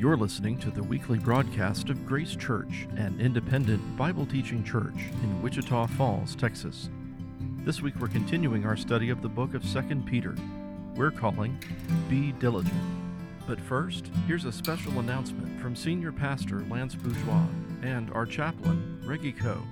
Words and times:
You're 0.00 0.16
listening 0.16 0.56
to 0.60 0.70
the 0.70 0.82
weekly 0.82 1.18
broadcast 1.18 1.90
of 1.90 2.06
Grace 2.06 2.34
Church, 2.34 2.88
an 2.96 3.20
independent 3.20 3.98
Bible 3.98 4.24
teaching 4.24 4.64
church 4.64 4.94
in 5.22 5.42
Wichita 5.42 5.88
Falls, 5.88 6.34
Texas. 6.34 6.88
This 7.66 7.82
week 7.82 7.96
we're 8.00 8.08
continuing 8.08 8.64
our 8.64 8.78
study 8.78 9.10
of 9.10 9.20
the 9.20 9.28
book 9.28 9.52
of 9.52 9.62
2 9.62 9.96
Peter. 10.06 10.34
We're 10.94 11.10
calling 11.10 11.62
Be 12.08 12.32
Diligent. 12.32 12.80
But 13.46 13.60
first, 13.60 14.10
here's 14.26 14.46
a 14.46 14.52
special 14.52 15.00
announcement 15.00 15.60
from 15.60 15.76
Senior 15.76 16.12
Pastor 16.12 16.64
Lance 16.70 16.94
Bourgeois 16.94 17.44
and 17.82 18.10
our 18.12 18.24
chaplain, 18.24 19.02
Reggie 19.04 19.32
Coe. 19.32 19.62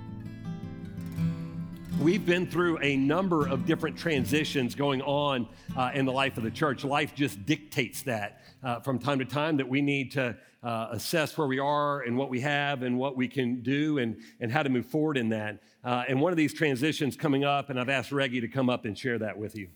We've 1.97 2.25
been 2.25 2.47
through 2.47 2.79
a 2.79 2.95
number 2.95 3.47
of 3.47 3.65
different 3.65 3.97
transitions 3.97 4.73
going 4.73 5.01
on 5.01 5.49
uh, 5.75 5.91
in 5.93 6.05
the 6.05 6.11
life 6.13 6.37
of 6.37 6.43
the 6.43 6.51
church. 6.51 6.85
Life 6.85 7.13
just 7.13 7.45
dictates 7.45 8.03
that 8.03 8.41
uh, 8.63 8.79
from 8.79 8.99
time 8.99 9.19
to 9.19 9.25
time 9.25 9.57
that 9.57 9.67
we 9.67 9.81
need 9.81 10.11
to 10.11 10.37
uh, 10.63 10.87
assess 10.91 11.37
where 11.37 11.47
we 11.47 11.59
are 11.59 12.01
and 12.01 12.17
what 12.17 12.29
we 12.29 12.39
have 12.39 12.83
and 12.83 12.97
what 12.97 13.17
we 13.17 13.27
can 13.27 13.61
do 13.61 13.97
and, 13.97 14.17
and 14.39 14.51
how 14.51 14.63
to 14.63 14.69
move 14.69 14.85
forward 14.85 15.17
in 15.17 15.29
that. 15.29 15.61
Uh, 15.83 16.03
and 16.07 16.21
one 16.21 16.31
of 16.31 16.37
these 16.37 16.53
transitions 16.53 17.17
coming 17.17 17.43
up, 17.43 17.69
and 17.69 17.79
I've 17.79 17.89
asked 17.89 18.13
Reggie 18.13 18.41
to 18.41 18.47
come 18.47 18.69
up 18.69 18.85
and 18.85 18.97
share 18.97 19.17
that 19.19 19.37
with 19.37 19.57
you. 19.57 19.67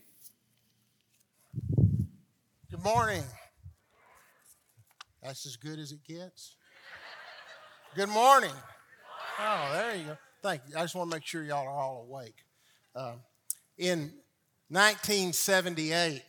Good 2.69 2.83
morning. 2.83 3.23
That's 5.21 5.45
as 5.45 5.57
good 5.57 5.79
as 5.79 5.91
it 5.91 6.03
gets. 6.07 6.55
Good 7.95 8.09
morning. 8.09 8.51
Oh, 9.39 9.69
there 9.73 9.95
you 9.95 10.03
go. 10.05 10.17
Thank 10.43 10.63
you. 10.67 10.75
I 10.75 10.81
just 10.81 10.93
want 10.93 11.09
to 11.09 11.15
make 11.15 11.25
sure 11.25 11.41
y'all 11.41 11.65
are 11.65 11.71
all 11.71 12.05
awake. 12.05 12.35
Uh, 12.93 13.13
in 13.77 14.11
1978, 14.67 16.21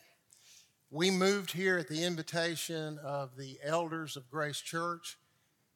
we 0.92 1.10
moved 1.10 1.50
here 1.50 1.78
at 1.78 1.88
the 1.88 2.04
invitation 2.04 3.01
of 3.02 3.37
the 3.37 3.59
elders 3.65 4.16
of 4.16 4.30
Grace 4.30 4.60
Church 4.60 5.18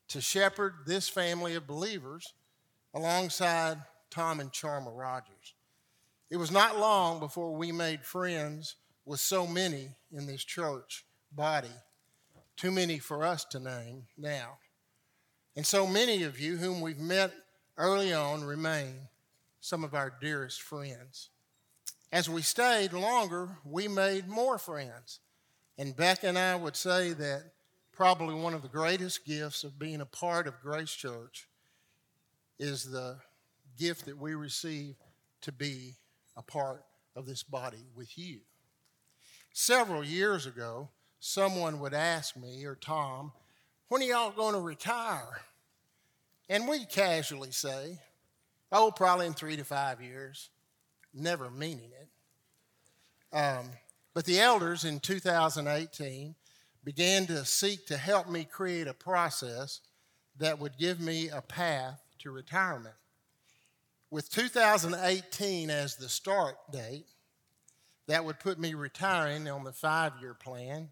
to 0.07 0.21
shepherd 0.21 0.75
this 0.87 1.09
family 1.09 1.57
of 1.57 1.67
believers 1.67 2.33
alongside 2.95 3.79
Tom 4.09 4.39
and 4.39 4.53
Charma 4.53 4.97
Rogers. 4.97 5.55
It 6.31 6.37
was 6.37 6.53
not 6.53 6.79
long 6.79 7.19
before 7.19 7.53
we 7.57 7.73
made 7.73 8.05
friends 8.05 8.77
with 9.05 9.19
so 9.19 9.49
many 9.49 9.89
in 10.13 10.29
this 10.29 10.45
church 10.45 11.05
body, 11.33 11.75
too 12.57 12.71
many 12.71 13.01
for 13.01 13.25
us 13.25 13.45
to 13.47 13.59
name 13.59 14.05
now. 14.17 14.59
And 15.57 15.67
so 15.67 15.89
many 15.89 16.23
of 16.23 16.39
you 16.39 16.57
whom 16.57 16.81
we've 16.81 17.01
met 17.01 17.33
early 17.79 18.13
on 18.13 18.45
remain 18.45 19.09
some 19.61 19.85
of 19.85 19.95
our 19.95 20.13
dearest 20.21 20.61
friends. 20.61 21.31
As 22.13 22.29
we 22.29 22.43
stayed 22.43 22.93
longer, 22.93 23.57
we 23.65 23.87
made 23.87 24.29
more 24.29 24.59
friends. 24.59 25.21
And 25.79 25.97
Beck 25.97 26.25
and 26.25 26.37
I 26.37 26.57
would 26.57 26.75
say 26.75 27.13
that 27.13 27.53
probably 27.93 28.35
one 28.35 28.55
of 28.55 28.63
the 28.63 28.69
greatest 28.69 29.25
gifts 29.25 29.63
of 29.63 29.79
being 29.79 30.01
a 30.01 30.07
part 30.07 30.47
of 30.47 30.61
Grace 30.61 30.91
Church 30.91 31.49
is 32.59 32.91
the 32.91 33.19
gift 33.79 34.07
that 34.07 34.19
we 34.19 34.35
receive 34.35 34.97
to 35.43 35.53
be 35.53 35.95
a 36.37 36.43
part 36.43 36.85
of 37.15 37.27
this 37.27 37.45
body 37.45 37.87
with 37.95 38.19
you. 38.19 38.41
Several 39.53 40.03
years 40.03 40.47
ago, 40.47 40.89
someone 41.21 41.79
would 41.81 41.95
ask 41.95 42.37
me 42.37 42.65
or 42.65 42.75
Tom, 42.75 43.33
when 43.89 44.03
are 44.03 44.07
y'all 44.07 44.31
going 44.31 44.55
to 44.55 44.61
retire? 44.61 45.41
And 46.49 46.67
we 46.67 46.85
casually 46.85 47.51
say, 47.51 47.99
oh, 48.73 48.91
probably 48.91 49.27
in 49.27 49.35
three 49.35 49.57
to 49.57 49.65
five 49.65 50.01
years, 50.01 50.51
never 51.13 51.51
meaning 51.51 51.91
it. 52.01 53.37
Um, 53.37 53.67
but 54.15 54.25
the 54.25 54.41
elders 54.41 54.85
in 54.85 55.01
2018 55.01 56.35
began 56.85 57.27
to 57.27 57.45
seek 57.45 57.87
to 57.87 57.97
help 57.97 58.29
me 58.29 58.45
create 58.45 58.87
a 58.87 58.95
process 58.95 59.81
that 60.39 60.59
would 60.59 60.79
give 60.79 61.01
me 61.01 61.29
a 61.29 61.43
path 61.43 62.01
to 62.21 62.31
retirement. 62.31 62.95
With 64.11 64.31
2018 64.31 65.69
as 65.69 65.97
the 65.97 66.09
start 66.09 66.57
date, 66.73 67.07
that 68.07 68.25
would 68.25 68.41
put 68.41 68.59
me 68.59 68.73
retiring 68.73 69.49
on 69.49 69.65
the 69.65 69.73
five 69.73 70.13
year 70.21 70.33
plan 70.33 70.89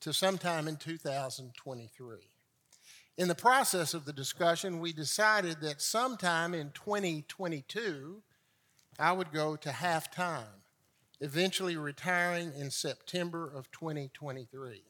to 0.00 0.12
sometime 0.12 0.66
in 0.66 0.76
2023. 0.76 2.16
In 3.20 3.28
the 3.28 3.34
process 3.34 3.92
of 3.92 4.06
the 4.06 4.14
discussion, 4.14 4.80
we 4.80 4.94
decided 4.94 5.60
that 5.60 5.82
sometime 5.82 6.54
in 6.54 6.70
2022, 6.70 8.22
I 8.98 9.12
would 9.12 9.30
go 9.30 9.56
to 9.56 9.68
halftime, 9.68 10.62
eventually 11.20 11.76
retiring 11.76 12.50
in 12.56 12.70
September 12.70 13.46
of 13.54 13.70
2023. 13.72 14.80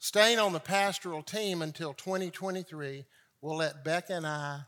Staying 0.00 0.40
on 0.40 0.52
the 0.52 0.58
pastoral 0.58 1.22
team 1.22 1.62
until 1.62 1.94
2023 1.94 3.04
will 3.40 3.56
let 3.56 3.84
Beck 3.84 4.10
and 4.10 4.26
I 4.26 4.62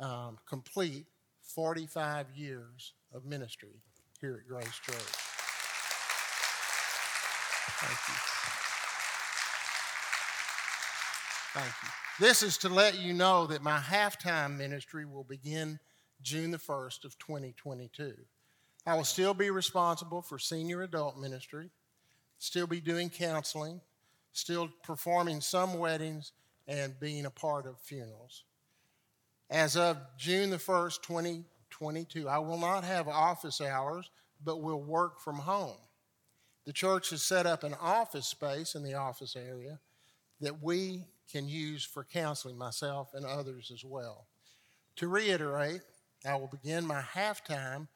um, 0.00 0.38
complete 0.48 1.04
45 1.42 2.28
years 2.34 2.94
of 3.12 3.26
ministry 3.26 3.82
here 4.22 4.40
at 4.42 4.48
Grace 4.48 4.80
Church. 4.86 4.96
Thank 7.76 7.98
you. 8.08 8.63
Thank 11.54 11.72
you. 11.84 11.88
This 12.18 12.42
is 12.42 12.58
to 12.58 12.68
let 12.68 12.98
you 12.98 13.12
know 13.12 13.46
that 13.46 13.62
my 13.62 13.78
halftime 13.78 14.58
ministry 14.58 15.04
will 15.04 15.22
begin 15.22 15.78
June 16.20 16.50
the 16.50 16.58
1st 16.58 17.04
of 17.04 17.16
2022. 17.18 18.12
I 18.84 18.96
will 18.96 19.04
still 19.04 19.34
be 19.34 19.50
responsible 19.50 20.20
for 20.20 20.36
senior 20.36 20.82
adult 20.82 21.16
ministry, 21.16 21.70
still 22.38 22.66
be 22.66 22.80
doing 22.80 23.08
counseling, 23.08 23.80
still 24.32 24.68
performing 24.82 25.40
some 25.40 25.78
weddings, 25.78 26.32
and 26.66 26.98
being 26.98 27.24
a 27.24 27.30
part 27.30 27.66
of 27.66 27.78
funerals. 27.78 28.42
As 29.48 29.76
of 29.76 29.96
June 30.18 30.50
the 30.50 30.56
1st, 30.56 31.02
2022, 31.02 32.28
I 32.28 32.38
will 32.38 32.58
not 32.58 32.82
have 32.82 33.06
office 33.06 33.60
hours, 33.60 34.10
but 34.44 34.60
will 34.60 34.82
work 34.82 35.20
from 35.20 35.36
home. 35.36 35.78
The 36.66 36.72
church 36.72 37.10
has 37.10 37.22
set 37.22 37.46
up 37.46 37.62
an 37.62 37.76
office 37.80 38.26
space 38.26 38.74
in 38.74 38.82
the 38.82 38.94
office 38.94 39.36
area 39.36 39.78
that 40.40 40.60
we 40.60 41.04
can 41.30 41.48
use 41.48 41.84
for 41.84 42.04
counseling 42.04 42.58
myself 42.58 43.10
and 43.14 43.24
others 43.24 43.70
as 43.72 43.84
well. 43.84 44.26
To 44.96 45.08
reiterate, 45.08 45.80
I 46.26 46.36
will 46.36 46.48
begin 46.48 46.86
my 46.86 47.02
halftime 47.02 47.88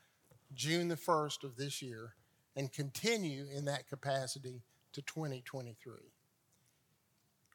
June 0.54 0.88
the 0.88 0.96
1st 0.96 1.44
of 1.44 1.56
this 1.56 1.82
year 1.82 2.14
and 2.56 2.72
continue 2.72 3.46
in 3.54 3.66
that 3.66 3.88
capacity 3.88 4.62
to 4.92 5.02
2023. 5.02 5.94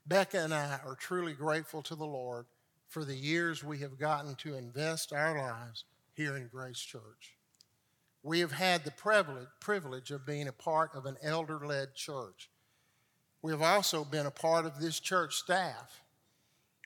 Becca 0.06 0.40
and 0.40 0.54
I 0.54 0.80
are 0.86 0.96
truly 0.96 1.34
grateful 1.34 1.82
to 1.84 1.96
the 1.96 2.06
Lord 2.06 2.46
for 2.88 3.04
the 3.04 3.16
years 3.16 3.64
we 3.64 3.80
have 3.80 3.98
gotten 3.98 4.36
to 4.36 4.56
invest 4.56 5.14
our 5.14 5.38
lives 5.38 5.86
here 6.14 6.38
in 6.38 6.48
Grace 6.48 6.80
Church. 6.80 7.38
We 8.22 8.40
have 8.40 8.52
had 8.52 8.84
the 8.84 8.92
privilege, 8.92 9.48
privilege 9.60 10.12
of 10.12 10.26
being 10.26 10.48
a 10.48 10.54
part 10.54 10.92
of 10.94 11.06
an 11.06 11.18
elder 11.22 11.66
led 11.66 11.96
church 11.96 12.50
we 13.44 13.52
have 13.52 13.62
also 13.62 14.06
been 14.06 14.26
a 14.26 14.32
part 14.32 14.66
of 14.66 14.80
this 14.80 15.00
church 15.02 15.36
staff 15.36 16.02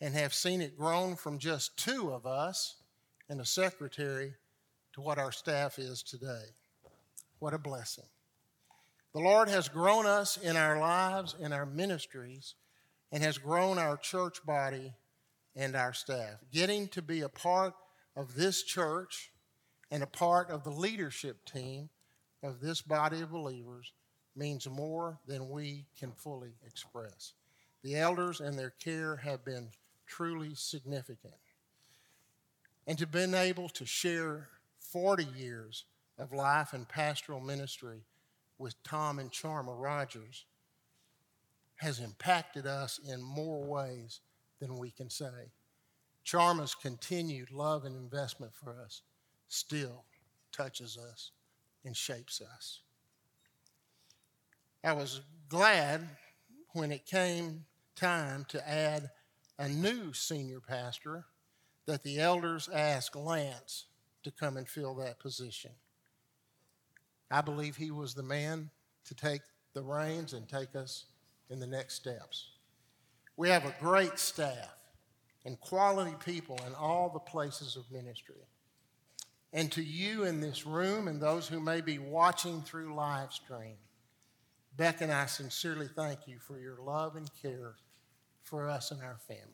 and 0.02 0.16
have 0.16 0.34
seen 0.34 0.60
it 0.60 0.76
grown 0.76 1.16
from 1.16 1.38
just 1.38 1.78
two 1.78 2.10
of 2.10 2.26
us 2.26 2.78
and 3.30 3.40
a 3.40 3.46
secretary 3.46 4.34
to 4.94 5.02
what 5.02 5.20
our 5.20 5.32
staff 5.32 5.78
is 5.78 6.02
today. 6.02 6.46
What 7.38 7.54
a 7.54 7.60
blessing. 7.60 8.06
The 9.14 9.20
Lord 9.20 9.50
has 9.50 9.70
grown 9.70 10.08
us 10.08 10.38
in 10.38 10.58
our 10.58 10.80
lives 10.80 11.36
and 11.40 11.54
our 11.54 11.68
ministries 11.68 12.56
and 13.12 13.22
has 13.22 13.38
grown 13.38 13.78
our 13.78 13.96
church 13.96 14.44
body 14.44 14.94
and 15.56 15.76
our 15.76 15.94
staff. 15.94 16.40
Getting 16.52 16.88
to 16.90 17.04
be 17.04 17.22
a 17.22 17.30
part 17.30 17.76
of 18.16 18.34
this 18.34 18.64
church 18.64 19.32
and 19.92 20.02
a 20.02 20.08
part 20.08 20.50
of 20.50 20.64
the 20.64 20.72
leadership 20.72 21.46
team 21.46 21.90
of 22.42 22.62
this 22.62 22.82
body 22.82 23.22
of 23.22 23.32
believers 23.32 23.94
means 24.38 24.70
more 24.70 25.18
than 25.28 25.50
we 25.50 25.86
can 26.00 26.12
fully 26.12 26.54
express. 26.66 27.34
The 27.84 27.96
elders 27.96 28.40
and 28.40 28.58
their 28.58 28.72
care 28.72 29.18
have 29.18 29.44
been 29.44 29.70
truly 30.06 30.54
significant. 30.56 31.34
And 32.86 32.98
to 32.98 33.04
have 33.04 33.12
been 33.12 33.36
able 33.36 33.70
to 33.70 33.86
share 33.86 34.50
40 34.80 35.26
years 35.36 35.86
of 36.18 36.32
life 36.32 36.74
and 36.74 36.88
pastoral 36.88 37.42
ministry 37.42 38.02
with 38.58 38.82
Tom 38.84 39.20
and 39.20 39.32
Charma 39.32 39.80
Rogers 39.80 40.46
has 41.76 42.00
impacted 42.00 42.66
us 42.66 43.00
in 43.08 43.22
more 43.22 43.64
ways 43.64 44.22
than 44.60 44.78
we 44.78 44.90
can 44.90 45.10
say. 45.10 45.52
Charma's 46.26 46.76
continued 46.76 47.52
love 47.52 47.86
and 47.86 47.96
investment 47.96 48.52
for 48.54 48.76
us 48.84 49.02
still 49.48 50.04
touches 50.52 50.98
us 50.98 51.32
and 51.86 51.96
shapes 51.96 52.42
us. 52.42 52.82
I 54.88 54.94
was 54.94 55.20
glad 55.50 56.08
when 56.72 56.94
it 56.94 57.06
came 57.06 57.66
time 57.98 58.46
to 58.48 58.70
add 58.70 59.10
a 59.60 59.68
new 59.68 60.14
senior 60.14 60.62
pastor 60.62 61.26
that 61.88 62.04
the 62.04 62.22
elders 62.22 62.70
asked 62.72 63.14
Lance 63.14 63.88
to 64.24 64.32
come 64.32 64.56
and 64.56 64.66
fill 64.66 64.96
that 64.96 65.20
position. 65.20 65.72
I 67.30 67.42
believe 67.42 67.76
he 67.76 67.92
was 67.92 68.14
the 68.14 68.24
man 68.24 68.70
to 69.08 69.14
take 69.14 69.42
the 69.74 69.82
reins 69.82 70.32
and 70.32 70.48
take 70.48 70.74
us 70.74 71.08
in 71.50 71.60
the 71.60 71.68
next 71.68 71.96
steps. 71.96 72.52
We 73.36 73.50
have 73.50 73.66
a 73.66 73.76
great 73.82 74.18
staff 74.18 74.74
and 75.44 75.60
quality 75.60 76.16
people 76.24 76.58
in 76.66 76.74
all 76.74 77.10
the 77.10 77.20
places 77.20 77.76
of 77.76 77.92
ministry. 77.92 78.48
And 79.52 79.70
to 79.74 79.84
you 79.84 80.24
in 80.24 80.40
this 80.40 80.66
room 80.66 81.10
and 81.10 81.22
those 81.22 81.46
who 81.46 81.60
may 81.60 81.82
be 81.82 82.00
watching 82.00 82.62
through 82.62 82.96
live 82.96 83.34
stream, 83.34 83.76
Beck 84.78 85.02
and 85.02 85.12
I 85.12 85.26
sincerely 85.26 85.88
thank 85.88 86.28
you 86.28 86.38
for 86.40 86.60
your 86.60 86.78
love 86.80 87.16
and 87.16 87.28
care 87.42 87.74
for 88.44 88.70
us 88.70 88.92
and 88.92 89.02
our 89.02 89.18
family. 89.28 89.48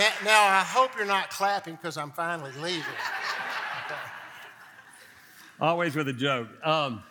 Now, 0.00 0.12
now, 0.24 0.46
I 0.46 0.62
hope 0.62 0.96
you're 0.96 1.04
not 1.04 1.28
clapping 1.28 1.74
because 1.74 1.98
I'm 1.98 2.10
finally 2.12 2.52
leaving. 2.62 2.80
Always 5.60 5.94
with 5.94 6.08
a 6.08 6.14
joke. 6.14 6.48
Um, 6.64 7.02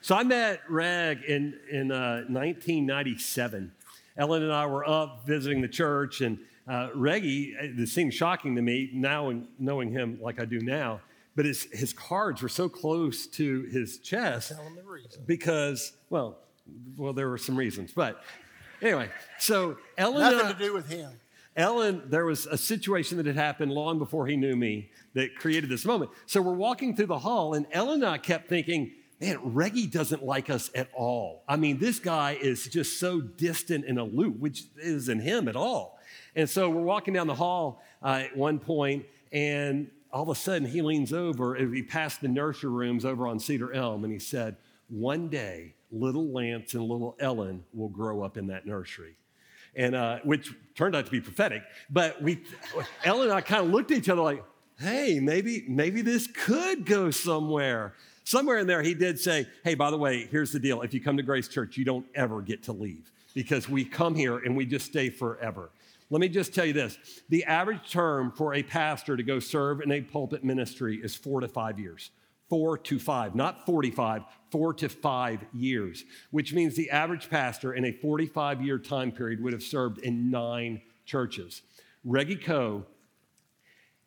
so 0.00 0.14
I 0.14 0.22
met 0.22 0.60
Reg 0.68 1.24
in, 1.24 1.58
in 1.68 1.90
uh, 1.90 2.22
1997. 2.28 3.72
Ellen 4.16 4.44
and 4.44 4.52
I 4.52 4.64
were 4.66 4.88
up 4.88 5.26
visiting 5.26 5.60
the 5.60 5.66
church, 5.66 6.20
and 6.20 6.38
uh, 6.68 6.90
Reggie, 6.94 7.56
this 7.74 7.92
seems 7.92 8.14
shocking 8.14 8.54
to 8.54 8.62
me 8.62 8.90
now 8.92 9.42
knowing 9.58 9.90
him 9.90 10.20
like 10.22 10.40
I 10.40 10.44
do 10.44 10.60
now, 10.60 11.00
but 11.34 11.46
his, 11.46 11.64
his 11.72 11.92
cards 11.92 12.42
were 12.42 12.48
so 12.48 12.68
close 12.68 13.26
to 13.26 13.62
his 13.72 13.98
chest. 13.98 14.50
Tell 14.50 14.62
him 14.62 14.76
the 14.76 14.84
reason. 14.84 15.20
Because, 15.26 15.94
well, 16.10 16.38
well, 16.96 17.12
there 17.12 17.28
were 17.28 17.38
some 17.38 17.56
reasons. 17.56 17.90
But 17.92 18.22
anyway, 18.80 19.08
so 19.40 19.78
Ellen. 19.98 20.20
Nothing 20.20 20.56
to 20.56 20.64
do 20.64 20.72
with 20.72 20.88
him. 20.88 21.10
Ellen, 21.56 22.02
there 22.06 22.26
was 22.26 22.46
a 22.46 22.58
situation 22.58 23.16
that 23.16 23.24
had 23.24 23.36
happened 23.36 23.72
long 23.72 23.98
before 23.98 24.26
he 24.26 24.36
knew 24.36 24.54
me 24.54 24.90
that 25.14 25.36
created 25.36 25.70
this 25.70 25.86
moment. 25.86 26.10
So 26.26 26.42
we're 26.42 26.52
walking 26.52 26.94
through 26.94 27.06
the 27.06 27.18
hall, 27.18 27.54
and 27.54 27.66
Ellen 27.72 28.02
and 28.02 28.12
I 28.12 28.18
kept 28.18 28.48
thinking, 28.48 28.92
man, 29.20 29.38
Reggie 29.42 29.86
doesn't 29.86 30.22
like 30.22 30.50
us 30.50 30.70
at 30.74 30.90
all. 30.94 31.44
I 31.48 31.56
mean, 31.56 31.78
this 31.78 31.98
guy 31.98 32.32
is 32.32 32.66
just 32.66 33.00
so 33.00 33.22
distant 33.22 33.86
and 33.86 33.98
aloof, 33.98 34.36
which 34.36 34.64
isn't 34.76 35.20
him 35.20 35.48
at 35.48 35.56
all. 35.56 35.98
And 36.34 36.48
so 36.48 36.68
we're 36.68 36.82
walking 36.82 37.14
down 37.14 37.26
the 37.26 37.34
hall 37.34 37.82
uh, 38.02 38.24
at 38.24 38.36
one 38.36 38.58
point, 38.58 39.06
and 39.32 39.90
all 40.12 40.24
of 40.24 40.28
a 40.28 40.34
sudden 40.34 40.68
he 40.68 40.82
leans 40.82 41.12
over 41.12 41.54
and 41.54 41.70
we 41.70 41.82
passed 41.82 42.20
the 42.20 42.28
nursery 42.28 42.70
rooms 42.70 43.04
over 43.06 43.26
on 43.26 43.40
Cedar 43.40 43.72
Elm, 43.72 44.04
and 44.04 44.12
he 44.12 44.18
said, 44.18 44.56
One 44.88 45.28
day, 45.28 45.74
little 45.90 46.30
Lance 46.30 46.74
and 46.74 46.82
little 46.82 47.16
Ellen 47.18 47.64
will 47.72 47.88
grow 47.88 48.22
up 48.22 48.36
in 48.36 48.48
that 48.48 48.66
nursery 48.66 49.16
and 49.76 49.94
uh, 49.94 50.18
which 50.24 50.52
turned 50.74 50.96
out 50.96 51.04
to 51.04 51.10
be 51.10 51.20
prophetic. 51.20 51.62
But 51.90 52.20
we, 52.22 52.42
Ellen 53.04 53.24
and 53.24 53.32
I 53.32 53.40
kind 53.40 53.64
of 53.64 53.70
looked 53.70 53.90
at 53.90 53.98
each 53.98 54.08
other 54.08 54.22
like, 54.22 54.42
hey, 54.78 55.20
maybe, 55.20 55.64
maybe 55.68 56.02
this 56.02 56.26
could 56.26 56.84
go 56.86 57.10
somewhere. 57.10 57.94
Somewhere 58.24 58.58
in 58.58 58.66
there, 58.66 58.82
he 58.82 58.94
did 58.94 59.18
say, 59.18 59.46
hey, 59.62 59.74
by 59.74 59.90
the 59.90 59.98
way, 59.98 60.26
here's 60.30 60.52
the 60.52 60.58
deal. 60.58 60.82
If 60.82 60.92
you 60.92 61.00
come 61.00 61.16
to 61.16 61.22
Grace 61.22 61.48
Church, 61.48 61.76
you 61.76 61.84
don't 61.84 62.06
ever 62.14 62.42
get 62.42 62.64
to 62.64 62.72
leave 62.72 63.10
because 63.34 63.68
we 63.68 63.84
come 63.84 64.14
here 64.14 64.38
and 64.38 64.56
we 64.56 64.66
just 64.66 64.86
stay 64.86 65.10
forever. 65.10 65.70
Let 66.10 66.20
me 66.20 66.28
just 66.28 66.54
tell 66.54 66.64
you 66.64 66.72
this 66.72 66.98
the 67.28 67.44
average 67.44 67.90
term 67.90 68.30
for 68.30 68.54
a 68.54 68.62
pastor 68.62 69.16
to 69.16 69.22
go 69.22 69.38
serve 69.38 69.80
in 69.80 69.90
a 69.92 70.00
pulpit 70.00 70.44
ministry 70.44 71.00
is 71.02 71.14
four 71.16 71.40
to 71.40 71.48
five 71.48 71.78
years 71.78 72.10
four 72.48 72.78
to 72.78 72.98
five, 72.98 73.34
not 73.34 73.66
45, 73.66 74.22
four 74.50 74.72
to 74.74 74.88
five 74.88 75.44
years, 75.52 76.04
which 76.30 76.52
means 76.52 76.76
the 76.76 76.90
average 76.90 77.28
pastor 77.28 77.74
in 77.74 77.84
a 77.84 77.92
45 77.92 78.62
year 78.62 78.78
time 78.78 79.12
period 79.12 79.42
would 79.42 79.52
have 79.52 79.62
served 79.62 79.98
in 79.98 80.30
nine 80.30 80.80
churches. 81.04 81.62
Reggie 82.04 82.36
Coe, 82.36 82.86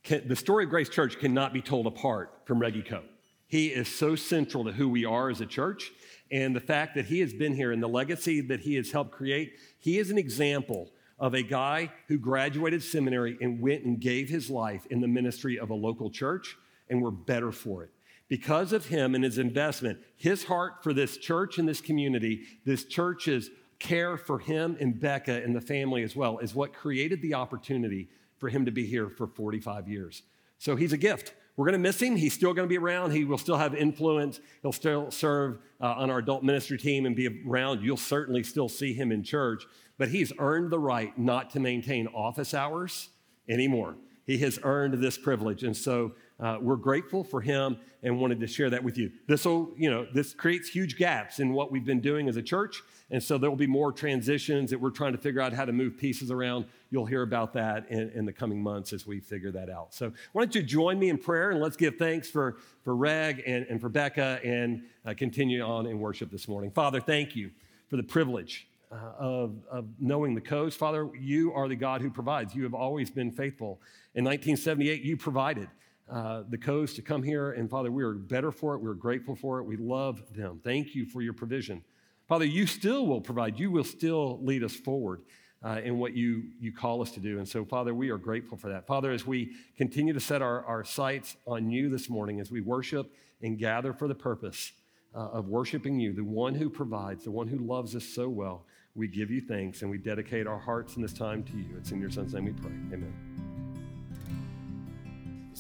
can, 0.04 0.28
the 0.28 0.36
story 0.36 0.64
of 0.64 0.70
Grace 0.70 0.90
Church 0.90 1.20
cannot 1.20 1.54
be 1.54 1.62
told 1.62 1.86
apart 1.86 2.32
from 2.46 2.60
Reggie 2.60 2.82
Coe. 2.82 3.04
He 3.48 3.68
is 3.68 3.88
so 3.88 4.16
central 4.16 4.64
to 4.66 4.72
who 4.72 4.88
we 4.88 5.06
are 5.06 5.30
as 5.30 5.42
a 5.42 5.46
church, 5.46 5.92
and 6.32 6.56
the 6.56 6.62
fact 6.62 6.96
that 6.96 7.06
he 7.06 7.20
has 7.20 7.34
been 7.34 7.56
here 7.56 7.72
and 7.72 7.82
the 7.82 7.88
legacy 7.88 8.42
that 8.42 8.62
he 8.62 8.76
has 8.76 8.92
helped 8.92 9.12
create, 9.12 9.54
he 9.80 9.98
is 9.98 10.12
an 10.12 10.18
example 10.18 10.92
of 11.20 11.34
a 11.34 11.42
guy 11.42 11.92
who 12.08 12.18
graduated 12.18 12.82
seminary 12.82 13.38
and 13.42 13.60
went 13.60 13.84
and 13.84 14.00
gave 14.00 14.30
his 14.30 14.50
life 14.50 14.86
in 14.90 15.02
the 15.02 15.08
ministry 15.08 15.60
of 15.60 15.72
a 15.72 15.76
local 15.76 16.10
church, 16.10 16.56
and 16.90 17.02
we're 17.02 17.12
better 17.12 17.52
for 17.52 17.84
it 17.84 17.92
because 18.30 18.72
of 18.72 18.86
him 18.86 19.16
and 19.16 19.24
his 19.24 19.38
investment, 19.38 20.00
his 20.16 20.46
heart 20.46 20.84
for 20.84 20.94
this 20.94 21.18
church 21.18 21.58
and 21.58 21.68
this 21.68 21.82
community, 21.82 22.44
this 22.64 22.86
church's 22.86 23.50
care 23.80 24.18
for 24.18 24.40
him 24.40 24.78
and 24.80 25.00
Becca 25.00 25.44
and 25.44 25.56
the 25.56 25.62
family 25.62 26.04
as 26.04 26.16
well, 26.16 26.38
is 26.38 26.54
what 26.54 26.74
created 26.74 27.22
the 27.22 27.34
opportunity 27.34 28.08
for 28.38 28.48
him 28.48 28.66
to 28.66 28.72
be 28.72 28.86
here 28.86 29.10
for 29.10 29.28
45 29.28 29.88
years. 29.88 30.22
So 30.60 30.76
he's 30.76 30.94
a 30.94 30.98
gift. 30.98 31.34
We're 31.58 31.66
going 31.66 31.74
to 31.74 31.80
miss 31.80 32.02
him. 32.02 32.16
He's 32.16 32.34
still 32.34 32.54
going 32.54 32.68
to 32.68 32.70
be 32.70 32.78
around. 32.78 33.12
He 33.12 33.26
will 33.26 33.38
still 33.38 33.58
have 33.58 33.74
influence. 33.74 34.40
He'll 34.62 34.72
still 34.72 35.12
serve 35.12 35.58
uh, 35.82 35.96
on 35.98 36.10
our 36.10 36.20
adult 36.20 36.44
ministry 36.44 36.78
team 36.78 37.06
and 37.06 37.16
be 37.16 37.44
around. 37.46 37.82
You'll 37.82 37.98
certainly 37.98 38.44
still 38.44 38.70
see 38.70 38.94
him 38.94 39.12
in 39.12 39.24
church, 39.24 39.64
but 39.98 40.10
he's 40.10 40.32
earned 40.38 40.72
the 40.72 40.80
right 40.80 41.18
not 41.18 41.50
to 41.52 41.60
maintain 41.60 42.08
office 42.08 42.54
hours 42.54 43.10
anymore. 43.50 43.96
He 44.26 44.38
has 44.38 44.60
earned 44.64 45.02
this 45.02 45.18
privilege. 45.18 45.64
And 45.64 45.76
so 45.76 46.14
uh, 46.40 46.58
we're 46.62 46.78
grateful 46.78 47.24
for 47.24 47.42
him 47.42 47.78
and 48.02 48.20
wanted 48.20 48.40
to 48.40 48.48
share 48.48 48.70
that 48.70 48.84
with 48.84 48.98
you. 48.98 49.12
This 49.28 49.44
will, 49.44 49.72
you 49.78 49.90
know, 49.90 50.08
this 50.14 50.34
creates 50.34 50.70
huge 50.70 50.98
gaps 50.98 51.40
in 51.40 51.52
what 51.54 51.72
we've 51.72 51.84
been 51.84 52.00
doing 52.00 52.30
as 52.30 52.38
a 52.38 52.42
church. 52.42 52.82
And 53.12 53.22
so 53.22 53.38
there 53.38 53.50
will 53.50 53.58
be 53.58 53.68
more 53.68 53.92
transitions 53.92 54.70
that 54.70 54.80
we're 54.80 54.92
trying 54.92 55.12
to 55.12 55.18
figure 55.18 55.42
out 55.42 55.52
how 55.52 55.66
to 55.66 55.74
move 55.74 55.98
pieces 55.98 56.32
around. 56.32 56.66
You'll 56.92 57.08
hear 57.08 57.24
about 57.24 57.54
that 57.54 57.90
in, 57.90 58.10
in 58.12 58.26
the 58.26 58.32
coming 58.32 58.62
months 58.62 58.94
as 58.94 59.06
we 59.06 59.20
figure 59.20 59.52
that 59.52 59.70
out. 59.70 59.94
So 59.94 60.14
why 60.32 60.44
don't 60.44 60.56
you 60.56 60.64
join 60.64 60.98
me 60.98 61.10
in 61.10 61.18
prayer 61.18 61.52
and 61.52 61.60
let's 61.60 61.76
give 61.76 61.98
thanks 61.98 62.30
for, 62.30 62.58
for 62.84 62.96
Reg 62.96 63.44
and, 63.46 63.66
and 63.68 63.82
for 63.82 63.90
Becca 63.90 64.40
and 64.44 64.84
uh, 65.06 65.14
continue 65.18 65.62
on 65.62 65.88
in 65.88 66.00
worship 66.00 66.32
this 66.32 66.48
morning. 66.48 66.72
Father, 66.72 67.02
thank 67.02 67.36
you 67.36 67.52
for 67.90 67.98
the 67.98 68.04
privilege 68.04 68.68
uh, 68.92 68.96
of, 69.18 69.56
of 69.70 69.88
knowing 70.00 70.36
the 70.36 70.42
Coes. 70.42 70.76
Father, 70.76 71.10
you 71.20 71.52
are 71.54 71.68
the 71.68 71.76
God 71.76 72.02
who 72.02 72.10
provides. 72.10 72.56
You 72.56 72.64
have 72.64 72.74
always 72.74 73.10
been 73.10 73.32
faithful. 73.32 73.82
In 74.16 74.24
1978, 74.24 75.02
you 75.02 75.18
provided 75.18 75.68
uh, 76.12 76.44
the 76.50 76.58
Coes 76.58 76.94
to 76.96 77.02
come 77.02 77.24
here. 77.24 77.52
And 77.52 77.70
Father, 77.70 77.92
we 77.92 78.04
are 78.04 78.14
better 78.14 78.52
for 78.52 78.76
it. 78.76 78.80
We're 78.80 78.94
grateful 78.94 79.36
for 79.36 79.60
it. 79.60 79.64
We 79.64 79.78
love 79.78 80.22
them. 80.34 80.60
Thank 80.64 80.96
you 80.96 81.06
for 81.06 81.22
your 81.22 81.34
provision. 81.34 81.84
Father, 82.28 82.46
you 82.46 82.68
still 82.68 83.08
will 83.08 83.22
provide. 83.22 83.60
You 83.60 83.72
will 83.72 83.84
still 83.84 84.40
lead 84.44 84.64
us 84.64 84.76
forward 84.76 85.22
uh, 85.64 85.82
in 85.84 85.98
what 85.98 86.14
you, 86.14 86.44
you 86.60 86.72
call 86.72 87.02
us 87.02 87.12
to 87.12 87.20
do. 87.20 87.40
And 87.40 87.48
so, 87.48 87.66
Father, 87.66 87.94
we 87.94 88.10
are 88.10 88.18
grateful 88.18 88.58
for 88.58 88.70
that. 88.70 88.88
Father, 88.88 89.12
as 89.12 89.26
we 89.26 89.56
continue 89.78 90.14
to 90.14 90.20
set 90.20 90.42
our, 90.42 90.64
our 90.66 90.84
sights 90.84 91.36
on 91.46 91.70
you 91.70 91.90
this 91.90 92.10
morning, 92.10 92.40
as 92.40 92.52
we 92.52 92.62
worship 92.62 93.12
and 93.42 93.58
gather 93.58 93.94
for 93.94 94.08
the 94.08 94.16
purpose 94.16 94.72
uh, 95.16 95.20
of 95.20 95.48
worshiping 95.48 96.00
you, 96.00 96.14
the 96.14 96.24
one 96.24 96.56
who 96.56 96.70
provides, 96.70 97.24
the 97.24 97.32
one 97.32 97.48
who 97.48 97.58
loves 97.58 97.96
us 97.96 98.06
so 98.06 98.30
well, 98.30 98.66
we 98.96 99.08
give 99.08 99.32
you 99.32 99.42
thanks 99.42 99.82
and 99.82 99.90
we 99.90 99.98
dedicate 99.98 100.48
our 100.48 100.60
hearts 100.60 100.96
in 100.96 101.02
this 101.02 101.14
time 101.14 101.44
to 101.44 101.54
you. 101.54 101.76
It's 101.78 101.92
in 101.92 102.02
your 102.02 102.10
son's 102.10 102.34
name 102.34 102.46
we 102.46 102.54
pray. 102.54 102.72
Amen. 102.94 103.14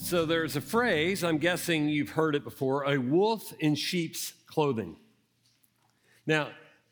So 0.02 0.26
there's 0.26 0.56
a 0.56 0.62
phrase, 0.62 1.24
I'm 1.24 1.38
guessing 1.38 1.88
you've 1.88 2.12
heard 2.12 2.34
it 2.34 2.44
before 2.44 2.90
a 2.92 2.98
wolf 2.98 3.54
in 3.60 3.76
sheep's 3.76 4.34
clothing. 4.48 4.96
Now, 6.26 6.50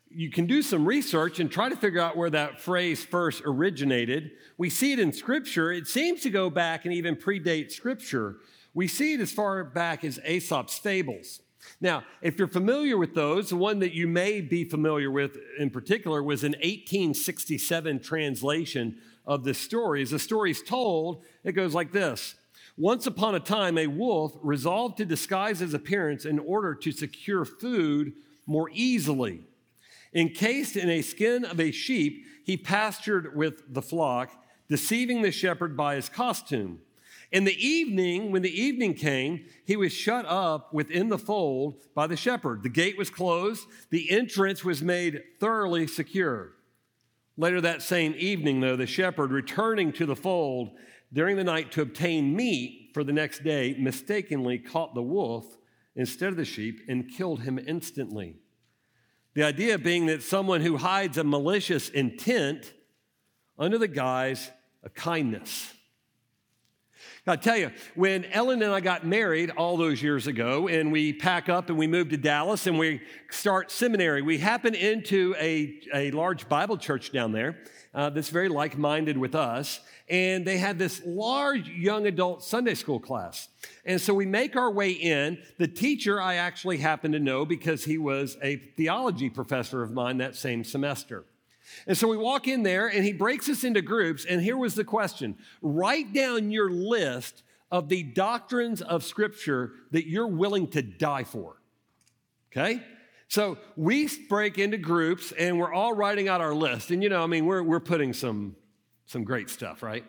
you 0.08 0.30
can 0.30 0.46
do 0.46 0.62
some 0.62 0.86
research 0.86 1.40
and 1.40 1.50
try 1.50 1.68
to 1.68 1.74
figure 1.74 2.00
out 2.00 2.16
where 2.16 2.30
that 2.30 2.60
phrase 2.60 3.04
first 3.04 3.42
originated. 3.44 4.30
We 4.56 4.70
see 4.70 4.92
it 4.92 5.00
in 5.00 5.12
Scripture. 5.12 5.72
It 5.72 5.88
seems 5.88 6.20
to 6.22 6.30
go 6.30 6.48
back 6.48 6.84
and 6.84 6.94
even 6.94 7.16
predate 7.16 7.72
Scripture. 7.72 8.36
We 8.72 8.86
see 8.86 9.14
it 9.14 9.20
as 9.20 9.32
far 9.32 9.64
back 9.64 10.04
as 10.04 10.20
Aesop's 10.24 10.78
fables. 10.78 11.40
Now, 11.80 12.04
if 12.22 12.38
you're 12.38 12.46
familiar 12.46 12.96
with 12.96 13.14
those, 13.14 13.48
the 13.48 13.56
one 13.56 13.80
that 13.80 13.94
you 13.94 14.06
may 14.06 14.40
be 14.42 14.64
familiar 14.64 15.10
with 15.10 15.36
in 15.58 15.70
particular 15.70 16.22
was 16.22 16.44
an 16.44 16.52
1867 16.52 18.00
translation 18.00 18.98
of 19.26 19.42
this 19.44 19.58
story. 19.58 20.02
As 20.02 20.10
the 20.10 20.18
story 20.20 20.52
is 20.52 20.62
told, 20.62 21.24
it 21.42 21.52
goes 21.52 21.74
like 21.74 21.90
this 21.90 22.36
once 22.78 23.08
upon 23.08 23.34
a 23.34 23.40
time, 23.40 23.76
a 23.76 23.88
wolf 23.88 24.32
resolved 24.40 24.96
to 24.96 25.04
disguise 25.04 25.58
his 25.58 25.74
appearance 25.74 26.24
in 26.24 26.38
order 26.38 26.76
to 26.76 26.92
secure 26.92 27.44
food 27.44 28.12
more 28.46 28.70
easily. 28.72 29.42
Encased 30.14 30.76
in 30.76 30.88
a 30.88 31.02
skin 31.02 31.44
of 31.44 31.58
a 31.58 31.72
sheep, 31.72 32.24
he 32.44 32.56
pastured 32.56 33.36
with 33.36 33.74
the 33.74 33.82
flock, 33.82 34.30
deceiving 34.68 35.22
the 35.22 35.32
shepherd 35.32 35.76
by 35.76 35.96
his 35.96 36.08
costume. 36.08 36.78
In 37.32 37.44
the 37.44 37.66
evening, 37.66 38.30
when 38.30 38.42
the 38.42 38.62
evening 38.62 38.94
came, 38.94 39.44
he 39.66 39.76
was 39.76 39.92
shut 39.92 40.24
up 40.26 40.72
within 40.72 41.08
the 41.08 41.18
fold 41.18 41.82
by 41.94 42.06
the 42.06 42.16
shepherd. 42.16 42.62
The 42.62 42.70
gate 42.70 42.96
was 42.96 43.10
closed, 43.10 43.66
the 43.90 44.10
entrance 44.10 44.64
was 44.64 44.82
made 44.82 45.22
thoroughly 45.40 45.88
secure. 45.88 46.52
Later 47.36 47.60
that 47.60 47.82
same 47.82 48.14
evening, 48.16 48.60
though, 48.60 48.76
the 48.76 48.86
shepherd, 48.86 49.30
returning 49.30 49.92
to 49.92 50.06
the 50.06 50.16
fold, 50.16 50.70
during 51.12 51.36
the 51.36 51.44
night 51.44 51.72
to 51.72 51.82
obtain 51.82 52.34
meat 52.34 52.90
for 52.92 53.04
the 53.04 53.12
next 53.12 53.42
day 53.42 53.74
mistakenly 53.78 54.58
caught 54.58 54.94
the 54.94 55.02
wolf 55.02 55.46
instead 55.96 56.28
of 56.28 56.36
the 56.36 56.44
sheep 56.44 56.80
and 56.88 57.10
killed 57.10 57.42
him 57.42 57.58
instantly. 57.58 58.36
The 59.34 59.44
idea 59.44 59.78
being 59.78 60.06
that 60.06 60.22
someone 60.22 60.60
who 60.60 60.76
hides 60.76 61.18
a 61.18 61.24
malicious 61.24 61.88
intent 61.88 62.72
under 63.58 63.78
the 63.78 63.88
guise 63.88 64.50
of 64.82 64.94
kindness. 64.94 65.74
I 67.26 67.36
tell 67.36 67.56
you, 67.56 67.70
when 67.94 68.24
Ellen 68.26 68.62
and 68.62 68.72
I 68.72 68.80
got 68.80 69.06
married 69.06 69.50
all 69.50 69.76
those 69.76 70.02
years 70.02 70.26
ago, 70.26 70.66
and 70.66 70.90
we 70.90 71.12
pack 71.12 71.50
up 71.50 71.68
and 71.68 71.78
we 71.78 71.86
move 71.86 72.08
to 72.08 72.16
Dallas 72.16 72.66
and 72.66 72.78
we 72.78 73.02
start 73.30 73.70
seminary, 73.70 74.22
we 74.22 74.38
happen 74.38 74.74
into 74.74 75.34
a, 75.38 75.78
a 75.92 76.10
large 76.12 76.48
Bible 76.48 76.78
church 76.78 77.12
down 77.12 77.32
there 77.32 77.58
uh, 77.94 78.10
that's 78.10 78.28
very 78.28 78.48
like 78.48 78.76
minded 78.76 79.16
with 79.18 79.34
us. 79.34 79.80
And 80.08 80.44
they 80.44 80.58
had 80.58 80.78
this 80.78 81.02
large 81.04 81.68
young 81.68 82.06
adult 82.06 82.42
Sunday 82.42 82.74
school 82.74 83.00
class. 83.00 83.48
And 83.84 84.00
so 84.00 84.14
we 84.14 84.26
make 84.26 84.56
our 84.56 84.70
way 84.70 84.90
in. 84.90 85.38
The 85.58 85.68
teacher 85.68 86.20
I 86.20 86.36
actually 86.36 86.78
happen 86.78 87.12
to 87.12 87.18
know 87.18 87.44
because 87.44 87.84
he 87.84 87.98
was 87.98 88.36
a 88.42 88.56
theology 88.56 89.30
professor 89.30 89.82
of 89.82 89.92
mine 89.92 90.18
that 90.18 90.36
same 90.36 90.64
semester. 90.64 91.24
And 91.86 91.96
so 91.96 92.08
we 92.08 92.16
walk 92.16 92.48
in 92.48 92.62
there 92.62 92.88
and 92.88 93.04
he 93.04 93.12
breaks 93.12 93.48
us 93.48 93.64
into 93.64 93.82
groups. 93.82 94.24
And 94.24 94.40
here 94.40 94.56
was 94.56 94.74
the 94.74 94.84
question 94.84 95.36
write 95.60 96.12
down 96.12 96.50
your 96.50 96.70
list 96.70 97.42
of 97.70 97.88
the 97.88 98.02
doctrines 98.02 98.80
of 98.80 99.04
Scripture 99.04 99.72
that 99.90 100.08
you're 100.08 100.26
willing 100.26 100.68
to 100.68 100.82
die 100.82 101.24
for. 101.24 101.60
Okay? 102.50 102.82
So 103.28 103.58
we 103.76 104.08
break 104.28 104.58
into 104.58 104.78
groups 104.78 105.32
and 105.32 105.58
we're 105.58 105.72
all 105.72 105.92
writing 105.92 106.28
out 106.28 106.40
our 106.40 106.54
list. 106.54 106.90
And 106.90 107.02
you 107.02 107.08
know, 107.10 107.22
I 107.22 107.26
mean, 107.26 107.44
we're, 107.46 107.62
we're 107.62 107.80
putting 107.80 108.12
some, 108.12 108.56
some 109.06 109.22
great 109.22 109.50
stuff, 109.50 109.82
right? 109.82 110.04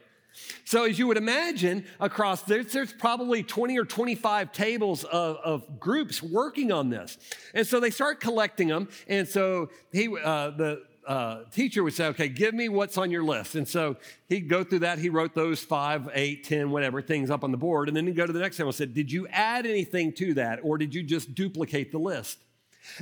So, 0.64 0.86
as 0.86 0.98
you 0.98 1.08
would 1.08 1.18
imagine, 1.18 1.86
across 2.00 2.44
there's, 2.44 2.72
there's 2.72 2.94
probably 2.94 3.44
20 3.44 3.78
or 3.78 3.84
25 3.84 4.52
tables 4.52 5.04
of, 5.04 5.38
of, 5.44 5.80
groups 5.80 6.24
working 6.24 6.72
on 6.72 6.90
this. 6.90 7.18
And 7.54 7.66
so 7.66 7.80
they 7.80 7.90
start 7.90 8.22
collecting 8.22 8.68
them. 8.68 8.88
And 9.08 9.28
so 9.28 9.70
he, 9.92 10.08
uh, 10.08 10.52
the, 10.52 10.84
uh, 11.06 11.44
teacher 11.52 11.84
would 11.84 11.94
say, 11.94 12.06
okay, 12.06 12.30
give 12.30 12.54
me 12.54 12.70
what's 12.70 12.98
on 12.98 13.10
your 13.10 13.24
list. 13.24 13.56
And 13.56 13.68
so 13.68 13.98
he'd 14.28 14.48
go 14.48 14.64
through 14.64 14.80
that. 14.80 15.00
He 15.00 15.10
wrote 15.10 15.34
those 15.34 15.62
five, 15.62 16.08
eight, 16.14 16.44
ten, 16.44 16.70
whatever 16.70 17.02
things 17.02 17.32
up 17.32 17.44
on 17.44 17.52
the 17.52 17.58
board. 17.58 17.88
And 17.88 17.98
then 17.98 18.06
he'd 18.06 18.16
go 18.16 18.28
to 18.28 18.32
the 18.32 18.40
next 18.40 18.58
table 18.58 18.70
and 18.70 18.76
said, 18.76 18.94
did 18.94 19.12
you 19.12 19.28
add 19.30 19.66
anything 19.66 20.14
to 20.14 20.36
that? 20.36 20.60
Or 20.64 20.78
did 20.78 20.94
you 20.94 21.02
just 21.02 21.34
duplicate 21.34 21.92
the 21.92 21.98
list? 21.98 22.38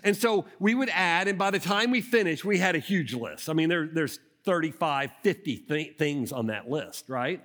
And 0.03 0.15
so 0.15 0.45
we 0.59 0.75
would 0.75 0.89
add, 0.89 1.27
and 1.27 1.37
by 1.37 1.51
the 1.51 1.59
time 1.59 1.91
we 1.91 2.01
finished, 2.01 2.45
we 2.45 2.57
had 2.57 2.75
a 2.75 2.79
huge 2.79 3.13
list. 3.13 3.49
I 3.49 3.53
mean, 3.53 3.69
there, 3.69 3.87
there's 3.87 4.19
35, 4.43 5.11
50 5.23 5.57
th- 5.57 5.97
things 5.97 6.31
on 6.31 6.47
that 6.47 6.69
list, 6.69 7.09
right? 7.09 7.43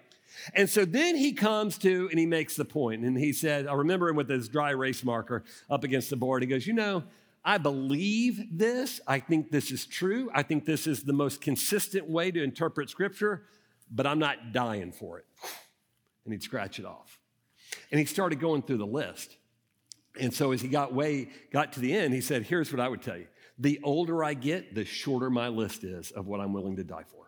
And 0.55 0.69
so 0.69 0.85
then 0.85 1.17
he 1.17 1.33
comes 1.33 1.79
to, 1.79 2.09
and 2.11 2.19
he 2.19 2.27
makes 2.27 2.57
the 2.57 2.65
point, 2.65 3.05
and 3.05 3.19
he 3.19 3.33
said, 3.33 3.67
I 3.67 3.75
remember 3.75 4.09
him 4.09 4.17
with 4.17 4.29
his 4.29 4.49
dry 4.49 4.71
erase 4.71 5.05
marker 5.05 5.45
up 5.71 5.85
against 5.85 6.11
the 6.11 6.17
board. 6.17 6.43
He 6.43 6.49
goes, 6.49 6.67
You 6.67 6.73
know, 6.73 7.05
I 7.45 7.59
believe 7.59 8.47
this. 8.51 9.01
I 9.07 9.19
think 9.19 9.51
this 9.51 9.71
is 9.71 9.85
true. 9.85 10.31
I 10.33 10.43
think 10.43 10.65
this 10.65 10.87
is 10.87 11.03
the 11.03 11.13
most 11.13 11.41
consistent 11.41 12.09
way 12.09 12.31
to 12.31 12.43
interpret 12.43 12.89
Scripture, 12.89 13.43
but 13.91 14.07
I'm 14.07 14.19
not 14.19 14.53
dying 14.53 14.93
for 14.93 15.19
it. 15.19 15.27
And 16.25 16.33
he'd 16.33 16.43
scratch 16.43 16.79
it 16.79 16.87
off. 16.87 17.19
And 17.91 17.99
he 17.99 18.07
started 18.07 18.39
going 18.39 18.63
through 18.63 18.79
the 18.79 18.87
list. 18.87 19.37
And 20.21 20.33
so 20.33 20.53
as 20.53 20.61
he 20.61 20.69
got 20.69 20.93
way 20.93 21.31
got 21.53 21.73
to 21.75 21.81
the 21.81 21.95
end, 21.95 22.13
he 22.13 22.21
said, 22.21 22.43
"Here's 22.43 22.73
what 22.73 22.81
I 22.81 22.89
would 22.89 23.03
tell 23.03 23.17
you. 23.17 23.27
The 23.59 23.81
older 23.83 24.25
I 24.25 24.35
get, 24.35 24.75
the 24.75 24.85
shorter 24.85 25.31
my 25.31 25.49
list 25.49 25.85
is 25.85 26.11
of 26.11 26.27
what 26.27 26.41
I'm 26.41 26.53
willing 26.53 26.77
to 26.77 26.85
die 26.85 27.05
for." 27.09 27.23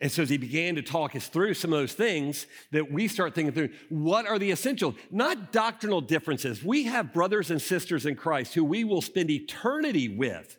And 0.00 0.10
so 0.10 0.22
as 0.22 0.30
he 0.30 0.36
began 0.36 0.74
to 0.76 0.82
talk 0.82 1.14
us 1.16 1.28
through 1.28 1.54
some 1.54 1.72
of 1.72 1.78
those 1.78 1.92
things 1.92 2.46
that 2.70 2.90
we 2.90 3.08
start 3.08 3.34
thinking 3.34 3.52
through, 3.52 3.70
what 3.88 4.26
are 4.26 4.38
the 4.38 4.50
essential, 4.50 4.94
not 5.10 5.52
doctrinal 5.52 6.00
differences. 6.00 6.62
We 6.62 6.84
have 6.84 7.12
brothers 7.12 7.50
and 7.50 7.60
sisters 7.60 8.06
in 8.06 8.16
Christ 8.16 8.54
who 8.54 8.64
we 8.64 8.84
will 8.84 9.02
spend 9.02 9.30
eternity 9.30 10.08
with 10.08 10.56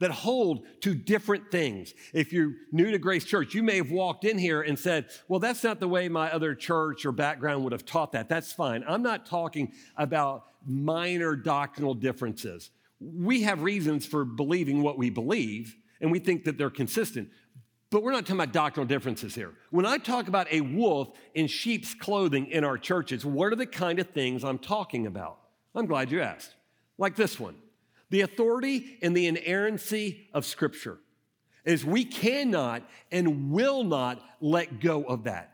that 0.00 0.10
hold 0.10 0.66
to 0.80 0.94
different 0.94 1.50
things. 1.50 1.94
If 2.12 2.32
you're 2.32 2.52
new 2.72 2.90
to 2.90 2.98
Grace 2.98 3.24
Church, 3.24 3.54
you 3.54 3.62
may 3.62 3.76
have 3.76 3.90
walked 3.90 4.24
in 4.24 4.38
here 4.38 4.60
and 4.60 4.78
said, 4.78 5.06
Well, 5.28 5.40
that's 5.40 5.62
not 5.62 5.80
the 5.80 5.88
way 5.88 6.08
my 6.08 6.32
other 6.32 6.54
church 6.54 7.06
or 7.06 7.12
background 7.12 7.62
would 7.64 7.72
have 7.72 7.86
taught 7.86 8.12
that. 8.12 8.28
That's 8.28 8.52
fine. 8.52 8.84
I'm 8.88 9.02
not 9.02 9.24
talking 9.24 9.72
about 9.96 10.44
minor 10.66 11.36
doctrinal 11.36 11.94
differences. 11.94 12.70
We 13.00 13.42
have 13.42 13.62
reasons 13.62 14.06
for 14.06 14.24
believing 14.24 14.82
what 14.82 14.98
we 14.98 15.10
believe, 15.10 15.76
and 16.00 16.10
we 16.10 16.18
think 16.18 16.44
that 16.44 16.58
they're 16.58 16.70
consistent. 16.70 17.28
But 17.90 18.02
we're 18.02 18.12
not 18.12 18.26
talking 18.26 18.40
about 18.40 18.52
doctrinal 18.52 18.88
differences 18.88 19.34
here. 19.34 19.52
When 19.70 19.86
I 19.86 19.98
talk 19.98 20.26
about 20.26 20.52
a 20.52 20.60
wolf 20.60 21.16
in 21.34 21.46
sheep's 21.46 21.94
clothing 21.94 22.46
in 22.46 22.64
our 22.64 22.76
churches, 22.78 23.24
what 23.24 23.52
are 23.52 23.56
the 23.56 23.66
kind 23.66 23.98
of 23.98 24.10
things 24.10 24.42
I'm 24.42 24.58
talking 24.58 25.06
about? 25.06 25.38
I'm 25.74 25.86
glad 25.86 26.10
you 26.10 26.20
asked. 26.20 26.54
Like 26.98 27.16
this 27.16 27.38
one 27.38 27.56
the 28.10 28.20
authority 28.20 28.98
and 29.02 29.16
the 29.16 29.26
inerrancy 29.26 30.28
of 30.32 30.44
Scripture 30.44 30.98
is 31.64 31.84
we 31.84 32.04
cannot 32.04 32.88
and 33.10 33.50
will 33.50 33.82
not 33.82 34.22
let 34.40 34.80
go 34.80 35.02
of 35.04 35.24
that. 35.24 35.53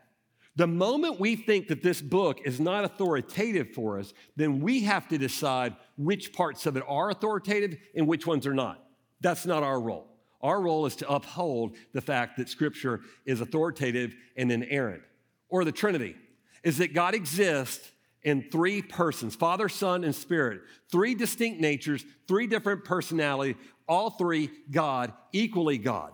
The 0.55 0.67
moment 0.67 1.19
we 1.19 1.35
think 1.35 1.69
that 1.69 1.81
this 1.81 2.01
book 2.01 2.41
is 2.43 2.59
not 2.59 2.83
authoritative 2.83 3.69
for 3.73 3.99
us, 3.99 4.13
then 4.35 4.59
we 4.59 4.81
have 4.81 5.07
to 5.07 5.17
decide 5.17 5.75
which 5.97 6.33
parts 6.33 6.65
of 6.65 6.75
it 6.75 6.83
are 6.87 7.09
authoritative 7.09 7.77
and 7.95 8.07
which 8.07 8.27
ones 8.27 8.45
are 8.45 8.53
not. 8.53 8.83
That's 9.21 9.45
not 9.45 9.63
our 9.63 9.79
role. 9.79 10.07
Our 10.41 10.59
role 10.59 10.85
is 10.85 10.95
to 10.97 11.09
uphold 11.09 11.75
the 11.93 12.01
fact 12.01 12.37
that 12.37 12.49
Scripture 12.49 13.01
is 13.25 13.41
authoritative 13.41 14.15
and 14.35 14.51
inerrant. 14.51 15.03
Or 15.49 15.63
the 15.63 15.71
Trinity 15.71 16.15
is 16.63 16.79
that 16.79 16.93
God 16.93 17.13
exists 17.13 17.91
in 18.23 18.49
three 18.51 18.81
persons 18.81 19.35
Father, 19.35 19.69
Son, 19.69 20.03
and 20.03 20.15
Spirit. 20.15 20.61
Three 20.91 21.15
distinct 21.15 21.61
natures, 21.61 22.03
three 22.27 22.47
different 22.47 22.83
personality, 22.83 23.55
all 23.87 24.09
three 24.09 24.49
God, 24.69 25.13
equally 25.31 25.77
God. 25.77 26.11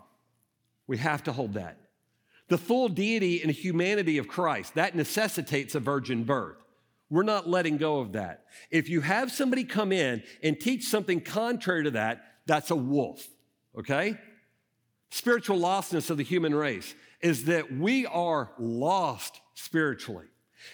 We 0.87 0.97
have 0.97 1.23
to 1.23 1.31
hold 1.31 1.53
that. 1.53 1.77
The 2.49 2.57
full 2.57 2.89
deity 2.89 3.41
and 3.41 3.51
humanity 3.51 4.17
of 4.17 4.27
Christ, 4.27 4.75
that 4.75 4.95
necessitates 4.95 5.75
a 5.75 5.79
virgin 5.79 6.23
birth. 6.23 6.57
We're 7.09 7.23
not 7.23 7.49
letting 7.49 7.77
go 7.77 7.99
of 7.99 8.13
that. 8.13 8.45
If 8.69 8.89
you 8.89 9.01
have 9.01 9.31
somebody 9.31 9.63
come 9.63 9.91
in 9.91 10.23
and 10.43 10.59
teach 10.59 10.85
something 10.85 11.21
contrary 11.21 11.85
to 11.85 11.91
that, 11.91 12.23
that's 12.45 12.71
a 12.71 12.75
wolf 12.75 13.27
okay? 13.77 14.17
Spiritual 15.11 15.59
lostness 15.59 16.09
of 16.09 16.17
the 16.17 16.23
human 16.23 16.53
race 16.53 16.95
is 17.21 17.45
that 17.45 17.71
we 17.71 18.05
are 18.05 18.51
lost 18.59 19.39
spiritually. 19.53 20.25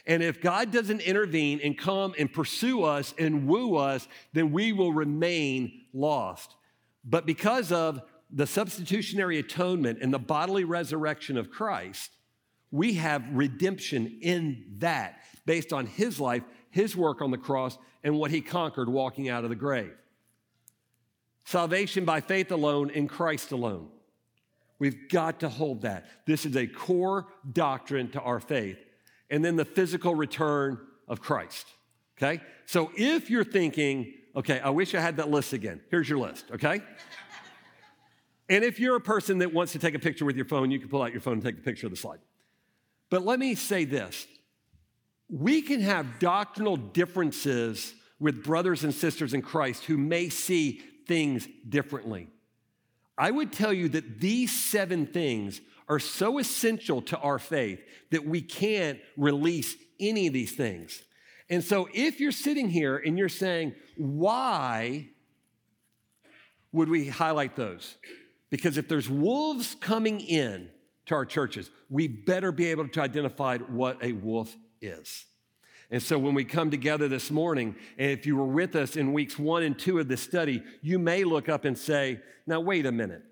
And 0.08 0.24
if 0.24 0.42
God 0.42 0.72
doesn't 0.72 1.01
intervene 1.01 1.60
and 1.63 1.77
come 1.77 2.15
and 2.18 2.32
pursue 2.32 2.84
us 2.84 3.13
and 3.20 3.48
woo 3.48 3.75
us, 3.75 4.08
then 4.32 4.51
we 4.51 4.72
will 4.72 4.94
remain 4.94 5.82
lost. 5.94 6.56
But 7.06 7.25
because 7.25 7.72
of 7.72 8.01
the 8.34 8.48
substitutionary 8.48 9.38
atonement 9.38 10.00
and 10.02 10.13
the 10.13 10.20
bodily 10.20 10.63
resurrection 10.63 11.38
of 11.38 11.52
Christ, 11.52 12.12
we 12.72 12.94
have 12.96 13.24
redemption 13.32 14.20
in 14.22 14.66
that 14.80 15.20
based 15.46 15.72
on 15.72 15.86
his 15.86 16.20
life, 16.20 16.44
his 16.72 16.96
work 16.96 17.22
on 17.22 17.30
the 17.30 17.38
cross, 17.38 17.78
and 18.04 18.18
what 18.18 18.32
he 18.32 18.42
conquered 18.42 18.90
walking 18.90 19.30
out 19.30 19.44
of 19.44 19.50
the 19.50 19.56
grave. 19.56 19.94
Salvation 21.46 22.06
by 22.06 22.22
faith 22.22 22.52
alone 22.52 22.90
in 22.90 23.08
Christ 23.08 23.52
alone. 23.52 23.90
We've 24.80 25.08
got 25.10 25.42
to 25.42 25.50
hold 25.50 25.84
that. 25.84 26.06
This 26.25 26.46
is 26.46 26.56
a 26.56 26.66
core 26.66 27.28
doctrine 27.52 28.10
to 28.12 28.22
our 28.22 28.40
faith. 28.40 28.78
And 29.30 29.46
then 29.46 29.56
the 29.56 29.66
physical 29.66 30.16
return 30.16 30.80
of 31.08 31.22
Christ. 31.22 31.68
Okay? 32.18 32.42
So 32.66 32.92
if 32.98 33.30
you're 33.30 33.44
thinking, 33.44 34.13
okay, 34.36 34.60
I 34.60 34.72
wish 34.72 34.96
I 34.96 35.00
had 35.00 35.18
that 35.18 35.30
list 35.30 35.54
again, 35.54 35.82
here's 35.90 36.10
your 36.10 36.20
list, 36.20 36.46
okay? 36.52 36.82
And 38.50 38.64
if 38.64 38.80
you're 38.80 38.96
a 38.96 39.02
person 39.02 39.40
that 39.40 39.54
wants 39.54 39.72
to 39.72 39.80
take 39.80 39.96
a 39.96 40.00
picture 40.00 40.26
with 40.26 40.36
your 40.36 40.46
phone, 40.46 40.72
you 40.72 40.80
can 40.80 40.90
pull 40.90 41.02
out 41.02 41.12
your 41.12 41.22
phone 41.22 41.36
and 41.36 41.44
take 41.44 41.58
a 41.58 41.62
picture 41.62 41.88
of 41.88 41.92
the 41.92 41.98
slide. 41.98 42.20
But 43.10 43.24
let 43.24 43.40
me 43.40 43.56
say 43.56 43.86
this 43.86 44.28
we 45.30 45.62
can 45.62 45.82
have 45.82 46.20
doctrinal 46.20 46.78
differences 46.78 47.94
with 48.20 48.44
brothers 48.44 48.84
and 48.84 48.94
sisters 48.94 49.34
in 49.34 49.42
Christ 49.42 49.86
who 49.86 49.98
may 49.98 50.30
see 50.30 50.82
things 51.08 51.48
differently. 51.68 52.28
I 53.18 53.32
would 53.32 53.52
tell 53.52 53.74
you 53.74 53.90
that 53.90 54.20
these 54.20 54.52
seven 54.52 55.06
things 55.06 55.62
are 55.88 56.00
so 56.00 56.40
essential 56.40 57.02
to 57.04 57.18
our 57.20 57.40
faith 57.40 57.82
that 58.12 58.26
we 58.26 58.42
can't 58.42 59.00
release 59.18 59.76
any 60.00 60.28
of 60.28 60.34
these 60.34 60.54
things. 60.54 61.04
And 61.50 61.64
so 61.64 61.90
if 61.94 62.20
you're 62.20 62.32
sitting 62.32 62.70
here 62.70 62.98
and 62.98 63.18
you're 63.18 63.30
saying, 63.30 63.76
why 63.98 65.10
would 66.72 66.90
we 66.90 67.08
highlight 67.08 67.56
those? 67.56 67.96
Because 68.53 68.77
if 68.77 68.88
there's 68.88 69.10
wolves 69.10 69.75
coming 69.79 70.19
in 70.19 70.69
to 71.07 71.15
our 71.15 71.25
churches, 71.25 71.72
we 71.89 72.07
better 72.07 72.51
be 72.51 72.67
able 72.67 72.88
to 72.88 73.01
identify 73.01 73.57
what 73.57 73.98
a 74.03 74.12
wolf 74.12 74.55
is. 74.79 75.25
And 75.89 76.03
so 76.03 76.19
when 76.19 76.36
we 76.36 76.45
come 76.45 76.69
together 76.69 77.07
this 77.07 77.31
morning, 77.31 77.75
and 77.98 78.12
if 78.12 78.27
you 78.27 78.36
were 78.36 78.45
with 78.45 78.75
us 78.75 78.95
in 78.95 79.12
weeks 79.12 79.39
one 79.39 79.63
and 79.63 79.77
two 79.77 79.98
of 79.98 80.07
this 80.07 80.22
study, 80.22 80.62
you 80.83 81.00
may 81.00 81.24
look 81.24 81.50
up 81.50 81.65
and 81.65 81.75
say, 81.75 82.19
now, 82.45 82.60
wait 82.60 82.86
a 82.86 82.91
minute. 82.91 83.24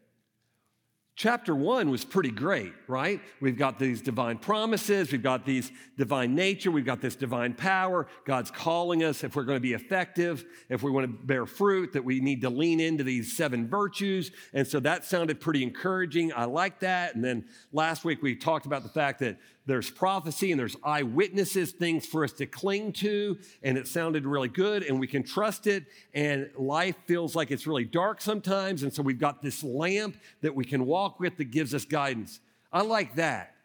Chapter 1.22 1.54
one 1.54 1.92
was 1.92 2.04
pretty 2.04 2.32
great, 2.32 2.74
right? 2.88 3.22
We've 3.42 3.56
got 3.56 3.78
these 3.78 4.02
divine 4.02 4.40
promises, 4.40 5.12
we've 5.12 5.22
got 5.22 5.46
these 5.46 5.72
divine 5.96 6.34
nature, 6.34 6.72
we've 6.72 6.84
got 6.84 7.00
this 7.00 7.16
divine 7.16 7.54
power. 7.54 8.08
God's 8.26 8.50
calling 8.50 9.04
us 9.04 9.24
if 9.24 9.36
we're 9.36 9.44
going 9.44 9.58
to 9.58 9.62
be 9.62 9.74
effective, 9.74 10.44
if 10.68 10.82
we 10.82 10.90
want 10.90 11.06
to 11.06 11.26
bear 11.28 11.46
fruit, 11.46 11.94
that 11.94 12.04
we 12.04 12.20
need 12.22 12.42
to 12.42 12.50
lean 12.50 12.80
into 12.80 13.04
these 13.04 13.38
seven 13.38 13.68
virtues. 13.68 14.32
And 14.56 14.68
so 14.68 14.80
that 14.80 15.06
sounded 15.06 15.40
pretty 15.40 15.62
encouraging. 15.62 16.34
I 16.34 16.46
like 16.46 16.80
that. 16.80 17.14
And 17.14 17.24
then 17.24 17.46
last 17.72 18.04
week 18.04 18.24
we 18.24 18.36
talked 18.36 18.66
about 18.66 18.82
the 18.82 18.90
fact 18.90 19.20
that 19.20 19.38
there's 19.66 19.92
prophecy 19.92 20.52
and 20.52 20.60
there's 20.60 20.76
eyewitnesses, 20.84 21.72
things 21.72 22.06
for 22.06 22.24
us 22.24 22.34
to 22.34 22.46
cling 22.46 22.94
to, 22.94 23.38
and 23.62 23.78
it 23.78 23.88
sounded 23.88 24.26
really 24.26 24.48
good 24.48 24.84
and 24.84 25.00
we 25.00 25.08
can 25.08 25.24
trust 25.24 25.68
it. 25.68 25.86
And 26.14 26.50
life 26.58 26.96
feels 27.06 27.36
like 27.36 27.52
it's 27.52 27.68
really 27.68 27.86
dark 27.86 28.22
sometimes. 28.22 28.84
And 28.84 28.92
so 28.94 29.04
we've 29.04 29.20
got 29.20 29.42
this 29.42 29.64
lamp 29.64 30.18
that 30.42 30.56
we 30.56 30.66
can 30.66 30.86
walk 30.86 31.20
with 31.20 31.38
that 31.38 31.52
gives 31.52 31.76
us 31.76 31.86
guidance. 31.86 32.40
I 32.74 32.82
like 32.82 33.16
that. 33.16 33.56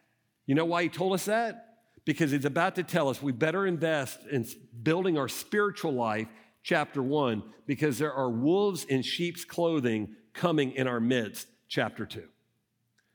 You 0.45 0.55
know 0.55 0.65
why 0.65 0.83
he 0.83 0.89
told 0.89 1.13
us 1.13 1.25
that? 1.25 1.79
Because 2.05 2.31
he's 2.31 2.45
about 2.45 2.75
to 2.75 2.83
tell 2.83 3.09
us 3.09 3.21
we 3.21 3.31
better 3.31 3.65
invest 3.65 4.19
in 4.31 4.45
building 4.83 5.17
our 5.17 5.27
spiritual 5.27 5.93
life, 5.93 6.27
chapter 6.63 7.01
one, 7.01 7.43
because 7.65 7.97
there 7.97 8.13
are 8.13 8.29
wolves 8.29 8.85
in 8.85 9.01
sheep's 9.01 9.43
clothing 9.43 10.15
coming 10.33 10.71
in 10.73 10.87
our 10.87 10.99
midst, 10.99 11.47
chapter 11.67 12.05
two. 12.05 12.27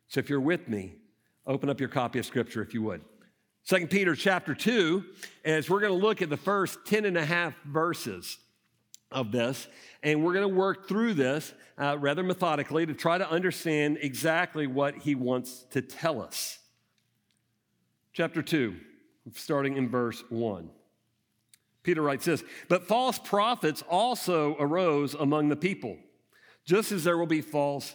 So 0.09 0.21
if 0.21 0.29
you're 0.29 0.41
with 0.41 0.69
me, 0.69 0.97
Open 1.47 1.69
up 1.69 1.81
your 1.81 1.89
copy 1.89 2.19
of 2.19 2.27
Scripture 2.27 2.63
if 2.63 2.73
you 2.73 2.83
would. 2.83 3.01
Second 3.65 3.91
Peter 3.91 4.15
chapter 4.15 4.55
2, 4.55 5.05
as 5.45 5.69
we're 5.69 5.81
going 5.81 5.93
to 5.93 6.07
look 6.07 6.23
at 6.23 6.31
the 6.31 6.37
first 6.37 6.79
10 6.87 7.05
and 7.05 7.17
a 7.17 7.25
half 7.25 7.55
verses 7.65 8.39
of 9.11 9.33
this, 9.33 9.69
and 10.03 10.25
we're 10.25 10.33
going 10.33 10.49
to 10.49 10.55
work 10.55 10.89
through 10.89 11.15
this 11.15 11.53
uh, 11.79 11.97
rather 11.99 12.23
methodically 12.23 12.87
to 12.87 12.95
try 12.95 13.19
to 13.19 13.29
understand 13.31 13.99
exactly 14.01 14.67
what 14.67 14.99
he 14.99 15.15
wants 15.15 15.65
to 15.71 15.83
tell 15.83 16.21
us. 16.21 16.59
Chapter 18.13 18.43
2, 18.43 18.77
starting 19.35 19.77
in 19.77 19.89
verse 19.89 20.23
1. 20.29 20.71
Peter 21.83 22.03
writes 22.03 22.25
this 22.25 22.45
But 22.69 22.85
false 22.85 23.19
prophets 23.19 23.83
also 23.89 24.57
arose 24.59 25.15
among 25.15 25.49
the 25.49 25.57
people, 25.57 25.99
just 26.65 26.93
as 26.93 27.05
there 27.05 27.19
will 27.19 27.27
be 27.27 27.41
false 27.41 27.95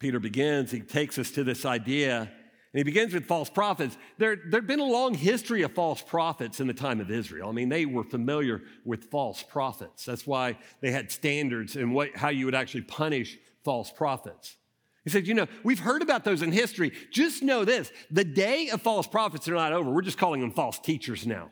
Peter 0.00 0.18
begins, 0.18 0.70
he 0.70 0.80
takes 0.80 1.18
us 1.18 1.30
to 1.32 1.44
this 1.44 1.64
idea, 1.66 2.20
and 2.22 2.78
he 2.78 2.82
begins 2.82 3.12
with 3.12 3.26
false 3.26 3.50
prophets. 3.50 3.98
There 4.16 4.36
had 4.50 4.66
been 4.66 4.80
a 4.80 4.84
long 4.84 5.12
history 5.12 5.62
of 5.62 5.72
false 5.72 6.00
prophets 6.00 6.58
in 6.58 6.66
the 6.66 6.74
time 6.74 7.00
of 7.00 7.10
Israel. 7.10 7.50
I 7.50 7.52
mean, 7.52 7.68
they 7.68 7.84
were 7.84 8.02
familiar 8.02 8.62
with 8.84 9.10
false 9.10 9.42
prophets. 9.42 10.06
That's 10.06 10.26
why 10.26 10.56
they 10.80 10.90
had 10.90 11.12
standards 11.12 11.76
and 11.76 11.94
what, 11.94 12.16
how 12.16 12.30
you 12.30 12.46
would 12.46 12.54
actually 12.54 12.82
punish 12.82 13.38
false 13.62 13.90
prophets. 13.90 14.56
He 15.04 15.10
said, 15.10 15.26
You 15.26 15.34
know, 15.34 15.46
we've 15.64 15.78
heard 15.78 16.00
about 16.00 16.24
those 16.24 16.40
in 16.40 16.50
history. 16.50 16.92
Just 17.10 17.42
know 17.42 17.64
this 17.64 17.92
the 18.10 18.24
day 18.24 18.70
of 18.70 18.80
false 18.80 19.06
prophets 19.06 19.48
are 19.48 19.54
not 19.54 19.72
over. 19.72 19.90
We're 19.90 20.02
just 20.02 20.18
calling 20.18 20.40
them 20.40 20.52
false 20.52 20.78
teachers 20.78 21.26
now. 21.26 21.50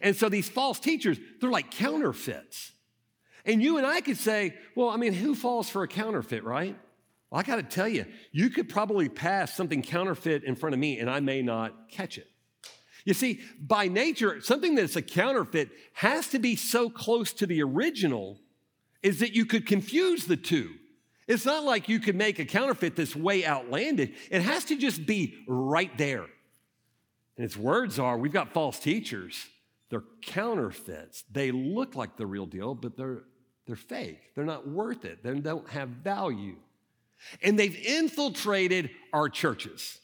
And 0.00 0.16
so 0.16 0.28
these 0.28 0.48
false 0.48 0.80
teachers, 0.80 1.18
they're 1.40 1.50
like 1.50 1.70
counterfeits. 1.70 2.72
And 3.44 3.62
you 3.62 3.78
and 3.78 3.86
I 3.86 4.00
could 4.00 4.16
say, 4.16 4.54
Well, 4.74 4.88
I 4.88 4.96
mean, 4.96 5.12
who 5.12 5.36
falls 5.36 5.68
for 5.68 5.84
a 5.84 5.88
counterfeit, 5.88 6.42
right? 6.42 6.76
Well, 7.30 7.40
I 7.40 7.42
got 7.42 7.56
to 7.56 7.62
tell 7.62 7.88
you, 7.88 8.06
you 8.32 8.50
could 8.50 8.68
probably 8.68 9.08
pass 9.08 9.54
something 9.54 9.82
counterfeit 9.82 10.44
in 10.44 10.56
front 10.56 10.74
of 10.74 10.80
me 10.80 10.98
and 10.98 11.10
I 11.10 11.20
may 11.20 11.42
not 11.42 11.90
catch 11.90 12.18
it. 12.18 12.26
You 13.04 13.14
see, 13.14 13.40
by 13.60 13.88
nature, 13.88 14.40
something 14.40 14.74
that's 14.74 14.96
a 14.96 15.02
counterfeit 15.02 15.70
has 15.94 16.28
to 16.28 16.38
be 16.38 16.56
so 16.56 16.90
close 16.90 17.32
to 17.34 17.46
the 17.46 17.62
original 17.62 18.38
is 19.02 19.20
that 19.20 19.34
you 19.34 19.46
could 19.46 19.66
confuse 19.66 20.26
the 20.26 20.36
two. 20.36 20.74
It's 21.26 21.44
not 21.44 21.64
like 21.64 21.88
you 21.88 22.00
could 22.00 22.16
make 22.16 22.38
a 22.38 22.44
counterfeit 22.44 22.96
that's 22.96 23.14
way 23.14 23.46
outlandish. 23.46 24.10
It 24.30 24.42
has 24.42 24.64
to 24.66 24.76
just 24.76 25.06
be 25.06 25.36
right 25.46 25.96
there. 25.98 26.26
And 27.36 27.44
its 27.44 27.56
words 27.56 27.98
are 27.98 28.18
we've 28.18 28.32
got 28.32 28.52
false 28.52 28.78
teachers. 28.78 29.46
They're 29.90 30.04
counterfeits. 30.22 31.24
They 31.30 31.50
look 31.50 31.94
like 31.94 32.16
the 32.16 32.26
real 32.26 32.46
deal, 32.46 32.74
but 32.74 32.96
they're, 32.96 33.22
they're 33.66 33.76
fake. 33.76 34.34
They're 34.34 34.44
not 34.44 34.68
worth 34.68 35.04
it. 35.04 35.22
They 35.22 35.32
don't 35.34 35.68
have 35.68 35.88
value. 35.88 36.56
And 37.42 37.58
they've 37.58 37.76
infiltrated 37.76 38.90
our 39.12 39.28
churches. 39.28 39.98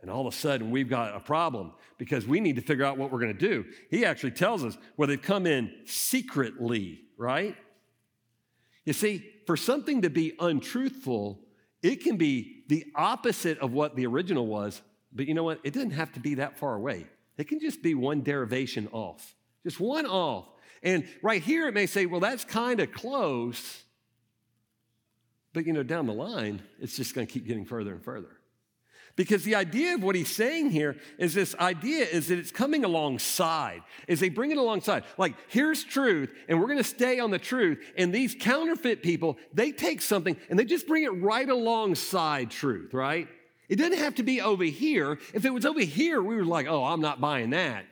And 0.00 0.10
all 0.10 0.26
of 0.26 0.34
a 0.34 0.36
sudden, 0.36 0.70
we've 0.70 0.88
got 0.88 1.14
a 1.14 1.20
problem 1.20 1.72
because 1.96 2.26
we 2.26 2.40
need 2.40 2.56
to 2.56 2.62
figure 2.62 2.84
out 2.84 2.98
what 2.98 3.12
we're 3.12 3.20
going 3.20 3.36
to 3.36 3.48
do. 3.48 3.64
He 3.90 4.04
actually 4.04 4.32
tells 4.32 4.64
us 4.64 4.76
where 4.96 5.06
they've 5.06 5.22
come 5.22 5.46
in 5.46 5.72
secretly, 5.84 7.02
right? 7.16 7.56
You 8.84 8.92
see, 8.92 9.24
for 9.46 9.56
something 9.56 10.02
to 10.02 10.10
be 10.10 10.34
untruthful, 10.40 11.38
it 11.82 12.02
can 12.02 12.16
be 12.16 12.64
the 12.68 12.86
opposite 12.96 13.58
of 13.58 13.72
what 13.72 13.94
the 13.94 14.06
original 14.06 14.46
was, 14.46 14.82
but 15.12 15.26
you 15.26 15.34
know 15.34 15.44
what? 15.44 15.60
It 15.62 15.72
doesn't 15.72 15.92
have 15.92 16.12
to 16.14 16.20
be 16.20 16.36
that 16.36 16.58
far 16.58 16.74
away. 16.74 17.06
It 17.36 17.48
can 17.48 17.60
just 17.60 17.82
be 17.82 17.94
one 17.94 18.22
derivation 18.22 18.88
off, 18.92 19.34
just 19.62 19.78
one 19.78 20.06
off. 20.06 20.48
And 20.82 21.06
right 21.22 21.42
here, 21.42 21.68
it 21.68 21.74
may 21.74 21.86
say, 21.86 22.06
well, 22.06 22.20
that's 22.20 22.44
kind 22.44 22.80
of 22.80 22.92
close, 22.92 23.82
but 25.52 25.66
you 25.66 25.72
know, 25.72 25.82
down 25.82 26.06
the 26.06 26.12
line, 26.12 26.62
it's 26.80 26.96
just 26.96 27.14
going 27.14 27.26
to 27.26 27.32
keep 27.32 27.46
getting 27.46 27.64
further 27.64 27.92
and 27.92 28.02
further. 28.02 28.36
Because 29.14 29.44
the 29.44 29.56
idea 29.56 29.94
of 29.94 30.02
what 30.02 30.14
he's 30.14 30.30
saying 30.30 30.70
here 30.70 30.96
is 31.18 31.34
this 31.34 31.54
idea 31.56 32.06
is 32.06 32.28
that 32.28 32.38
it's 32.38 32.50
coming 32.50 32.82
alongside, 32.82 33.82
is 34.08 34.20
they 34.20 34.30
bring 34.30 34.50
it 34.50 34.56
alongside. 34.56 35.04
Like, 35.18 35.34
here's 35.48 35.84
truth, 35.84 36.30
and 36.48 36.58
we're 36.58 36.68
gonna 36.68 36.82
stay 36.82 37.20
on 37.20 37.30
the 37.30 37.38
truth. 37.38 37.78
And 37.98 38.14
these 38.14 38.34
counterfeit 38.38 39.02
people, 39.02 39.36
they 39.52 39.70
take 39.70 40.00
something 40.00 40.36
and 40.48 40.58
they 40.58 40.64
just 40.64 40.86
bring 40.86 41.02
it 41.02 41.10
right 41.10 41.48
alongside 41.48 42.50
truth, 42.50 42.94
right? 42.94 43.28
It 43.68 43.76
doesn't 43.76 43.98
have 43.98 44.14
to 44.16 44.22
be 44.22 44.40
over 44.40 44.64
here. 44.64 45.18
If 45.34 45.44
it 45.44 45.50
was 45.50 45.66
over 45.66 45.80
here, 45.80 46.22
we 46.22 46.36
were 46.36 46.44
like, 46.44 46.66
oh, 46.66 46.84
I'm 46.84 47.00
not 47.00 47.20
buying 47.20 47.50
that. 47.50 47.84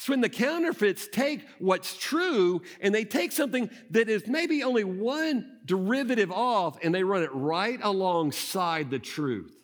It's 0.00 0.08
when 0.08 0.22
the 0.22 0.30
counterfeits 0.30 1.08
take 1.12 1.46
what's 1.58 1.94
true 1.94 2.62
and 2.80 2.94
they 2.94 3.04
take 3.04 3.32
something 3.32 3.68
that 3.90 4.08
is 4.08 4.26
maybe 4.26 4.64
only 4.64 4.82
one 4.82 5.58
derivative 5.66 6.32
off 6.32 6.78
and 6.82 6.94
they 6.94 7.04
run 7.04 7.22
it 7.22 7.28
right 7.34 7.78
alongside 7.82 8.88
the 8.90 8.98
truth. 8.98 9.54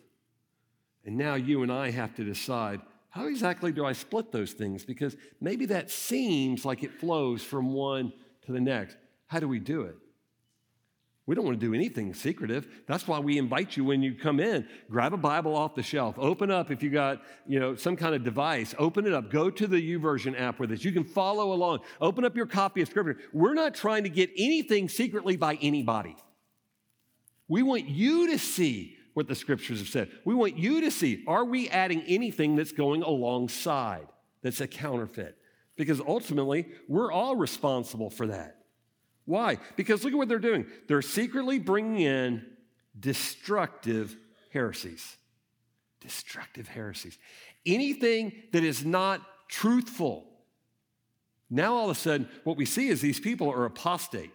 And 1.03 1.17
now 1.17 1.33
you 1.33 1.63
and 1.63 1.71
I 1.71 1.89
have 1.89 2.13
to 2.17 2.23
decide 2.23 2.81
how 3.09 3.25
exactly 3.25 3.71
do 3.71 3.83
I 3.83 3.93
split 3.93 4.31
those 4.31 4.53
things? 4.53 4.85
Because 4.85 5.17
maybe 5.41 5.65
that 5.65 5.89
seems 5.89 6.65
like 6.65 6.83
it 6.83 6.93
flows 6.93 7.41
from 7.41 7.73
one 7.73 8.13
to 8.45 8.51
the 8.51 8.61
next. 8.61 8.95
How 9.25 9.39
do 9.39 9.47
we 9.47 9.57
do 9.57 9.81
it? 9.81 9.95
We 11.27 11.35
don't 11.35 11.43
want 11.43 11.59
to 11.59 11.65
do 11.65 11.73
anything 11.73 12.13
secretive. 12.13 12.67
That's 12.87 13.05
why 13.05 13.19
we 13.19 13.37
invite 13.37 13.75
you 13.75 13.83
when 13.83 14.01
you 14.01 14.15
come 14.15 14.39
in. 14.39 14.65
Grab 14.89 15.13
a 15.13 15.17
Bible 15.17 15.57
off 15.57 15.75
the 15.75 15.83
shelf. 15.83 16.15
Open 16.17 16.49
up 16.49 16.71
if 16.71 16.81
you 16.81 16.89
got, 16.89 17.21
you 17.45 17.59
know, 17.59 17.75
some 17.75 17.97
kind 17.97 18.15
of 18.15 18.23
device. 18.23 18.73
Open 18.79 19.05
it 19.05 19.13
up. 19.13 19.29
Go 19.29 19.49
to 19.49 19.67
the 19.67 19.75
YouVersion 19.75 20.39
app 20.39 20.57
with 20.57 20.71
us. 20.71 20.85
You 20.85 20.93
can 20.93 21.03
follow 21.03 21.51
along. 21.51 21.79
Open 21.99 22.23
up 22.23 22.37
your 22.37 22.45
copy 22.45 22.81
of 22.81 22.87
Scripture. 22.87 23.17
We're 23.33 23.55
not 23.55 23.75
trying 23.75 24.03
to 24.03 24.09
get 24.09 24.31
anything 24.37 24.87
secretly 24.87 25.35
by 25.35 25.55
anybody. 25.61 26.15
We 27.49 27.61
want 27.61 27.89
you 27.89 28.31
to 28.31 28.39
see 28.39 28.95
what 29.13 29.27
the 29.27 29.35
Scriptures 29.35 29.79
have 29.79 29.89
said. 29.89 30.09
We 30.23 30.33
want 30.33 30.57
you 30.57 30.79
to 30.81 30.91
see 30.91 31.25
are 31.27 31.43
we 31.43 31.67
adding 31.69 32.03
anything 32.03 32.55
that's 32.55 32.71
going 32.71 33.03
alongside 33.03 34.07
that's 34.41 34.61
a 34.61 34.67
counterfeit? 34.67 35.37
Because 35.75 35.99
ultimately, 35.99 36.67
we're 36.87 37.11
all 37.11 37.35
responsible 37.35 38.09
for 38.09 38.27
that. 38.27 38.56
Why? 39.27 39.59
Because 39.75 40.03
look 40.05 40.13
at 40.13 40.17
what 40.17 40.29
they're 40.29 40.39
doing. 40.39 40.65
They're 40.87 41.01
secretly 41.01 41.59
bringing 41.59 41.99
in 41.99 42.45
destructive 42.97 44.15
heresies. 44.51 45.17
Destructive 45.99 46.69
heresies. 46.69 47.19
Anything 47.65 48.31
that 48.53 48.63
is 48.63 48.85
not 48.85 49.21
truthful. 49.49 50.23
Now, 51.49 51.75
all 51.75 51.89
of 51.89 51.97
a 51.97 51.99
sudden, 51.99 52.29
what 52.45 52.55
we 52.55 52.65
see 52.65 52.87
is 52.87 53.01
these 53.01 53.19
people 53.19 53.51
are 53.51 53.65
apostate. 53.65 54.31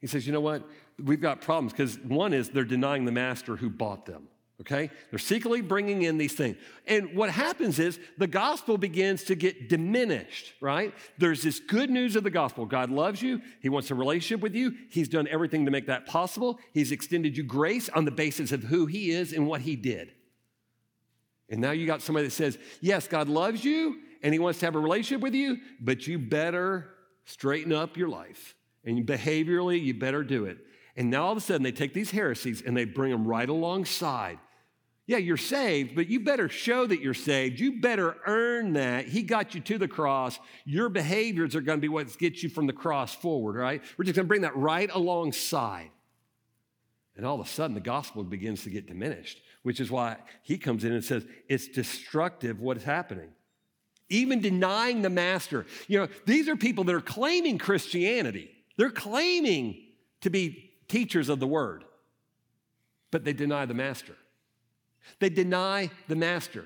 He 0.00 0.06
says, 0.06 0.26
you 0.26 0.32
know 0.32 0.40
what? 0.40 0.66
We've 0.98 1.20
got 1.20 1.42
problems 1.42 1.72
because 1.72 1.98
one 1.98 2.32
is 2.32 2.48
they're 2.48 2.64
denying 2.64 3.04
the 3.04 3.12
master 3.12 3.56
who 3.56 3.68
bought 3.68 4.06
them. 4.06 4.28
Okay? 4.60 4.90
They're 5.10 5.20
secretly 5.20 5.60
bringing 5.60 6.02
in 6.02 6.18
these 6.18 6.32
things. 6.32 6.56
And 6.86 7.14
what 7.14 7.30
happens 7.30 7.78
is 7.78 8.00
the 8.18 8.26
gospel 8.26 8.76
begins 8.76 9.22
to 9.24 9.36
get 9.36 9.68
diminished, 9.68 10.52
right? 10.60 10.92
There's 11.16 11.42
this 11.42 11.60
good 11.60 11.90
news 11.90 12.16
of 12.16 12.24
the 12.24 12.30
gospel. 12.30 12.66
God 12.66 12.90
loves 12.90 13.22
you. 13.22 13.40
He 13.62 13.68
wants 13.68 13.90
a 13.90 13.94
relationship 13.94 14.40
with 14.40 14.54
you. 14.54 14.74
He's 14.90 15.08
done 15.08 15.28
everything 15.28 15.64
to 15.66 15.70
make 15.70 15.86
that 15.86 16.06
possible. 16.06 16.58
He's 16.74 16.90
extended 16.90 17.36
you 17.36 17.44
grace 17.44 17.88
on 17.88 18.04
the 18.04 18.10
basis 18.10 18.50
of 18.50 18.64
who 18.64 18.86
He 18.86 19.10
is 19.10 19.32
and 19.32 19.46
what 19.46 19.60
He 19.60 19.76
did. 19.76 20.12
And 21.48 21.60
now 21.60 21.70
you 21.70 21.86
got 21.86 22.02
somebody 22.02 22.26
that 22.26 22.32
says, 22.32 22.58
Yes, 22.80 23.06
God 23.06 23.28
loves 23.28 23.64
you 23.64 24.00
and 24.24 24.32
He 24.32 24.40
wants 24.40 24.58
to 24.58 24.66
have 24.66 24.74
a 24.74 24.80
relationship 24.80 25.22
with 25.22 25.34
you, 25.34 25.58
but 25.80 26.08
you 26.08 26.18
better 26.18 26.90
straighten 27.26 27.72
up 27.72 27.96
your 27.96 28.08
life. 28.08 28.56
And 28.84 29.06
behaviorally, 29.06 29.80
you 29.82 29.94
better 29.94 30.24
do 30.24 30.46
it. 30.46 30.58
And 30.96 31.10
now 31.10 31.26
all 31.26 31.32
of 31.32 31.38
a 31.38 31.40
sudden, 31.40 31.62
they 31.62 31.70
take 31.70 31.94
these 31.94 32.10
heresies 32.10 32.60
and 32.60 32.76
they 32.76 32.84
bring 32.84 33.12
them 33.12 33.24
right 33.24 33.48
alongside 33.48 34.40
yeah, 35.08 35.16
you're 35.16 35.38
saved, 35.38 35.94
but 35.94 36.08
you 36.08 36.20
better 36.20 36.50
show 36.50 36.86
that 36.86 37.00
you're 37.00 37.14
saved. 37.14 37.58
You 37.58 37.80
better 37.80 38.18
earn 38.26 38.74
that. 38.74 39.06
He 39.08 39.22
got 39.22 39.54
you 39.54 39.60
to 39.62 39.78
the 39.78 39.88
cross. 39.88 40.38
Your 40.66 40.90
behaviors 40.90 41.56
are 41.56 41.62
going 41.62 41.78
to 41.78 41.80
be 41.80 41.88
what 41.88 42.16
gets 42.18 42.42
you 42.42 42.50
from 42.50 42.66
the 42.66 42.74
cross 42.74 43.14
forward, 43.14 43.56
right? 43.56 43.82
We're 43.96 44.04
just 44.04 44.16
going 44.16 44.26
to 44.26 44.28
bring 44.28 44.42
that 44.42 44.54
right 44.54 44.90
alongside. 44.92 45.88
And 47.16 47.24
all 47.24 47.40
of 47.40 47.46
a 47.46 47.48
sudden, 47.48 47.72
the 47.72 47.80
gospel 47.80 48.22
begins 48.22 48.64
to 48.64 48.70
get 48.70 48.86
diminished, 48.86 49.40
which 49.62 49.80
is 49.80 49.90
why 49.90 50.18
he 50.42 50.58
comes 50.58 50.84
in 50.84 50.92
and 50.92 51.02
says, 51.02 51.24
it's 51.48 51.68
destructive 51.68 52.60
what 52.60 52.76
is 52.76 52.84
happening. 52.84 53.30
Even 54.10 54.42
denying 54.42 55.00
the 55.00 55.08
master. 55.08 55.64
You 55.86 56.00
know, 56.00 56.08
these 56.26 56.48
are 56.48 56.56
people 56.56 56.84
that 56.84 56.94
are 56.94 57.00
claiming 57.00 57.56
Christianity, 57.56 58.50
they're 58.76 58.90
claiming 58.90 59.84
to 60.20 60.28
be 60.28 60.70
teachers 60.86 61.30
of 61.30 61.40
the 61.40 61.46
word, 61.46 61.84
but 63.10 63.24
they 63.24 63.32
deny 63.32 63.64
the 63.64 63.72
master. 63.72 64.14
They 65.20 65.28
deny 65.28 65.90
the 66.08 66.16
master. 66.16 66.64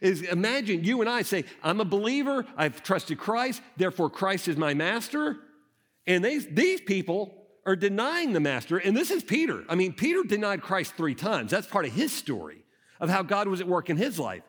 Is 0.00 0.22
imagine 0.22 0.84
you 0.84 1.00
and 1.00 1.10
I 1.10 1.22
say, 1.22 1.44
I'm 1.62 1.80
a 1.80 1.84
believer, 1.84 2.46
I've 2.56 2.82
trusted 2.82 3.18
Christ, 3.18 3.62
therefore 3.76 4.10
Christ 4.10 4.48
is 4.48 4.56
my 4.56 4.74
master. 4.74 5.38
And 6.06 6.24
they, 6.24 6.38
these 6.38 6.80
people 6.80 7.42
are 7.64 7.76
denying 7.76 8.32
the 8.32 8.40
master. 8.40 8.78
And 8.78 8.96
this 8.96 9.10
is 9.10 9.22
Peter. 9.22 9.64
I 9.68 9.74
mean, 9.74 9.92
Peter 9.92 10.22
denied 10.24 10.62
Christ 10.62 10.94
three 10.96 11.14
times. 11.14 11.50
That's 11.50 11.66
part 11.66 11.84
of 11.84 11.92
his 11.92 12.12
story 12.12 12.64
of 13.00 13.08
how 13.08 13.22
God 13.22 13.48
was 13.48 13.60
at 13.60 13.68
work 13.68 13.90
in 13.90 13.96
his 13.96 14.18
life. 14.18 14.42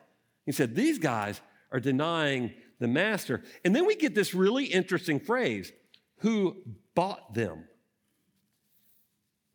He 0.46 0.52
said, 0.52 0.74
These 0.74 0.98
guys 0.98 1.40
are 1.72 1.80
denying 1.80 2.52
the 2.78 2.88
master. 2.88 3.42
And 3.64 3.74
then 3.74 3.86
we 3.86 3.96
get 3.96 4.14
this 4.14 4.34
really 4.34 4.64
interesting 4.64 5.20
phrase 5.20 5.72
who 6.18 6.56
bought 6.94 7.34
them? 7.34 7.64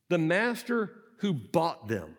The 0.10 0.18
master 0.18 0.94
who 1.20 1.34
bought 1.34 1.88
them. 1.88 2.16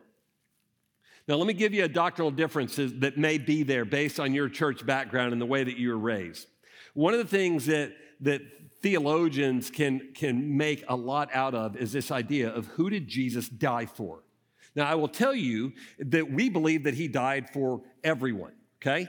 Now, 1.29 1.37
let 1.37 1.47
me 1.47 1.53
give 1.53 1.73
you 1.73 1.85
a 1.85 1.89
doctrinal 1.89 2.31
differences 2.31 2.93
that 3.01 3.17
may 3.17 3.39
be 3.39 3.63
there 3.63 3.85
based 3.85 4.19
on 4.19 4.33
your 4.35 4.49
church 4.49 4.85
background 4.85 5.33
and 5.33 5.41
the 5.41 5.47
way 5.47 5.63
that 5.63 5.77
you 5.77 5.91
were 5.91 5.99
raised. 5.99 6.49
One 6.95 7.13
of 7.15 7.19
the 7.19 7.27
things 7.27 7.67
that, 7.67 7.93
that 8.21 8.43
theologians 8.83 9.71
can, 9.71 10.13
can 10.15 10.57
make 10.57 10.85
a 10.89 10.97
lot 10.97 11.29
out 11.33 11.55
of 11.55 11.77
is 11.77 11.93
this 11.93 12.11
idea 12.11 12.51
of 12.51 12.67
who 12.67 12.91
did 12.91 13.07
Jesus 13.07 13.49
die 13.49 13.87
for? 13.87 14.23
Now, 14.75 14.87
I 14.89 14.95
will 14.95 15.09
tell 15.09 15.35
you 15.35 15.73
that 15.99 16.31
we 16.31 16.49
believe 16.49 16.85
that 16.85 16.95
he 16.95 17.09
died 17.09 17.51
for 17.51 17.83
everyone, 18.05 18.53
okay? 18.81 19.09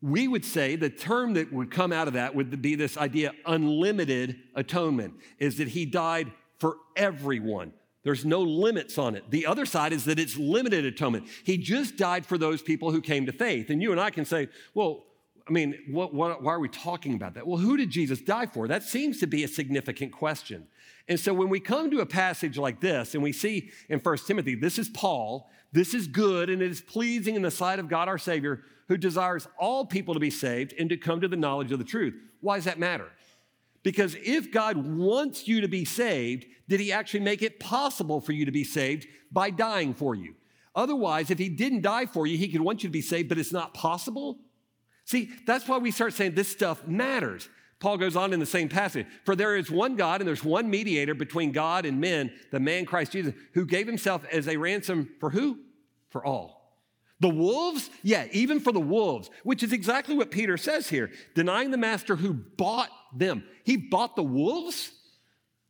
We 0.00 0.28
would 0.28 0.44
say 0.44 0.76
the 0.76 0.90
term 0.90 1.34
that 1.34 1.52
would 1.52 1.70
come 1.70 1.92
out 1.92 2.08
of 2.08 2.14
that 2.14 2.34
would 2.34 2.62
be 2.62 2.74
this 2.74 2.96
idea 2.96 3.32
unlimited 3.46 4.36
atonement, 4.54 5.14
is 5.38 5.58
that 5.58 5.68
he 5.68 5.84
died 5.86 6.30
for 6.58 6.76
everyone. 6.96 7.72
There's 8.04 8.24
no 8.24 8.40
limits 8.42 8.98
on 8.98 9.16
it. 9.16 9.30
The 9.30 9.46
other 9.46 9.64
side 9.64 9.92
is 9.92 10.04
that 10.04 10.18
it's 10.18 10.36
limited 10.36 10.84
atonement. 10.84 11.26
He 11.42 11.56
just 11.56 11.96
died 11.96 12.26
for 12.26 12.36
those 12.36 12.62
people 12.62 12.90
who 12.90 13.00
came 13.00 13.26
to 13.26 13.32
faith. 13.32 13.70
And 13.70 13.82
you 13.82 13.92
and 13.92 14.00
I 14.00 14.10
can 14.10 14.26
say, 14.26 14.48
well, 14.74 15.04
I 15.48 15.52
mean, 15.52 15.74
what, 15.90 16.14
what, 16.14 16.42
why 16.42 16.52
are 16.52 16.60
we 16.60 16.68
talking 16.68 17.14
about 17.14 17.34
that? 17.34 17.46
Well, 17.46 17.58
who 17.58 17.76
did 17.76 17.90
Jesus 17.90 18.20
die 18.20 18.46
for? 18.46 18.68
That 18.68 18.82
seems 18.82 19.20
to 19.20 19.26
be 19.26 19.42
a 19.42 19.48
significant 19.48 20.12
question. 20.12 20.68
And 21.08 21.18
so 21.18 21.34
when 21.34 21.48
we 21.48 21.60
come 21.60 21.90
to 21.90 22.00
a 22.00 22.06
passage 22.06 22.56
like 22.56 22.80
this 22.80 23.14
and 23.14 23.22
we 23.22 23.32
see 23.32 23.70
in 23.88 24.00
1 24.00 24.16
Timothy, 24.26 24.54
this 24.54 24.78
is 24.78 24.88
Paul, 24.88 25.50
this 25.72 25.92
is 25.92 26.06
good 26.06 26.48
and 26.48 26.62
it 26.62 26.70
is 26.70 26.80
pleasing 26.80 27.34
in 27.34 27.42
the 27.42 27.50
sight 27.50 27.78
of 27.78 27.88
God 27.88 28.08
our 28.08 28.18
Savior, 28.18 28.62
who 28.88 28.96
desires 28.96 29.48
all 29.58 29.84
people 29.84 30.14
to 30.14 30.20
be 30.20 30.30
saved 30.30 30.74
and 30.78 30.88
to 30.90 30.96
come 30.96 31.20
to 31.20 31.28
the 31.28 31.36
knowledge 31.36 31.72
of 31.72 31.78
the 31.78 31.84
truth. 31.84 32.14
Why 32.40 32.56
does 32.56 32.64
that 32.64 32.78
matter? 32.78 33.08
Because 33.84 34.16
if 34.24 34.50
God 34.50 34.76
wants 34.96 35.46
you 35.46 35.60
to 35.60 35.68
be 35.68 35.84
saved, 35.84 36.46
did 36.68 36.80
he 36.80 36.90
actually 36.90 37.20
make 37.20 37.42
it 37.42 37.60
possible 37.60 38.20
for 38.20 38.32
you 38.32 38.46
to 38.46 38.50
be 38.50 38.64
saved 38.64 39.06
by 39.30 39.50
dying 39.50 39.94
for 39.94 40.16
you? 40.16 40.34
Otherwise, 40.74 41.30
if 41.30 41.38
he 41.38 41.48
didn't 41.48 41.82
die 41.82 42.06
for 42.06 42.26
you, 42.26 42.36
he 42.36 42.48
could 42.48 42.62
want 42.62 42.82
you 42.82 42.88
to 42.88 42.92
be 42.92 43.02
saved, 43.02 43.28
but 43.28 43.38
it's 43.38 43.52
not 43.52 43.74
possible. 43.74 44.38
See, 45.04 45.30
that's 45.46 45.68
why 45.68 45.78
we 45.78 45.90
start 45.90 46.14
saying 46.14 46.34
this 46.34 46.48
stuff 46.48 46.86
matters. 46.88 47.48
Paul 47.78 47.98
goes 47.98 48.16
on 48.16 48.32
in 48.32 48.40
the 48.40 48.46
same 48.46 48.70
passage 48.70 49.06
For 49.24 49.36
there 49.36 49.56
is 49.56 49.70
one 49.70 49.94
God 49.96 50.20
and 50.22 50.26
there's 50.26 50.42
one 50.42 50.70
mediator 50.70 51.14
between 51.14 51.52
God 51.52 51.84
and 51.84 52.00
men, 52.00 52.32
the 52.50 52.60
man 52.60 52.86
Christ 52.86 53.12
Jesus, 53.12 53.34
who 53.52 53.66
gave 53.66 53.86
himself 53.86 54.24
as 54.32 54.48
a 54.48 54.56
ransom 54.56 55.10
for 55.20 55.28
who? 55.28 55.58
For 56.08 56.24
all. 56.24 56.64
The 57.20 57.28
wolves? 57.28 57.90
Yeah, 58.02 58.26
even 58.32 58.60
for 58.60 58.72
the 58.72 58.80
wolves, 58.80 59.30
which 59.44 59.62
is 59.62 59.72
exactly 59.72 60.16
what 60.16 60.30
Peter 60.30 60.56
says 60.56 60.88
here 60.88 61.10
denying 61.34 61.70
the 61.70 61.76
master 61.76 62.16
who 62.16 62.32
bought 62.32 62.90
them. 63.18 63.44
He 63.64 63.76
bought 63.76 64.16
the 64.16 64.22
wolves? 64.22 64.90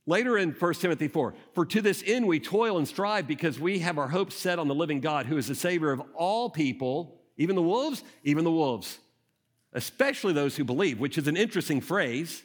Later 0.07 0.37
in 0.37 0.51
1 0.51 0.75
Timothy 0.75 1.09
4, 1.09 1.35
for 1.55 1.65
to 1.65 1.81
this 1.81 2.03
end 2.07 2.27
we 2.27 2.39
toil 2.39 2.77
and 2.77 2.87
strive 2.87 3.27
because 3.27 3.59
we 3.59 3.79
have 3.79 3.97
our 3.97 4.09
hopes 4.09 4.37
set 4.37 4.59
on 4.59 4.69
the 4.69 4.75
living 4.75 5.01
God 5.01 5.25
who 5.25 5.39
is 5.39 5.49
the 5.49 5.55
Savior 5.55 5.93
of 5.93 6.03
all 6.15 6.51
people, 6.51 7.23
even 7.39 7.57
the 7.57 7.63
wolves, 7.63 8.05
even 8.23 8.45
the 8.45 8.51
wolves, 8.51 8.99
especially 9.73 10.35
those 10.35 10.57
who 10.57 10.65
believe, 10.65 11.01
which 11.01 11.17
is 11.17 11.27
an 11.27 11.39
interesting 11.39 11.81
phrase, 11.81 12.43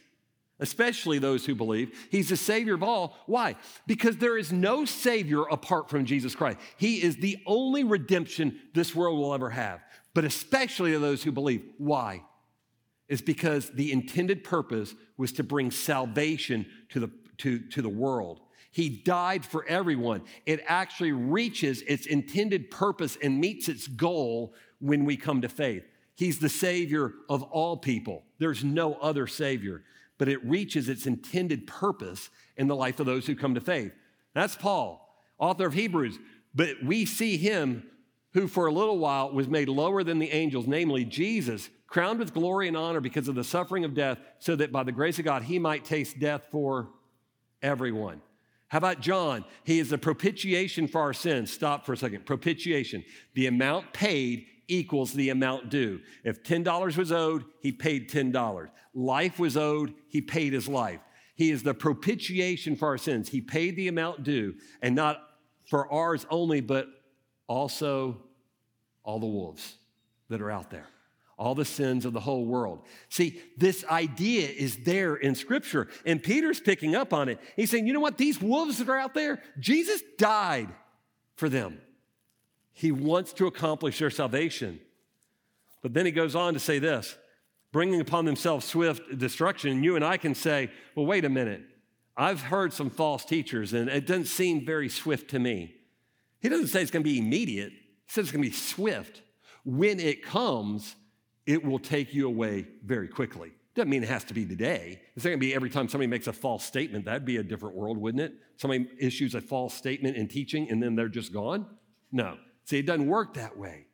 especially 0.62 1.20
those 1.20 1.46
who 1.46 1.54
believe. 1.54 2.08
He's 2.10 2.30
the 2.30 2.38
Savior 2.38 2.76
of 2.76 2.84
all. 2.84 3.18
Why? 3.26 3.58
Because 3.88 4.16
there 4.16 4.38
is 4.38 4.54
no 4.54 4.86
Savior 4.86 5.44
apart 5.44 5.90
from 5.90 6.06
Jesus 6.06 6.36
Christ. 6.36 6.60
He 6.78 7.04
is 7.04 7.18
the 7.18 7.40
only 7.46 7.84
redemption 7.84 8.58
this 8.74 8.96
world 8.96 9.20
will 9.20 9.34
ever 9.34 9.50
have, 9.50 9.82
but 10.14 10.24
especially 10.24 10.94
to 10.94 11.00
those 11.00 11.24
who 11.24 11.34
believe. 11.34 11.66
Why? 11.78 12.24
Is 13.10 13.22
because 13.22 13.72
the 13.72 13.92
intended 13.92 14.44
purpose 14.44 14.96
was 15.18 15.34
to 15.34 15.44
bring 15.44 15.72
salvation 15.72 16.66
to 16.90 17.02
the 17.02 17.10
to, 17.40 17.60
to 17.60 17.82
the 17.82 17.90
world. 17.90 18.42
He 18.72 18.90
died 18.90 19.44
for 19.44 19.66
everyone. 19.68 20.22
It 20.46 20.62
actually 20.68 21.12
reaches 21.12 21.82
its 21.82 22.06
intended 22.06 22.70
purpose 22.70 23.18
and 23.22 23.40
meets 23.40 23.68
its 23.68 23.88
goal 23.88 24.54
when 24.80 25.06
we 25.06 25.18
come 25.18 25.42
to 25.42 25.50
faith. 25.50 25.84
He's 26.16 26.40
the 26.40 26.50
Savior 26.50 27.14
of 27.30 27.42
all 27.44 27.78
people. 27.78 28.24
There's 28.38 28.64
no 28.64 28.94
other 28.96 29.26
Savior, 29.26 29.84
but 30.18 30.28
it 30.28 30.46
reaches 30.46 30.88
its 30.88 31.08
intended 31.08 31.66
purpose 31.66 32.30
in 32.58 32.68
the 32.68 32.76
life 32.76 33.00
of 33.00 33.06
those 33.06 33.26
who 33.26 33.36
come 33.36 33.56
to 33.56 33.62
faith. 33.62 33.94
That's 34.36 34.56
Paul, 34.56 35.18
author 35.40 35.66
of 35.66 35.74
Hebrews. 35.74 36.20
But 36.54 36.84
we 36.84 37.06
see 37.06 37.38
him 37.38 37.84
who 38.34 38.48
for 38.48 38.68
a 38.68 38.72
little 38.72 39.00
while 39.00 39.32
was 39.32 39.48
made 39.48 39.70
lower 39.70 40.04
than 40.04 40.20
the 40.20 40.32
angels, 40.32 40.68
namely 40.68 41.06
Jesus, 41.06 41.70
crowned 41.90 42.20
with 42.20 42.34
glory 42.34 42.68
and 42.68 42.78
honor 42.78 43.02
because 43.02 43.28
of 43.28 43.36
the 43.36 43.44
suffering 43.44 43.84
of 43.84 43.94
death, 43.94 44.20
so 44.40 44.56
that 44.56 44.72
by 44.72 44.84
the 44.84 44.92
grace 44.92 45.20
of 45.20 45.26
God 45.26 45.44
he 45.44 45.60
might 45.60 45.84
taste 45.84 46.20
death 46.20 46.44
for 46.52 46.90
everyone. 47.62 48.22
How 48.68 48.78
about 48.78 49.02
John? 49.02 49.44
He 49.64 49.80
is 49.80 49.90
the 49.90 49.98
propitiation 49.98 50.88
for 50.88 51.02
our 51.02 51.14
sins. 51.14 51.52
Stop 51.52 51.86
for 51.86 51.94
a 51.94 51.98
second. 51.98 52.26
Propitiation. 52.26 53.04
The 53.34 53.48
amount 53.48 53.94
paid 53.94 54.46
equals 54.68 55.14
the 55.14 55.30
amount 55.30 55.70
due. 55.70 56.00
If 56.24 56.44
$10 56.44 56.96
was 56.96 57.12
owed, 57.12 57.46
he 57.62 57.72
paid 57.72 58.12
$10. 58.12 58.70
Life 58.94 59.40
was 59.40 59.58
owed, 59.58 59.96
he 60.08 60.22
paid 60.22 60.54
his 60.54 60.68
life. 60.68 61.00
He 61.36 61.50
is 61.50 61.64
the 61.64 61.74
propitiation 61.74 62.76
for 62.76 62.90
our 62.90 62.98
sins. 63.00 63.30
He 63.30 63.42
paid 63.42 63.76
the 63.76 63.88
amount 63.88 64.24
due, 64.24 64.54
and 64.84 64.94
not 64.94 65.18
for 65.68 65.92
ours 65.92 66.28
only, 66.30 66.62
but 66.62 66.88
also 67.48 68.22
all 69.04 69.20
the 69.20 69.26
wolves 69.26 69.78
that 70.30 70.42
are 70.42 70.52
out 70.52 70.70
there 70.70 70.86
all 71.40 71.56
the 71.56 71.66
sins 71.66 72.06
of 72.06 72.12
the 72.14 72.20
whole 72.20 72.46
world. 72.46 72.82
See, 73.08 73.42
this 73.58 73.86
idea 73.86 74.50
is 74.50 74.84
there 74.84 75.16
in 75.16 75.34
Scripture, 75.34 75.88
and 76.06 76.22
Peter's 76.22 76.60
picking 76.60 76.96
up 76.96 77.14
on 77.14 77.30
it. 77.30 77.40
He's 77.56 77.72
saying, 77.72 77.88
you 77.88 77.94
know 77.94 78.02
what? 78.02 78.18
These 78.18 78.42
wolves 78.42 78.78
that 78.78 78.90
are 78.90 78.98
out 78.98 79.14
there, 79.14 79.42
Jesus 79.58 80.02
died 80.18 80.68
for 81.36 81.48
them. 81.48 81.80
He 82.74 82.92
wants 82.92 83.34
to 83.34 83.48
accomplish 83.48 84.00
their 84.00 84.10
salvation. 84.10 84.82
But 85.82 85.94
then 85.94 86.06
he 86.06 86.12
goes 86.12 86.36
on 86.36 86.54
to 86.54 86.60
say 86.60 86.78
this 86.78 87.18
bringing 87.72 88.02
upon 88.02 88.26
themselves 88.26 88.66
swift 88.66 89.18
destruction. 89.18 89.84
You 89.84 89.96
and 89.96 90.04
I 90.04 90.18
can 90.18 90.36
say, 90.36 90.70
well, 90.96 91.06
wait 91.06 91.24
a 91.24 91.30
minute. 91.30 91.62
I've 92.18 92.42
heard 92.42 92.74
some 92.74 92.90
false 92.90 93.24
teachers, 93.24 93.72
and 93.74 93.88
it 93.90 94.06
doesn't 94.06 94.26
seem 94.26 94.66
very 94.66 94.90
swift 94.90 95.30
to 95.32 95.40
me. 95.40 95.74
He 96.42 96.50
doesn't 96.50 96.68
say 96.68 96.82
it's 96.82 96.92
going 96.92 97.04
to 97.04 97.10
be 97.10 97.20
immediate, 97.20 97.72
he 97.72 98.12
says 98.12 98.26
it's 98.26 98.32
going 98.32 98.44
to 98.44 98.50
be 98.50 98.56
swift. 98.56 99.22
When 99.64 100.00
it 100.00 100.24
comes, 100.24 100.96
it 101.50 101.66
will 101.66 101.80
take 101.80 102.14
you 102.14 102.28
away 102.28 102.68
very 102.86 103.08
quickly. 103.08 103.52
Doesn't 103.74 103.90
mean 103.90 104.04
it 104.04 104.10
has 104.10 104.24
to 104.26 104.36
be 104.36 104.46
today. 104.46 105.02
It's 105.16 105.26
not 105.26 105.32
going 105.32 105.40
to 105.40 105.46
be 105.46 105.56
every 105.56 105.72
time 105.72 105.90
somebody 105.90 106.06
makes 106.06 106.28
a 106.28 106.34
false 106.34 106.64
statement. 106.64 107.06
That'd 107.06 107.26
be 107.26 107.38
a 107.38 107.44
different 107.44 107.76
world, 107.76 107.98
wouldn't 107.98 108.22
it? 108.22 108.34
Somebody 108.58 108.88
issues 109.00 109.34
a 109.34 109.42
false 109.42 109.74
statement 109.74 110.16
in 110.16 110.28
teaching 110.28 110.70
and 110.70 110.82
then 110.82 110.96
they're 110.96 111.10
just 111.10 111.34
gone? 111.34 111.66
No. 112.12 112.38
See, 112.66 112.78
it 112.78 112.86
doesn't 112.86 113.08
work 113.08 113.34
that 113.34 113.58
way. 113.58 113.88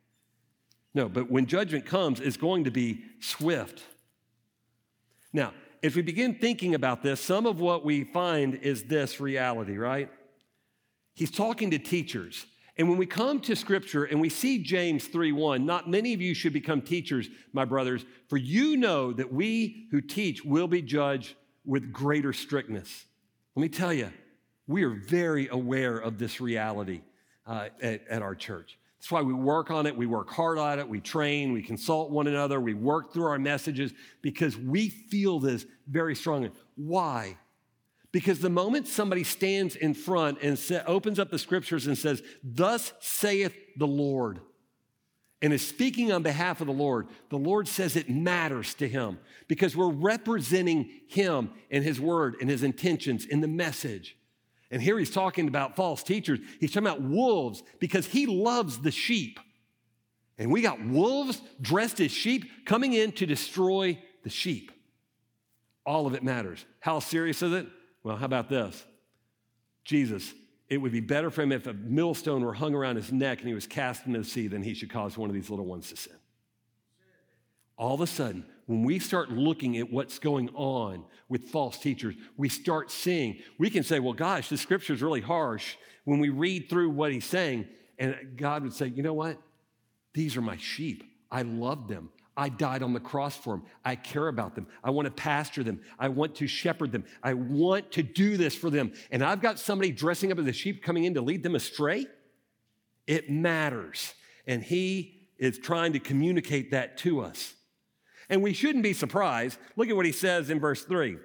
No, 0.94 1.08
but 1.08 1.32
when 1.32 1.46
judgment 1.46 1.86
comes, 1.86 2.20
it's 2.20 2.36
going 2.36 2.65
to 2.65 2.72
be 2.72 3.06
swift. 3.22 3.84
Now, 5.32 5.54
if 5.82 5.96
we 5.96 6.02
begin 6.02 6.36
thinking 6.36 6.76
about 6.76 7.04
this, 7.04 7.22
some 7.22 7.46
of 7.46 7.62
what 7.62 7.86
we 7.86 8.04
find 8.04 8.56
is 8.56 8.84
this 8.84 9.22
reality, 9.22 9.78
right? 9.78 10.10
He's 11.13 11.32
talking 11.32 11.72
to 11.72 11.80
teachers. 11.80 12.46
And 12.78 12.90
when 12.90 12.98
we 12.98 13.06
come 13.06 13.40
to 13.42 13.56
scripture 13.56 14.04
and 14.04 14.20
we 14.20 14.30
see 14.30 14.60
James 14.60 15.08
3:1, 15.08 15.66
not 15.66 15.90
many 15.90 16.14
of 16.14 16.22
you 16.22 16.34
should 16.34 16.54
become 16.54 16.82
teachers, 16.82 17.30
my 17.54 17.64
brothers, 17.64 18.06
for 18.28 18.38
you 18.38 18.76
know 18.76 19.14
that 19.14 19.32
we 19.32 19.88
who 19.92 20.02
teach 20.02 20.44
will 20.44 20.68
be 20.68 20.82
judged 20.82 21.36
with 21.64 21.92
greater 21.92 22.34
strictness. 22.34 23.06
Let 23.56 23.62
me 23.62 23.70
tell 23.70 23.94
you, 23.94 24.12
we 24.68 24.84
are 24.84 24.90
very 24.90 25.48
aware 25.48 25.98
of 25.98 26.18
this 26.18 26.42
reality 26.42 27.02
uh, 27.48 27.70
at, 27.82 28.06
at 28.08 28.22
our 28.22 28.36
church. 28.36 28.78
That's 29.00 29.12
why 29.12 29.22
we 29.22 29.34
work 29.34 29.72
on 29.72 29.86
it. 29.86 29.96
We 29.96 30.08
work 30.08 30.32
hard 30.32 30.58
on 30.58 30.80
it. 30.80 30.90
We 30.90 31.00
train. 31.00 31.54
We 31.54 31.62
consult 31.62 32.10
one 32.10 32.28
another. 32.28 32.60
We 32.60 32.74
work 32.74 33.14
through 33.14 33.28
our 33.28 33.40
messages 33.40 33.94
because 34.22 34.58
we 34.58 34.90
feel 34.90 35.40
this 35.40 35.66
very 35.88 36.16
strongly. 36.16 36.52
Why? 36.76 37.38
Because 38.15 38.39
the 38.39 38.49
moment 38.49 38.88
somebody 38.88 39.25
stands 39.25 39.75
in 39.75 39.93
front 39.93 40.38
and 40.41 40.58
opens 40.88 41.19
up 41.19 41.32
the 41.32 41.38
scriptures 41.38 41.86
and 41.86 41.97
says, 41.97 42.23
Thus 42.41 42.93
saith 43.01 43.54
the 43.75 43.88
Lord, 43.88 44.39
and 45.41 45.51
is 45.51 45.67
speaking 45.67 46.13
on 46.13 46.23
behalf 46.23 46.62
of 46.62 46.67
the 46.67 46.71
Lord, 46.71 47.10
the 47.30 47.38
Lord 47.38 47.67
says 47.67 47.97
it 47.97 48.10
matters 48.10 48.73
to 48.75 48.88
him 48.88 49.19
because 49.49 49.75
we're 49.75 49.91
representing 49.91 50.89
him 51.10 51.49
and 51.69 51.84
his 51.84 51.99
word 51.99 52.38
and 52.39 52.49
his 52.49 52.63
intentions 52.63 53.25
in 53.25 53.41
the 53.41 53.49
message. 53.49 54.15
And 54.71 54.82
here 54.82 54.97
he's 54.97 55.12
talking 55.12 55.49
about 55.49 55.75
false 55.75 56.01
teachers. 56.01 56.39
He's 56.62 56.71
talking 56.71 56.88
about 56.88 57.01
wolves 57.01 57.63
because 57.82 58.08
he 58.08 58.28
loves 58.28 58.78
the 58.80 58.91
sheep. 58.91 59.41
And 60.38 60.54
we 60.54 60.62
got 60.62 60.82
wolves 60.82 61.41
dressed 61.60 61.99
as 61.99 62.12
sheep 62.12 62.65
coming 62.65 62.93
in 62.93 63.12
to 63.12 63.25
destroy 63.25 64.01
the 64.23 64.30
sheep. 64.30 64.71
All 65.86 66.08
of 66.08 66.13
it 66.13 66.23
matters. 66.23 66.63
How 66.80 66.99
serious 66.99 67.41
is 67.41 67.51
it? 67.51 67.67
Well, 68.06 68.18
how 68.18 68.26
about 68.26 68.50
this? 68.50 68.86
Jesus, 69.84 70.32
it 70.70 70.78
would 70.78 70.91
be 70.91 71.00
better 71.00 71.32
for 71.32 71.41
him 71.41 71.52
if 71.52 71.65
a 71.65 71.74
millstone 71.74 72.46
were 72.46 72.54
hung 72.54 72.76
around 72.76 72.98
his 72.98 73.12
neck 73.12 73.39
and 73.39 73.48
he 73.48 73.56
was 73.56 73.65
cast 73.65 74.06
into 74.06 74.20
the 74.20 74.26
sea 74.26 74.46
than 74.46 74.62
he 74.62 74.76
should 74.76 74.91
cause 74.91 75.18
one 75.18 75.28
of 75.28 75.34
these 75.34 75.50
little 75.50 75.65
ones 75.65 75.89
to 75.89 75.96
sin. 75.96 76.13
All 77.80 77.96
of 77.96 78.02
a 78.02 78.08
sudden, 78.08 78.46
when 78.68 78.84
we 78.84 79.00
start 79.00 79.32
looking 79.32 79.78
at 79.78 79.91
what's 79.91 80.20
going 80.20 80.50
on 80.54 81.04
with 81.30 81.50
false 81.50 81.80
teachers, 81.80 82.13
we 82.38 82.48
start 82.48 82.91
seeing, 82.91 83.39
we 83.58 83.72
can 83.72 83.82
say, 83.82 84.00
well, 84.00 84.13
gosh, 84.13 84.50
the 84.50 84.58
scripture 84.58 84.94
is 84.94 85.02
really 85.02 85.22
harsh. 85.22 85.76
When 86.04 86.20
we 86.20 86.30
read 86.30 86.70
through 86.70 86.91
what 86.91 87.12
he's 87.12 87.26
saying, 87.26 87.68
and 87.98 88.38
God 88.38 88.62
would 88.62 88.74
say, 88.74 88.86
you 88.86 89.02
know 89.02 89.15
what? 89.15 89.41
These 90.13 90.38
are 90.38 90.41
my 90.41 90.58
sheep. 90.58 91.04
I 91.32 91.41
love 91.41 91.88
them. 91.88 92.12
I 92.38 92.50
died 92.50 92.84
on 92.84 92.93
the 92.93 93.00
cross 93.00 93.36
for 93.36 93.56
them. 93.56 93.65
I 93.84 93.95
care 93.95 94.28
about 94.28 94.56
them. 94.56 94.67
I 94.84 94.89
want 94.89 95.06
to 95.06 95.12
pastor 95.12 95.63
them. 95.63 95.82
I 95.98 96.10
want 96.10 96.36
to 96.36 96.48
shepherd 96.48 96.91
them. 96.91 97.06
I 97.24 97.34
want 97.34 97.91
to 97.93 98.04
do 98.04 98.36
this 98.38 98.56
for 98.56 98.69
them. 98.69 98.93
And 99.10 99.24
I've 99.24 99.41
got 99.41 99.58
somebody 99.58 99.91
dressing 99.91 100.32
up 100.32 100.39
as 100.39 100.48
a 100.48 100.54
sheep 100.54 100.84
coming 100.84 101.06
in 101.06 101.13
to 101.13 101.21
lead 101.21 101.43
them 101.43 101.56
astray. 101.56 102.08
It 103.08 103.30
matters. 103.30 104.13
And 104.48 104.62
he 104.62 105.28
is 105.38 105.58
trying 105.58 105.93
to 105.93 106.00
communicate 106.00 106.71
that 106.71 106.98
to 107.00 107.21
us. 107.21 107.54
And 108.30 108.41
we 108.41 108.54
shouldn't 108.54 108.84
be 108.84 108.93
surprised. 108.93 109.58
Look 109.76 109.89
at 109.89 109.95
what 109.95 110.06
he 110.06 110.12
says 110.12 110.50
in 110.50 110.60
verse 110.60 110.84
3. 110.84 111.17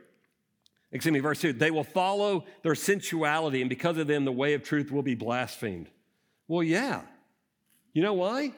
Excuse 0.92 1.12
me, 1.12 1.20
verse 1.20 1.40
2. 1.40 1.52
They 1.54 1.70
will 1.70 1.84
follow 1.84 2.44
their 2.62 2.74
sensuality, 2.74 3.60
and 3.60 3.70
because 3.70 3.96
of 3.96 4.06
them, 4.06 4.24
the 4.24 4.32
way 4.32 4.54
of 4.54 4.62
truth 4.62 4.90
will 4.90 5.02
be 5.02 5.14
blasphemed. 5.14 5.88
Well, 6.48 6.64
yeah. 6.64 7.02
You 7.92 8.02
know 8.02 8.14
why? 8.14 8.52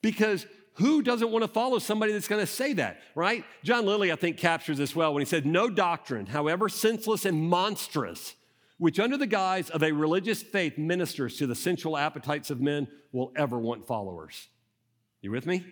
Because 0.00 0.46
who 0.76 1.02
doesn't 1.02 1.30
want 1.30 1.42
to 1.42 1.48
follow 1.48 1.78
somebody 1.78 2.12
that's 2.12 2.28
going 2.28 2.40
to 2.40 2.46
say 2.46 2.74
that, 2.74 3.00
right? 3.14 3.44
John 3.64 3.86
Lillie, 3.86 4.12
I 4.12 4.16
think, 4.16 4.36
captures 4.36 4.76
this 4.76 4.94
well 4.94 5.14
when 5.14 5.22
he 5.22 5.26
said, 5.26 5.46
No 5.46 5.70
doctrine, 5.70 6.26
however 6.26 6.68
senseless 6.68 7.24
and 7.24 7.48
monstrous, 7.48 8.34
which 8.78 9.00
under 9.00 9.16
the 9.16 9.26
guise 9.26 9.70
of 9.70 9.82
a 9.82 9.92
religious 9.92 10.42
faith 10.42 10.76
ministers 10.76 11.38
to 11.38 11.46
the 11.46 11.54
sensual 11.54 11.96
appetites 11.96 12.50
of 12.50 12.60
men, 12.60 12.88
will 13.12 13.32
ever 13.36 13.58
want 13.58 13.86
followers. 13.86 14.48
You 15.22 15.30
with 15.30 15.46
me? 15.46 15.64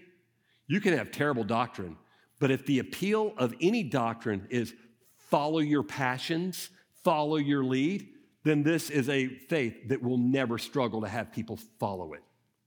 You 0.67 0.81
can 0.81 0.97
have 0.97 1.11
terrible 1.11 1.45
doctrine, 1.45 1.99
but 2.41 2.51
if 2.51 2.65
the 2.65 2.79
appeal 2.79 3.35
of 3.37 3.55
any 3.61 3.83
doctrine 3.83 4.47
is 4.49 4.75
follow 5.17 5.59
your 5.59 5.83
passions, 5.83 6.71
follow 7.03 7.37
your 7.37 7.63
lead, 7.63 8.09
then 8.45 8.63
this 8.63 8.89
is 8.89 9.11
a 9.11 9.29
faith 9.29 9.89
that 9.89 10.03
will 10.03 10.17
never 10.17 10.57
struggle 10.57 11.03
to 11.03 11.09
have 11.09 11.33
people 11.33 11.59
follow 11.79 12.15
it, 12.15 12.23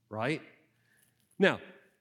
right? 0.08 0.40
Now, 1.38 1.58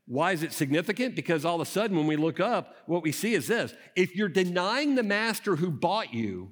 why 0.07 0.31
is 0.31 0.41
it 0.41 0.53
significant? 0.53 1.15
Because 1.15 1.43
all 1.43 1.55
of 1.55 1.67
a 1.67 1.69
sudden, 1.69 1.97
when 1.97 2.07
we 2.07 2.15
look 2.15 2.39
up, 2.39 2.77
what 2.85 3.03
we 3.03 3.11
see 3.11 3.33
is 3.33 3.47
this 3.47 3.73
if 3.95 4.15
you're 4.15 4.29
denying 4.29 4.95
the 4.95 5.03
master 5.03 5.57
who 5.57 5.69
bought 5.69 6.13
you, 6.13 6.51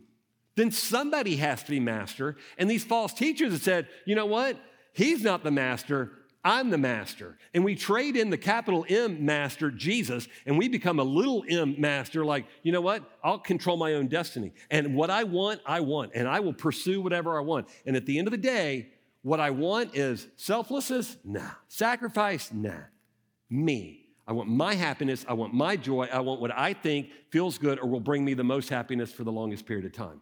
then 0.55 0.71
somebody 0.71 1.37
has 1.37 1.63
to 1.63 1.71
be 1.71 1.79
master. 1.79 2.35
And 2.57 2.69
these 2.69 2.83
false 2.83 3.13
teachers 3.13 3.53
have 3.53 3.61
said, 3.61 3.87
you 4.05 4.15
know 4.15 4.25
what? 4.25 4.57
He's 4.93 5.23
not 5.23 5.43
the 5.43 5.51
master. 5.51 6.11
I'm 6.43 6.69
the 6.69 6.77
master. 6.77 7.37
And 7.53 7.65
we 7.65 7.75
trade 7.75 8.15
in 8.15 8.29
the 8.29 8.37
capital 8.37 8.85
M 8.87 9.25
master, 9.25 9.71
Jesus, 9.71 10.27
and 10.45 10.57
we 10.57 10.67
become 10.67 10.99
a 10.99 11.03
little 11.03 11.43
m 11.49 11.75
master, 11.79 12.23
like, 12.23 12.45
you 12.61 12.71
know 12.71 12.81
what? 12.81 13.03
I'll 13.23 13.39
control 13.39 13.77
my 13.77 13.93
own 13.93 14.07
destiny. 14.07 14.51
And 14.69 14.95
what 14.95 15.09
I 15.09 15.23
want, 15.23 15.61
I 15.65 15.79
want. 15.79 16.11
And 16.13 16.27
I 16.27 16.41
will 16.41 16.53
pursue 16.53 17.01
whatever 17.01 17.37
I 17.37 17.41
want. 17.41 17.67
And 17.85 17.95
at 17.95 18.05
the 18.05 18.19
end 18.19 18.27
of 18.27 18.31
the 18.31 18.37
day, 18.37 18.89
what 19.23 19.39
I 19.39 19.49
want 19.49 19.95
is 19.95 20.27
selflessness? 20.35 21.17
Nah. 21.23 21.49
Sacrifice? 21.67 22.51
Nah 22.53 22.83
me. 23.49 24.01
I 24.27 24.33
want 24.33 24.49
my 24.49 24.73
happiness. 24.73 25.25
I 25.27 25.33
want 25.33 25.53
my 25.53 25.75
joy. 25.75 26.07
I 26.11 26.19
want 26.19 26.41
what 26.41 26.51
I 26.55 26.73
think 26.73 27.09
feels 27.29 27.57
good 27.57 27.79
or 27.79 27.87
will 27.87 27.99
bring 27.99 28.25
me 28.25 28.33
the 28.33 28.43
most 28.43 28.69
happiness 28.69 29.11
for 29.11 29.23
the 29.23 29.31
longest 29.31 29.65
period 29.65 29.85
of 29.85 29.93
time. 29.93 30.21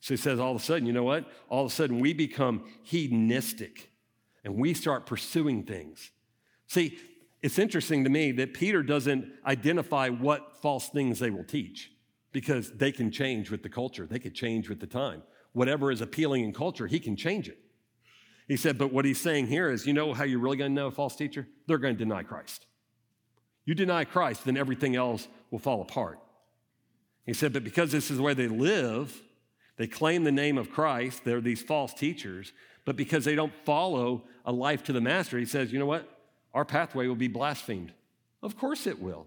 So 0.00 0.14
he 0.14 0.18
says, 0.18 0.38
all 0.38 0.54
of 0.54 0.60
a 0.60 0.64
sudden, 0.64 0.86
you 0.86 0.92
know 0.92 1.04
what? 1.04 1.30
All 1.48 1.64
of 1.64 1.70
a 1.70 1.74
sudden, 1.74 1.98
we 2.00 2.12
become 2.12 2.64
hedonistic 2.82 3.90
and 4.44 4.56
we 4.56 4.74
start 4.74 5.06
pursuing 5.06 5.64
things. 5.64 6.10
See, 6.66 6.98
it's 7.42 7.58
interesting 7.58 8.04
to 8.04 8.10
me 8.10 8.32
that 8.32 8.52
Peter 8.52 8.82
doesn't 8.82 9.26
identify 9.46 10.08
what 10.08 10.60
false 10.60 10.88
things 10.88 11.18
they 11.18 11.30
will 11.30 11.44
teach 11.44 11.90
because 12.32 12.72
they 12.72 12.90
can 12.90 13.10
change 13.10 13.50
with 13.50 13.62
the 13.62 13.68
culture, 13.68 14.06
they 14.06 14.18
could 14.18 14.34
change 14.34 14.68
with 14.68 14.80
the 14.80 14.86
time. 14.86 15.22
Whatever 15.52 15.90
is 15.90 16.00
appealing 16.00 16.44
in 16.44 16.52
culture, 16.52 16.86
he 16.86 16.98
can 16.98 17.16
change 17.16 17.48
it. 17.48 17.58
He 18.46 18.56
said, 18.56 18.76
but 18.76 18.92
what 18.92 19.04
he's 19.04 19.20
saying 19.20 19.46
here 19.46 19.70
is, 19.70 19.86
you 19.86 19.94
know 19.94 20.12
how 20.12 20.24
you're 20.24 20.38
really 20.38 20.56
going 20.56 20.70
to 20.70 20.74
know 20.74 20.88
a 20.88 20.90
false 20.90 21.16
teacher? 21.16 21.46
They're 21.66 21.78
going 21.78 21.94
to 21.94 21.98
deny 21.98 22.22
Christ. 22.22 22.66
You 23.64 23.74
deny 23.74 24.04
Christ, 24.04 24.44
then 24.44 24.56
everything 24.56 24.96
else 24.96 25.26
will 25.50 25.58
fall 25.58 25.80
apart. 25.80 26.18
He 27.24 27.32
said, 27.32 27.54
but 27.54 27.64
because 27.64 27.90
this 27.90 28.10
is 28.10 28.18
the 28.18 28.22
way 28.22 28.34
they 28.34 28.48
live, 28.48 29.22
they 29.78 29.86
claim 29.86 30.24
the 30.24 30.32
name 30.32 30.58
of 30.58 30.70
Christ, 30.70 31.24
they're 31.24 31.40
these 31.40 31.62
false 31.62 31.94
teachers, 31.94 32.52
but 32.84 32.96
because 32.96 33.24
they 33.24 33.34
don't 33.34 33.54
follow 33.64 34.24
a 34.44 34.52
life 34.52 34.82
to 34.84 34.92
the 34.92 35.00
master, 35.00 35.38
he 35.38 35.46
says, 35.46 35.72
you 35.72 35.78
know 35.78 35.86
what? 35.86 36.06
Our 36.52 36.66
pathway 36.66 37.06
will 37.06 37.16
be 37.16 37.28
blasphemed. 37.28 37.92
Of 38.42 38.58
course 38.58 38.86
it 38.86 39.00
will. 39.00 39.26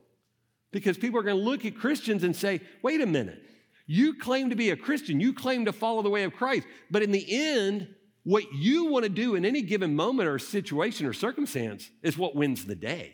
Because 0.72 0.98
people 0.98 1.20
are 1.20 1.24
going 1.24 1.38
to 1.38 1.44
look 1.44 1.66
at 1.66 1.76
Christians 1.76 2.24
and 2.24 2.36
say, 2.36 2.62
wait 2.84 3.02
a 3.02 3.08
minute, 3.08 3.42
you 3.88 4.14
claim 4.14 4.52
to 4.52 4.56
be 4.56 4.70
a 4.70 4.76
Christian, 4.76 5.20
you 5.20 5.34
claim 5.34 5.66
to 5.66 5.74
follow 5.74 6.04
the 6.04 6.10
way 6.10 6.24
of 6.24 6.36
Christ, 6.36 6.68
but 6.92 7.02
in 7.02 7.12
the 7.12 7.26
end, 7.30 7.88
what 8.28 8.54
you 8.54 8.88
want 8.88 9.04
to 9.04 9.10
do 9.10 9.36
in 9.36 9.46
any 9.46 9.62
given 9.62 9.96
moment 9.96 10.28
or 10.28 10.38
situation 10.38 11.08
or 11.08 11.14
circumstance 11.14 11.90
is 12.04 12.18
what 12.18 12.36
wins 12.36 12.66
the 12.66 12.76
day. 12.76 13.14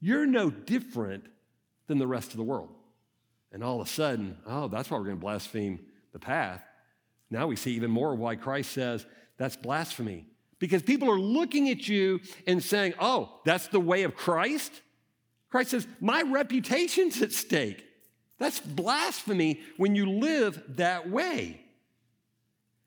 You're 0.00 0.24
no 0.24 0.50
different 0.50 1.24
than 1.88 1.98
the 1.98 2.06
rest 2.06 2.30
of 2.30 2.36
the 2.36 2.44
world. 2.44 2.76
And 3.50 3.64
all 3.64 3.80
of 3.80 3.88
a 3.88 3.90
sudden, 3.90 4.38
oh, 4.46 4.68
that's 4.68 4.88
why 4.88 4.98
we're 4.98 5.06
going 5.06 5.16
to 5.16 5.20
blaspheme 5.20 5.80
the 6.12 6.20
path. 6.20 6.64
Now 7.28 7.48
we 7.48 7.56
see 7.56 7.72
even 7.72 7.90
more 7.90 8.14
why 8.14 8.36
Christ 8.36 8.70
says 8.70 9.04
that's 9.36 9.56
blasphemy. 9.56 10.26
Because 10.60 10.82
people 10.82 11.10
are 11.10 11.18
looking 11.18 11.68
at 11.68 11.88
you 11.88 12.20
and 12.46 12.62
saying, 12.62 12.94
oh, 13.00 13.40
that's 13.44 13.66
the 13.66 13.80
way 13.80 14.04
of 14.04 14.14
Christ? 14.14 14.80
Christ 15.50 15.72
says, 15.72 15.88
my 15.98 16.22
reputation's 16.22 17.20
at 17.20 17.32
stake. 17.32 17.84
That's 18.38 18.60
blasphemy 18.60 19.60
when 19.76 19.96
you 19.96 20.08
live 20.08 20.62
that 20.76 21.10
way. 21.10 21.62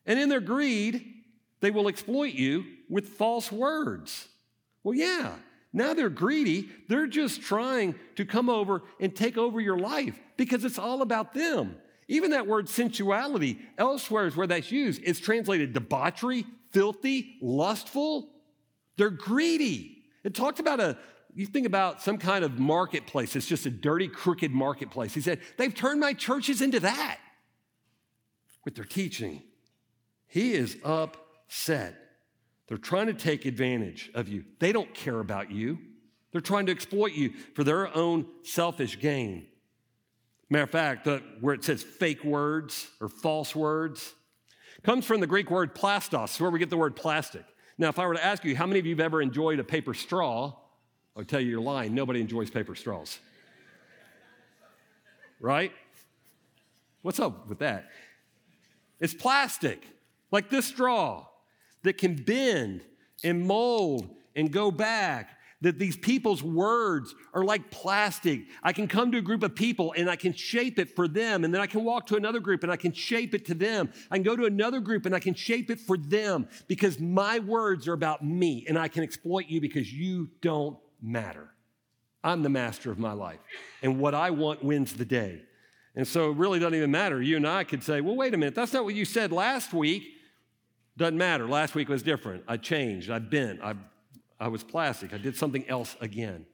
And 0.05 0.17
in 0.17 0.29
their 0.29 0.39
greed, 0.39 1.15
they 1.59 1.71
will 1.71 1.87
exploit 1.87 2.33
you 2.33 2.65
with 2.89 3.09
false 3.09 3.51
words. 3.51 4.27
Well, 4.83 4.93
yeah, 4.93 5.33
now 5.73 5.93
they're 5.93 6.09
greedy. 6.09 6.69
They're 6.87 7.07
just 7.07 7.41
trying 7.41 7.95
to 8.15 8.25
come 8.25 8.49
over 8.49 8.83
and 8.99 9.15
take 9.15 9.37
over 9.37 9.59
your 9.59 9.77
life 9.77 10.17
because 10.37 10.63
it's 10.63 10.79
all 10.79 11.01
about 11.01 11.33
them. 11.33 11.75
Even 12.07 12.31
that 12.31 12.47
word 12.47 12.69
sensuality, 12.69 13.59
elsewhere 13.77 14.27
is 14.27 14.35
where 14.35 14.47
that's 14.47 14.71
used. 14.71 15.01
It's 15.03 15.19
translated 15.19 15.73
debauchery, 15.73 16.45
filthy, 16.71 17.37
lustful. 17.41 18.29
They're 18.95 19.09
greedy. 19.09 20.03
It 20.23 20.33
talked 20.33 20.59
about 20.59 20.79
a, 20.79 20.97
you 21.35 21.45
think 21.45 21.67
about 21.67 22.01
some 22.01 22.17
kind 22.17 22.45
of 22.45 22.59
marketplace, 22.59 23.35
it's 23.35 23.45
just 23.45 23.65
a 23.65 23.69
dirty, 23.69 24.07
crooked 24.07 24.51
marketplace. 24.51 25.13
He 25.13 25.21
said, 25.21 25.41
they've 25.57 25.73
turned 25.73 25.99
my 25.99 26.13
churches 26.13 26.61
into 26.61 26.79
that 26.79 27.19
with 28.63 28.75
their 28.75 28.85
teaching. 28.85 29.43
He 30.27 30.53
is 30.53 30.77
up 30.83 31.26
said. 31.47 31.95
They're 32.67 32.77
trying 32.77 33.07
to 33.07 33.13
take 33.13 33.45
advantage 33.45 34.11
of 34.13 34.27
you. 34.27 34.43
They 34.59 34.71
don't 34.71 34.93
care 34.93 35.19
about 35.19 35.51
you. 35.51 35.79
They're 36.31 36.41
trying 36.41 36.65
to 36.65 36.71
exploit 36.71 37.13
you 37.13 37.33
for 37.55 37.63
their 37.63 37.95
own 37.95 38.25
selfish 38.43 38.99
gain. 38.99 39.47
Matter 40.49 40.63
of 40.63 40.69
fact, 40.69 41.05
the, 41.05 41.23
where 41.41 41.53
it 41.53 41.63
says 41.63 41.83
fake 41.83 42.23
words 42.23 42.87
or 43.01 43.09
false 43.09 43.55
words 43.55 44.13
comes 44.83 45.05
from 45.05 45.19
the 45.19 45.27
Greek 45.27 45.49
word 45.49 45.75
plastos, 45.75 46.39
where 46.39 46.49
we 46.49 46.59
get 46.59 46.69
the 46.69 46.77
word 46.77 46.95
plastic. 46.95 47.43
Now, 47.77 47.89
if 47.89 47.99
I 47.99 48.05
were 48.05 48.13
to 48.13 48.23
ask 48.23 48.43
you, 48.43 48.55
how 48.55 48.65
many 48.65 48.79
of 48.79 48.85
you 48.85 48.95
have 48.95 48.99
ever 48.99 49.21
enjoyed 49.21 49.59
a 49.59 49.63
paper 49.63 49.93
straw? 49.93 50.53
I'll 51.15 51.23
tell 51.23 51.39
you 51.39 51.49
you're 51.49 51.61
lying. 51.61 51.93
Nobody 51.93 52.21
enjoys 52.21 52.49
paper 52.49 52.75
straws. 52.75 53.19
right? 55.39 55.71
What's 57.01 57.19
up 57.19 57.47
with 57.47 57.59
that? 57.59 57.89
It's 58.99 59.13
plastic, 59.13 59.85
like 60.31 60.49
this 60.49 60.65
straw, 60.65 61.25
that 61.83 61.97
can 61.97 62.15
bend 62.15 62.81
and 63.23 63.45
mold 63.45 64.09
and 64.35 64.51
go 64.51 64.71
back 64.71 65.37
that 65.61 65.79
these 65.79 65.97
people's 65.97 66.43
words 66.43 67.15
are 67.33 67.43
like 67.43 67.71
plastic. 67.71 68.41
I 68.61 68.73
can 68.73 68.87
come 68.87 69.11
to 69.11 69.17
a 69.17 69.21
group 69.21 69.41
of 69.41 69.55
people 69.55 69.93
and 69.97 70.09
I 70.09 70.15
can 70.15 70.33
shape 70.33 70.77
it 70.77 70.95
for 70.95 71.07
them, 71.07 71.43
and 71.43 71.53
then 71.53 71.61
I 71.61 71.67
can 71.67 71.83
walk 71.83 72.07
to 72.07 72.15
another 72.15 72.39
group 72.39 72.63
and 72.63 72.71
I 72.71 72.75
can 72.75 72.93
shape 72.93 73.33
it 73.33 73.45
to 73.47 73.55
them. 73.55 73.91
I 74.11 74.17
can 74.17 74.23
go 74.23 74.35
to 74.35 74.45
another 74.45 74.79
group 74.79 75.05
and 75.05 75.15
I 75.15 75.19
can 75.19 75.33
shape 75.33 75.71
it 75.71 75.79
for 75.79 75.97
them 75.97 76.47
because 76.67 76.99
my 76.99 77.39
words 77.39 77.87
are 77.87 77.93
about 77.93 78.23
me 78.23 78.65
and 78.67 78.77
I 78.77 78.87
can 78.87 79.03
exploit 79.03 79.47
you 79.47 79.59
because 79.59 79.91
you 79.91 80.29
don't 80.41 80.77
matter. 81.01 81.49
I'm 82.23 82.43
the 82.43 82.49
master 82.49 82.91
of 82.91 82.99
my 82.99 83.13
life, 83.13 83.39
and 83.81 83.99
what 83.99 84.13
I 84.13 84.31
want 84.31 84.63
wins 84.63 84.93
the 84.93 85.05
day. 85.05 85.41
And 85.95 86.07
so 86.07 86.29
it 86.29 86.37
really 86.37 86.59
doesn't 86.59 86.75
even 86.75 86.91
matter. 86.91 87.19
You 87.19 87.37
and 87.37 87.47
I 87.47 87.63
could 87.63 87.81
say, 87.81 88.01
well, 88.01 88.15
wait 88.15 88.35
a 88.35 88.37
minute, 88.37 88.53
that's 88.53 88.73
not 88.73 88.83
what 88.83 88.93
you 88.93 89.05
said 89.05 89.31
last 89.31 89.73
week. 89.73 90.16
Doesn't 90.97 91.17
matter. 91.17 91.47
Last 91.47 91.75
week 91.75 91.89
was 91.89 92.03
different. 92.03 92.43
I 92.47 92.57
changed, 92.57 93.09
I 93.09 93.19
bent, 93.19 93.61
I 93.61 93.75
I 94.39 94.49
was 94.49 94.63
plastic. 94.63 95.13
I 95.13 95.17
did 95.17 95.35
something 95.35 95.67
else 95.67 95.95
again. 95.99 96.45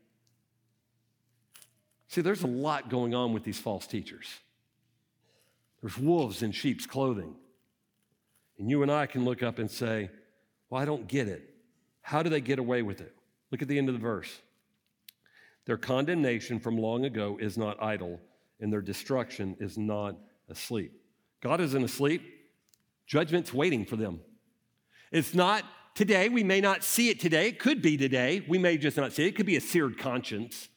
See, 2.07 2.21
there's 2.21 2.43
a 2.43 2.47
lot 2.47 2.89
going 2.89 3.13
on 3.13 3.33
with 3.33 3.43
these 3.43 3.59
false 3.59 3.87
teachers. 3.87 4.27
There's 5.81 5.97
wolves 5.97 6.43
in 6.43 6.51
sheep's 6.51 6.85
clothing. 6.85 7.35
And 8.57 8.69
you 8.69 8.83
and 8.83 8.91
I 8.91 9.05
can 9.05 9.25
look 9.25 9.43
up 9.43 9.59
and 9.59 9.69
say, 9.69 10.09
Well, 10.69 10.81
I 10.81 10.85
don't 10.85 11.07
get 11.07 11.27
it. 11.27 11.49
How 12.01 12.23
do 12.23 12.29
they 12.29 12.41
get 12.41 12.59
away 12.59 12.81
with 12.81 13.01
it? 13.01 13.13
Look 13.51 13.61
at 13.61 13.67
the 13.67 13.77
end 13.77 13.89
of 13.89 13.95
the 13.95 13.99
verse. 13.99 14.41
Their 15.65 15.77
condemnation 15.77 16.59
from 16.59 16.77
long 16.77 17.05
ago 17.05 17.37
is 17.39 17.57
not 17.57 17.81
idle, 17.81 18.19
and 18.59 18.71
their 18.71 18.81
destruction 18.81 19.55
is 19.59 19.77
not 19.77 20.15
asleep. 20.49 20.91
God 21.41 21.61
isn't 21.61 21.83
asleep, 21.83 22.21
judgment's 23.05 23.53
waiting 23.53 23.85
for 23.85 23.95
them. 23.95 24.19
It's 25.13 25.35
not 25.35 25.63
today. 25.93 26.27
We 26.27 26.43
may 26.43 26.59
not 26.59 26.83
see 26.83 27.09
it 27.09 27.19
today. 27.19 27.47
It 27.47 27.59
could 27.59 27.83
be 27.83 27.97
today. 27.97 28.43
We 28.47 28.57
may 28.57 28.79
just 28.79 28.97
not 28.97 29.13
see 29.13 29.23
it. 29.23 29.27
It 29.27 29.35
could 29.35 29.45
be 29.45 29.55
a 29.55 29.61
seared 29.61 29.99
conscience, 29.99 30.67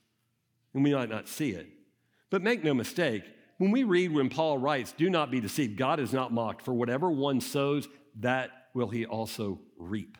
and 0.74 0.84
we 0.84 0.94
might 0.94 1.08
not 1.08 1.26
see 1.26 1.52
it. 1.52 1.66
But 2.28 2.42
make 2.42 2.62
no 2.62 2.74
mistake, 2.74 3.24
when 3.56 3.70
we 3.70 3.82
read 3.82 4.12
when 4.12 4.28
Paul 4.28 4.58
writes, 4.58 4.92
Do 4.92 5.08
not 5.08 5.30
be 5.30 5.40
deceived, 5.40 5.78
God 5.78 6.00
is 6.00 6.12
not 6.12 6.34
mocked, 6.34 6.60
for 6.60 6.74
whatever 6.74 7.10
one 7.10 7.40
sows, 7.40 7.88
that 8.20 8.50
will 8.74 8.88
he 8.88 9.06
also 9.06 9.58
reap. 9.78 10.18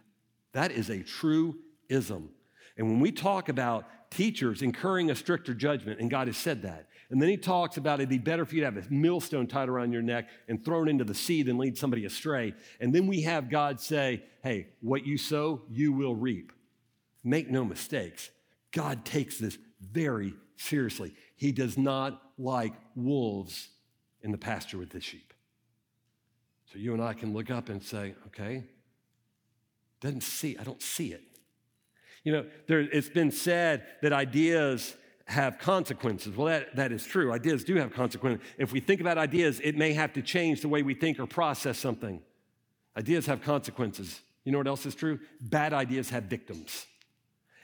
That 0.55 0.73
is 0.73 0.89
a 0.89 1.03
true 1.03 1.57
ism. 1.91 2.31
And 2.79 2.89
when 2.89 3.01
we 3.01 3.13
talk 3.13 3.51
about 3.51 3.85
teachers 4.11 4.63
incurring 4.63 5.11
a 5.11 5.15
stricter 5.15 5.53
judgment, 5.53 6.01
and 6.01 6.11
God 6.11 6.29
has 6.29 6.39
said 6.39 6.63
that, 6.63 6.89
and 7.11 7.23
then 7.23 7.29
he 7.29 7.37
talks 7.37 7.77
about 7.77 8.01
it'd 8.01 8.09
be 8.09 8.19
better 8.19 8.45
for 8.45 8.55
you 8.55 8.63
to 8.63 8.71
have 8.71 8.77
a 8.77 8.93
millstone 8.93 9.47
tied 9.47 9.69
around 9.69 9.93
your 9.93 10.03
neck 10.03 10.29
and 10.49 10.65
thrown 10.65 10.89
into 10.89 11.05
the 11.05 11.15
sea 11.15 11.43
than 11.43 11.57
lead 11.57 11.79
somebody 11.79 12.05
astray. 12.05 12.55
And 12.81 12.95
then 12.95 13.07
we 13.07 13.23
have 13.23 13.49
God 13.49 13.81
say, 13.81 14.25
hey, 14.43 14.69
what 14.81 15.07
you 15.07 15.17
sow, 15.17 15.63
you 15.71 15.93
will 15.93 16.15
reap. 16.15 16.53
Make 17.23 17.49
no 17.49 17.65
mistakes. 17.65 18.31
God 18.73 19.05
takes 19.05 19.39
this 19.39 19.57
very 19.81 20.35
seriously. 20.57 21.15
He 21.37 21.53
does 21.53 21.79
not 21.79 22.21
like 22.39 22.75
wolves 22.97 23.69
in 24.23 24.33
the 24.33 24.39
pasture 24.39 24.79
with 24.79 24.91
the 24.91 25.01
sheep. 25.01 25.33
So 26.73 26.79
you 26.79 26.93
and 26.93 27.03
I 27.03 27.15
can 27.15 27.33
look 27.33 27.51
up 27.51 27.69
and 27.69 27.83
say, 27.83 28.15
okay, 28.27 28.65
doesn't 30.01 30.23
see, 30.23 30.57
I 30.59 30.65
don't 30.65 30.83
see 30.83 31.13
it. 31.13 31.23
You 32.25 32.33
know, 32.33 32.47
there, 32.67 32.81
it's 32.81 33.09
been 33.09 33.31
said 33.31 33.87
that 34.03 34.13
ideas 34.13 34.97
have 35.27 35.59
consequences. 35.59 36.37
Well, 36.37 36.47
that, 36.47 36.77
that 36.77 36.93
is 36.93 37.05
true. 37.05 37.33
Ideas 37.33 37.65
do 37.65 37.75
have 37.77 37.93
consequences. 37.93 38.47
If 38.59 38.73
we 38.73 38.81
think 38.81 39.01
about 39.01 39.19
ideas, 39.19 39.61
it 39.61 39.77
may 39.77 39.93
have 39.93 40.13
to 40.15 40.23
change 40.23 40.61
the 40.61 40.69
way 40.69 40.83
we 40.83 40.95
think 40.95 41.19
or 41.19 41.27
process 41.27 41.79
something. 41.79 42.21
Ideas 42.97 43.27
have 43.27 43.43
consequences. 43.43 44.21
You 44.45 44.53
know 44.53 44.59
what 44.59 44.69
else 44.69 44.87
is 44.87 44.95
true? 44.95 45.19
Bad 45.41 45.73
ideas 45.73 46.11
have 46.11 46.25
victims. 46.25 46.87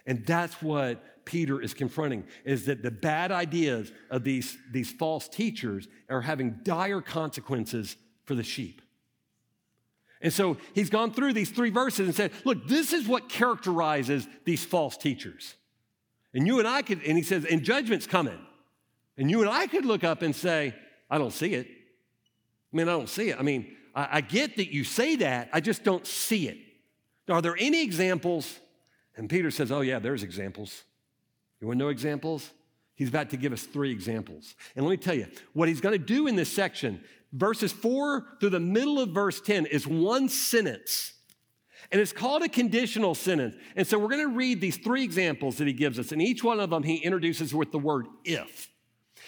And 0.06 0.26
that's 0.26 0.60
what 0.60 1.24
Peter 1.24 1.60
is 1.60 1.72
confronting 1.72 2.24
is 2.44 2.66
that 2.66 2.82
the 2.82 2.90
bad 2.90 3.30
ideas 3.30 3.92
of 4.10 4.24
these, 4.24 4.58
these 4.72 4.90
false 4.90 5.28
teachers 5.28 5.86
are 6.10 6.22
having 6.22 6.58
dire 6.64 7.00
consequences 7.00 7.96
for 8.24 8.34
the 8.34 8.42
sheep. 8.42 8.82
And 10.20 10.32
so 10.32 10.56
he's 10.74 10.90
gone 10.90 11.12
through 11.12 11.32
these 11.32 11.50
three 11.50 11.70
verses 11.70 12.06
and 12.06 12.14
said, 12.14 12.32
look, 12.44 12.66
this 12.66 12.92
is 12.92 13.06
what 13.06 13.28
characterizes 13.28 14.26
these 14.44 14.64
false 14.64 14.96
teachers. 14.96 15.54
And 16.34 16.46
you 16.46 16.58
and 16.58 16.68
I 16.68 16.82
could, 16.82 17.02
and 17.02 17.16
he 17.16 17.22
says, 17.22 17.44
and 17.44 17.62
judgment's 17.62 18.06
coming. 18.06 18.38
And 19.18 19.30
you 19.30 19.40
and 19.42 19.50
I 19.50 19.66
could 19.66 19.84
look 19.84 20.04
up 20.04 20.22
and 20.22 20.34
say, 20.34 20.74
I 21.10 21.18
don't 21.18 21.32
see 21.32 21.54
it. 21.54 21.66
I 21.66 22.76
mean, 22.76 22.88
I 22.88 22.92
don't 22.92 23.08
see 23.08 23.28
it. 23.28 23.38
I 23.38 23.42
mean, 23.42 23.76
I, 23.94 24.08
I 24.12 24.20
get 24.22 24.56
that 24.56 24.72
you 24.72 24.84
say 24.84 25.16
that, 25.16 25.50
I 25.52 25.60
just 25.60 25.84
don't 25.84 26.06
see 26.06 26.48
it. 26.48 26.58
Are 27.28 27.42
there 27.42 27.56
any 27.58 27.82
examples? 27.82 28.58
And 29.16 29.28
Peter 29.28 29.50
says, 29.50 29.70
Oh, 29.70 29.82
yeah, 29.82 29.98
there's 29.98 30.22
examples. 30.22 30.84
You 31.60 31.68
want 31.68 31.78
to 31.78 31.84
know 31.84 31.90
examples? 31.90 32.50
He's 32.94 33.08
about 33.08 33.30
to 33.30 33.36
give 33.36 33.52
us 33.52 33.62
three 33.62 33.90
examples. 33.90 34.54
And 34.74 34.84
let 34.84 34.90
me 34.90 34.96
tell 34.96 35.14
you, 35.14 35.26
what 35.52 35.68
he's 35.68 35.80
going 35.80 35.98
to 35.98 36.04
do 36.04 36.26
in 36.26 36.36
this 36.36 36.52
section, 36.52 37.02
verses 37.32 37.72
four 37.72 38.26
through 38.40 38.50
the 38.50 38.60
middle 38.60 38.98
of 38.98 39.10
verse 39.10 39.40
10, 39.40 39.66
is 39.66 39.86
one 39.86 40.28
sentence 40.28 41.12
and 41.90 42.00
it's 42.00 42.12
called 42.12 42.42
a 42.42 42.48
conditional 42.48 43.14
sentence. 43.14 43.56
And 43.76 43.86
so 43.86 43.98
we're 43.98 44.08
going 44.08 44.28
to 44.28 44.36
read 44.36 44.60
these 44.60 44.76
three 44.76 45.02
examples 45.02 45.56
that 45.56 45.66
he 45.66 45.72
gives 45.72 45.98
us. 45.98 46.12
And 46.12 46.22
each 46.22 46.44
one 46.44 46.60
of 46.60 46.70
them 46.70 46.82
he 46.82 46.96
introduces 46.96 47.54
with 47.54 47.72
the 47.72 47.78
word 47.78 48.06
if. 48.24 48.70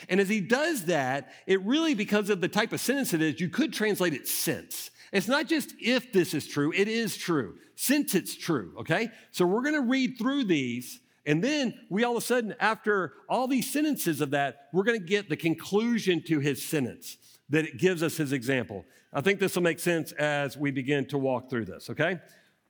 And 0.09 0.21
as 0.21 0.29
he 0.29 0.41
does 0.41 0.87
that, 0.87 1.33
it 1.47 1.63
really, 1.63 1.95
because 1.95 2.31
of 2.31 2.41
the 2.41 2.49
type 2.49 2.73
of 2.73 2.81
sentence 2.81 3.15
it 3.15 3.23
is, 3.23 3.41
you 3.41 3.49
could 3.49 3.73
translate 3.73 4.15
it 4.15 4.29
since. 4.29 4.91
It's 5.13 5.29
not 5.29 5.47
just 5.47 5.75
if 5.81 6.13
this 6.13 6.35
is 6.35 6.47
true, 6.47 6.73
it 6.75 6.89
is 6.89 7.17
true, 7.17 7.55
since 7.77 8.15
it's 8.15 8.35
true, 8.35 8.75
okay? 8.81 9.11
So 9.31 9.47
we're 9.47 9.63
gonna 9.63 9.81
read 9.81 10.19
through 10.19 10.45
these, 10.45 11.01
and 11.25 11.43
then 11.43 11.75
we 11.89 12.03
all 12.03 12.17
of 12.17 12.23
a 12.23 12.27
sudden, 12.27 12.55
after 12.59 13.13
all 13.29 13.47
these 13.47 13.73
sentences 13.73 14.21
of 14.21 14.31
that, 14.33 14.69
we're 14.73 14.83
gonna 14.83 14.99
get 14.99 15.29
the 15.29 15.37
conclusion 15.37 16.21
to 16.27 16.41
his 16.41 16.65
sentence 16.65 17.17
that 17.49 17.65
it 17.65 17.79
gives 17.79 18.03
us 18.03 18.17
his 18.17 18.33
example. 18.33 18.85
I 19.13 19.21
think 19.21 19.39
this 19.39 19.55
will 19.55 19.63
make 19.63 19.79
sense 19.79 20.11
as 20.13 20.57
we 20.57 20.73
begin 20.73 21.07
to 21.07 21.19
walk 21.19 21.49
through 21.49 21.67
this, 21.67 21.89
okay? 21.91 22.19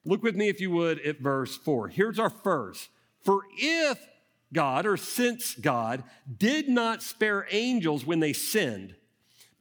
Look 0.05 0.23
with 0.23 0.37
me, 0.37 0.49
if 0.49 0.61
you 0.61 0.71
would, 0.71 1.01
at 1.01 1.21
verse 1.21 1.57
4. 1.57 1.88
Here's 1.88 2.19
our 2.19 2.31
first. 2.31 2.88
For 3.23 3.43
if 3.59 3.99
God, 4.53 4.87
or 4.87 4.97
since 4.97 5.55
God, 5.55 6.05
did 6.37 6.69
not 6.69 7.03
spare 7.03 7.47
angels 7.51 8.05
when 8.05 8.21
they 8.21 8.33
sinned, 8.33 8.95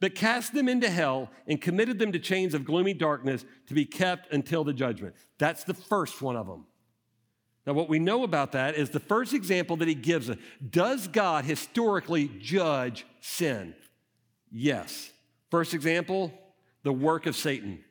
but 0.00 0.14
cast 0.14 0.52
them 0.52 0.68
into 0.68 0.90
hell 0.90 1.30
and 1.46 1.60
committed 1.60 1.98
them 1.98 2.12
to 2.12 2.18
chains 2.18 2.52
of 2.52 2.64
gloomy 2.64 2.92
darkness 2.92 3.44
to 3.68 3.74
be 3.74 3.86
kept 3.86 4.32
until 4.32 4.64
the 4.64 4.74
judgment. 4.74 5.14
That's 5.38 5.64
the 5.64 5.74
first 5.74 6.20
one 6.20 6.36
of 6.36 6.46
them. 6.46 6.66
Now, 7.66 7.72
what 7.72 7.88
we 7.88 7.98
know 7.98 8.24
about 8.24 8.52
that 8.52 8.74
is 8.74 8.90
the 8.90 9.00
first 9.00 9.32
example 9.32 9.76
that 9.76 9.88
he 9.88 9.94
gives 9.94 10.28
us. 10.28 10.36
Does 10.68 11.08
God 11.08 11.46
historically 11.46 12.28
judge 12.38 13.06
sin? 13.20 13.74
Yes. 14.50 15.10
First 15.50 15.72
example, 15.72 16.32
the 16.82 16.92
work 16.92 17.24
of 17.24 17.34
Satan 17.34 17.82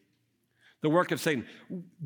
the 0.83 0.89
work 0.89 1.11
of 1.11 1.19
Satan. 1.19 1.47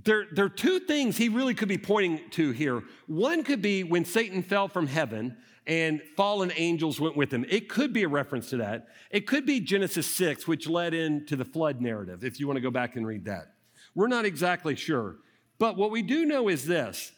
There, 0.06 0.28
there 0.32 0.46
are 0.46 0.50
two 0.50 0.80
things 0.80 1.18
he 1.18 1.30
really 1.30 1.56
could 1.56 1.68
be 1.68 1.80
pointing 1.80 2.22
to 2.32 2.52
here. 2.52 2.84
One 3.08 3.44
could 3.44 3.62
be 3.62 3.84
when 3.84 4.06
Satan 4.06 4.44
fell 4.44 4.68
from 4.68 4.86
heaven 4.88 5.36
and 5.66 6.00
fallen 6.16 6.54
angels 6.56 7.00
went 7.02 7.18
with 7.18 7.34
him. 7.34 7.44
It 7.50 7.68
could 7.68 7.92
be 7.92 8.04
a 8.04 8.08
reference 8.08 8.52
to 8.52 8.58
that. 8.58 8.88
It 9.10 9.28
could 9.28 9.46
be 9.46 9.60
Genesis 9.60 10.08
6, 10.08 10.48
which 10.48 10.70
led 10.70 10.94
into 10.94 11.36
the 11.36 11.44
flood 11.44 11.82
narrative, 11.82 12.24
if 12.24 12.40
you 12.40 12.48
want 12.48 12.58
to 12.58 12.62
go 12.62 12.72
back 12.72 12.96
and 12.96 13.06
read 13.06 13.26
that. 13.26 13.54
We're 13.96 14.08
not 14.08 14.26
exactly 14.26 14.76
sure. 14.76 15.18
But 15.58 15.76
what 15.76 15.90
we 15.90 16.04
do 16.04 16.26
know 16.26 16.48
is 16.48 16.66
this 16.66 17.12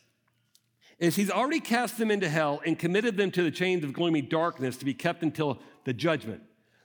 is 0.97 1.15
he's 1.15 1.31
already 1.31 1.59
cast 1.59 1.97
them 1.97 2.09
into 2.09 2.27
hell 2.27 2.61
and 2.65 2.79
committed 2.79 3.15
them 3.15 3.31
to 3.31 3.43
the 3.43 3.51
chains 3.51 3.83
of 3.83 3.93
gloomy 3.93 4.21
darkness 4.21 4.77
to 4.77 4.85
be 4.85 4.93
kept 4.93 5.23
until 5.23 5.59
the 5.85 5.93
judgment. 5.93 6.41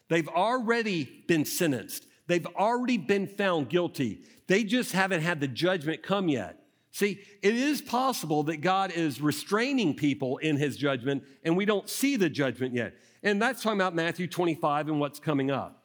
They've 0.09 0.29
already 0.29 1.25
been 1.27 1.45
sentenced. 1.45 2.07
They've 2.27 2.47
already 2.57 2.97
been 2.97 3.27
found 3.27 3.69
guilty. 3.69 4.23
They 4.47 4.65
just 4.65 4.93
haven't 4.93 5.21
had 5.21 5.41
the 5.41 5.49
judgment 5.49 6.03
come 6.03 6.29
yet. 6.29 6.61
See, 6.91 7.21
it 7.43 7.55
is 7.55 7.83
possible 7.83 8.45
that 8.45 8.59
God 8.59 8.93
is 8.93 9.21
restraining 9.21 9.95
people 9.95 10.39
in 10.39 10.57
his 10.57 10.77
judgment 10.77 11.25
and 11.43 11.57
we 11.57 11.65
don't 11.65 11.89
see 11.89 12.17
the 12.17 12.31
judgment 12.31 12.73
yet. 12.73 12.95
And 13.23 13.43
that's 13.43 13.63
talking 13.63 13.81
about 13.81 13.95
Matthew 13.95 14.29
25 14.29 14.89
and 14.89 15.01
what's 15.01 15.19
coming 15.19 15.51
up. 15.51 15.83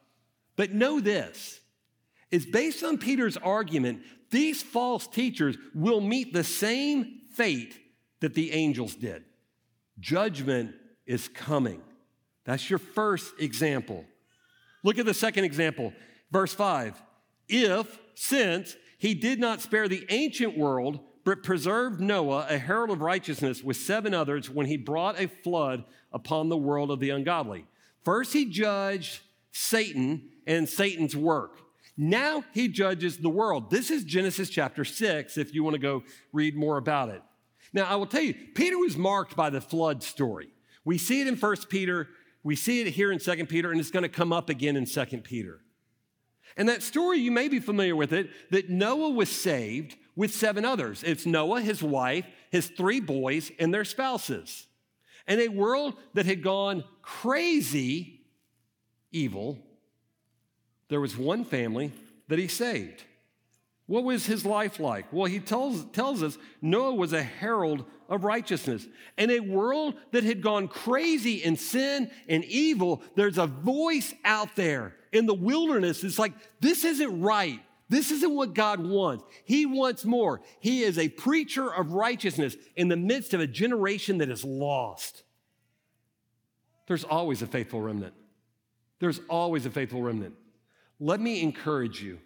But 0.56 0.72
know 0.72 1.00
this 1.00 1.60
is 2.30 2.46
based 2.46 2.84
on 2.84 2.98
Peter's 2.98 3.36
argument, 3.36 4.02
these 4.30 4.62
false 4.62 5.06
teachers 5.06 5.56
will 5.74 6.00
meet 6.00 6.32
the 6.32 6.44
same 6.44 7.22
fate 7.32 7.76
that 8.20 8.34
the 8.34 8.52
angels 8.52 8.94
did. 8.94 9.24
Judgment 9.98 10.74
is 11.06 11.28
coming. 11.28 11.82
That's 12.44 12.70
your 12.70 12.78
first 12.78 13.32
example. 13.38 14.04
Look 14.84 14.98
at 14.98 15.06
the 15.06 15.14
second 15.14 15.44
example, 15.44 15.92
verse 16.30 16.54
5. 16.54 17.00
If, 17.48 17.98
since 18.14 18.76
he 18.98 19.14
did 19.14 19.40
not 19.40 19.60
spare 19.60 19.88
the 19.88 20.06
ancient 20.10 20.56
world, 20.56 21.00
but 21.24 21.42
preserved 21.42 22.00
Noah, 22.00 22.46
a 22.48 22.58
herald 22.58 22.90
of 22.90 23.02
righteousness, 23.02 23.62
with 23.62 23.76
seven 23.76 24.14
others 24.14 24.48
when 24.48 24.66
he 24.66 24.76
brought 24.76 25.20
a 25.20 25.28
flood 25.28 25.84
upon 26.12 26.48
the 26.48 26.56
world 26.56 26.90
of 26.90 27.00
the 27.00 27.10
ungodly. 27.10 27.66
First, 28.04 28.32
he 28.32 28.46
judged 28.46 29.20
Satan 29.52 30.30
and 30.46 30.68
Satan's 30.68 31.14
work. 31.14 31.58
Now 31.96 32.44
he 32.52 32.68
judges 32.68 33.18
the 33.18 33.28
world. 33.28 33.70
This 33.70 33.90
is 33.90 34.04
Genesis 34.04 34.48
chapter 34.48 34.84
6, 34.84 35.36
if 35.36 35.54
you 35.54 35.62
want 35.62 35.74
to 35.74 35.80
go 35.80 36.02
read 36.32 36.56
more 36.56 36.78
about 36.78 37.10
it. 37.10 37.22
Now, 37.72 37.84
I 37.84 37.96
will 37.96 38.06
tell 38.06 38.22
you, 38.22 38.34
Peter 38.54 38.78
was 38.78 38.96
marked 38.96 39.36
by 39.36 39.50
the 39.50 39.60
flood 39.60 40.02
story. 40.02 40.48
We 40.84 40.98
see 40.98 41.20
it 41.20 41.26
in 41.26 41.36
1 41.36 41.56
Peter, 41.68 42.08
we 42.42 42.56
see 42.56 42.80
it 42.80 42.88
here 42.88 43.12
in 43.12 43.18
2 43.18 43.46
Peter, 43.46 43.70
and 43.70 43.78
it's 43.78 43.90
going 43.90 44.02
to 44.02 44.08
come 44.08 44.32
up 44.32 44.48
again 44.48 44.76
in 44.76 44.86
2 44.86 45.04
Peter. 45.18 45.60
And 46.56 46.68
that 46.68 46.82
story, 46.82 47.18
you 47.18 47.30
may 47.30 47.48
be 47.48 47.60
familiar 47.60 47.96
with 47.96 48.12
it, 48.12 48.30
that 48.50 48.68
Noah 48.68 49.10
was 49.10 49.30
saved 49.30 49.96
with 50.16 50.34
seven 50.34 50.64
others. 50.64 51.02
It's 51.02 51.26
Noah, 51.26 51.60
his 51.60 51.82
wife, 51.82 52.26
his 52.50 52.68
three 52.68 53.00
boys, 53.00 53.50
and 53.58 53.72
their 53.72 53.84
spouses. 53.84 54.66
And 55.26 55.40
a 55.40 55.48
world 55.48 55.94
that 56.14 56.26
had 56.26 56.42
gone 56.42 56.84
crazy 57.02 58.20
evil, 59.12 59.58
there 60.88 61.00
was 61.00 61.16
one 61.16 61.44
family 61.44 61.92
that 62.28 62.38
he 62.38 62.48
saved. 62.48 63.04
What 63.90 64.04
was 64.04 64.24
his 64.24 64.46
life 64.46 64.78
like? 64.78 65.12
Well, 65.12 65.26
he 65.26 65.40
tells, 65.40 65.84
tells 65.86 66.22
us 66.22 66.38
Noah 66.62 66.94
was 66.94 67.12
a 67.12 67.24
herald 67.24 67.84
of 68.08 68.22
righteousness. 68.22 68.86
In 69.18 69.32
a 69.32 69.40
world 69.40 69.96
that 70.12 70.22
had 70.22 70.42
gone 70.42 70.68
crazy 70.68 71.42
in 71.42 71.56
sin 71.56 72.08
and 72.28 72.44
evil, 72.44 73.02
there's 73.16 73.36
a 73.36 73.48
voice 73.48 74.14
out 74.24 74.54
there 74.54 74.94
in 75.10 75.26
the 75.26 75.34
wilderness. 75.34 76.04
It's 76.04 76.20
like, 76.20 76.34
this 76.60 76.84
isn't 76.84 77.20
right. 77.20 77.58
This 77.88 78.12
isn't 78.12 78.32
what 78.32 78.54
God 78.54 78.78
wants. 78.78 79.24
He 79.42 79.66
wants 79.66 80.04
more. 80.04 80.40
He 80.60 80.84
is 80.84 80.96
a 80.96 81.08
preacher 81.08 81.68
of 81.68 81.90
righteousness 81.90 82.54
in 82.76 82.86
the 82.86 82.96
midst 82.96 83.34
of 83.34 83.40
a 83.40 83.46
generation 83.48 84.18
that 84.18 84.30
is 84.30 84.44
lost. 84.44 85.24
There's 86.86 87.02
always 87.02 87.42
a 87.42 87.46
faithful 87.48 87.80
remnant. 87.80 88.14
There's 89.00 89.20
always 89.28 89.66
a 89.66 89.70
faithful 89.70 90.00
remnant. 90.00 90.36
Let 91.00 91.18
me 91.18 91.42
encourage 91.42 92.00
you. 92.00 92.20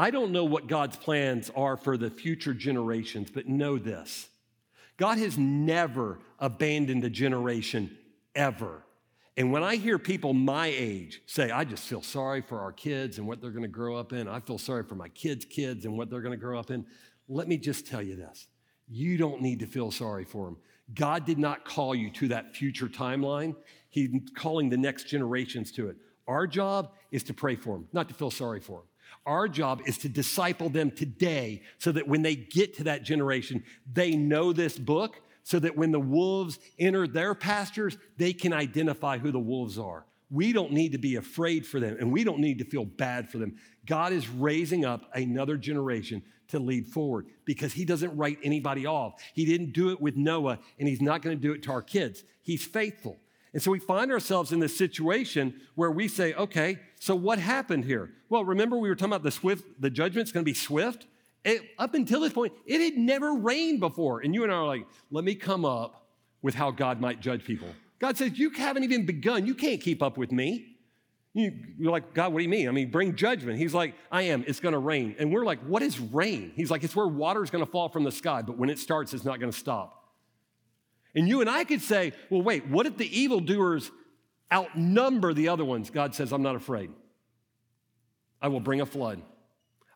I 0.00 0.10
don't 0.10 0.32
know 0.32 0.44
what 0.44 0.66
God's 0.66 0.96
plans 0.96 1.50
are 1.54 1.76
for 1.76 1.98
the 1.98 2.08
future 2.08 2.54
generations, 2.54 3.30
but 3.30 3.46
know 3.46 3.76
this 3.76 4.30
God 4.96 5.18
has 5.18 5.36
never 5.36 6.20
abandoned 6.38 7.04
a 7.04 7.10
generation 7.10 7.94
ever. 8.34 8.82
And 9.36 9.52
when 9.52 9.62
I 9.62 9.76
hear 9.76 9.98
people 9.98 10.32
my 10.32 10.68
age 10.68 11.20
say, 11.26 11.50
I 11.50 11.64
just 11.64 11.84
feel 11.84 12.00
sorry 12.00 12.40
for 12.40 12.60
our 12.60 12.72
kids 12.72 13.18
and 13.18 13.26
what 13.26 13.42
they're 13.42 13.50
going 13.50 13.60
to 13.60 13.68
grow 13.68 13.94
up 13.94 14.14
in, 14.14 14.26
I 14.26 14.40
feel 14.40 14.56
sorry 14.56 14.84
for 14.84 14.94
my 14.94 15.08
kids' 15.10 15.44
kids 15.44 15.84
and 15.84 15.98
what 15.98 16.08
they're 16.08 16.22
going 16.22 16.38
to 16.38 16.42
grow 16.42 16.58
up 16.58 16.70
in, 16.70 16.86
let 17.28 17.46
me 17.46 17.58
just 17.58 17.86
tell 17.86 18.00
you 18.00 18.16
this. 18.16 18.48
You 18.88 19.18
don't 19.18 19.42
need 19.42 19.58
to 19.58 19.66
feel 19.66 19.90
sorry 19.90 20.24
for 20.24 20.46
them. 20.46 20.56
God 20.94 21.26
did 21.26 21.38
not 21.38 21.66
call 21.66 21.94
you 21.94 22.10
to 22.12 22.28
that 22.28 22.56
future 22.56 22.88
timeline. 22.88 23.54
He's 23.90 24.08
calling 24.34 24.70
the 24.70 24.78
next 24.78 25.08
generations 25.08 25.70
to 25.72 25.90
it. 25.90 25.98
Our 26.26 26.46
job 26.46 26.92
is 27.10 27.22
to 27.24 27.34
pray 27.34 27.56
for 27.56 27.76
them, 27.76 27.86
not 27.92 28.08
to 28.08 28.14
feel 28.14 28.30
sorry 28.30 28.60
for 28.60 28.78
them. 28.78 28.86
Our 29.26 29.48
job 29.48 29.82
is 29.86 29.98
to 29.98 30.08
disciple 30.08 30.70
them 30.70 30.90
today 30.90 31.62
so 31.78 31.92
that 31.92 32.08
when 32.08 32.22
they 32.22 32.34
get 32.34 32.76
to 32.76 32.84
that 32.84 33.02
generation, 33.02 33.64
they 33.92 34.16
know 34.16 34.52
this 34.52 34.78
book 34.78 35.20
so 35.42 35.58
that 35.58 35.76
when 35.76 35.90
the 35.90 36.00
wolves 36.00 36.58
enter 36.78 37.06
their 37.06 37.34
pastures, 37.34 37.98
they 38.16 38.32
can 38.32 38.52
identify 38.52 39.18
who 39.18 39.32
the 39.32 39.38
wolves 39.38 39.78
are. 39.78 40.06
We 40.30 40.52
don't 40.52 40.72
need 40.72 40.92
to 40.92 40.98
be 40.98 41.16
afraid 41.16 41.66
for 41.66 41.80
them 41.80 41.96
and 41.98 42.12
we 42.12 42.24
don't 42.24 42.38
need 42.38 42.58
to 42.58 42.64
feel 42.64 42.84
bad 42.84 43.28
for 43.28 43.38
them. 43.38 43.56
God 43.84 44.12
is 44.12 44.28
raising 44.28 44.84
up 44.84 45.10
another 45.14 45.56
generation 45.56 46.22
to 46.48 46.58
lead 46.58 46.86
forward 46.86 47.26
because 47.44 47.72
he 47.72 47.84
doesn't 47.84 48.16
write 48.16 48.38
anybody 48.42 48.86
off. 48.86 49.20
He 49.34 49.44
didn't 49.44 49.72
do 49.72 49.90
it 49.90 50.00
with 50.00 50.16
Noah 50.16 50.58
and 50.78 50.88
he's 50.88 51.02
not 51.02 51.22
going 51.22 51.36
to 51.36 51.42
do 51.42 51.52
it 51.52 51.62
to 51.64 51.72
our 51.72 51.82
kids. 51.82 52.22
He's 52.42 52.64
faithful. 52.64 53.18
And 53.52 53.62
so 53.62 53.70
we 53.70 53.80
find 53.80 54.12
ourselves 54.12 54.52
in 54.52 54.60
this 54.60 54.76
situation 54.76 55.60
where 55.74 55.90
we 55.90 56.06
say, 56.06 56.34
okay, 56.34 56.78
so 57.00 57.14
what 57.14 57.38
happened 57.38 57.84
here? 57.84 58.10
Well, 58.28 58.44
remember 58.44 58.78
we 58.78 58.88
were 58.88 58.94
talking 58.94 59.12
about 59.12 59.24
the 59.24 59.30
swift, 59.30 59.64
the 59.80 59.90
judgment's 59.90 60.30
to 60.32 60.42
be 60.42 60.54
swift? 60.54 61.06
It, 61.44 61.62
up 61.78 61.94
until 61.94 62.20
this 62.20 62.32
point, 62.32 62.52
it 62.66 62.80
had 62.80 62.96
never 62.96 63.34
rained 63.34 63.80
before. 63.80 64.20
And 64.20 64.34
you 64.34 64.44
and 64.44 64.52
I 64.52 64.56
are 64.56 64.66
like, 64.66 64.86
let 65.10 65.24
me 65.24 65.34
come 65.34 65.64
up 65.64 66.06
with 66.42 66.54
how 66.54 66.70
God 66.70 67.00
might 67.00 67.20
judge 67.20 67.44
people. 67.44 67.68
God 67.98 68.16
says, 68.16 68.38
You 68.38 68.50
haven't 68.50 68.84
even 68.84 69.04
begun. 69.04 69.46
You 69.46 69.54
can't 69.54 69.80
keep 69.80 70.02
up 70.02 70.16
with 70.16 70.32
me. 70.32 70.66
You, 71.32 71.52
are 71.86 71.90
like, 71.90 72.12
God, 72.12 72.32
what 72.32 72.40
do 72.40 72.42
you 72.42 72.48
mean? 72.48 72.68
I 72.68 72.72
mean, 72.72 72.90
bring 72.90 73.14
judgment. 73.14 73.56
He's 73.56 73.72
like, 73.72 73.94
I 74.10 74.22
am. 74.22 74.42
It's 74.48 74.58
going 74.58 74.72
to 74.72 74.80
rain. 74.80 75.14
And 75.18 75.32
we're 75.32 75.44
like, 75.44 75.60
What 75.60 75.82
is 75.82 76.00
rain? 76.00 76.52
He's 76.56 76.70
like, 76.70 76.82
It's 76.82 76.96
where 76.96 77.06
water 77.06 77.44
is 77.44 77.50
going 77.50 77.64
to 77.64 77.70
fall 77.70 77.88
from 77.88 78.04
the 78.04 78.12
sky, 78.12 78.42
but 78.42 78.56
when 78.56 78.70
it 78.70 78.78
starts, 78.78 79.14
it's 79.14 79.24
not 79.24 79.38
going 79.38 79.52
to 79.52 79.58
stop. 79.58 79.99
And 81.14 81.28
you 81.28 81.40
and 81.40 81.50
I 81.50 81.64
could 81.64 81.82
say, 81.82 82.12
Well, 82.28 82.42
wait, 82.42 82.66
what 82.68 82.86
if 82.86 82.96
the 82.96 83.18
evildoers 83.18 83.90
outnumber 84.52 85.32
the 85.32 85.48
other 85.48 85.64
ones? 85.64 85.90
God 85.90 86.14
says, 86.14 86.32
I'm 86.32 86.42
not 86.42 86.56
afraid. 86.56 86.90
I 88.40 88.48
will 88.48 88.60
bring 88.60 88.80
a 88.80 88.86
flood. 88.86 89.20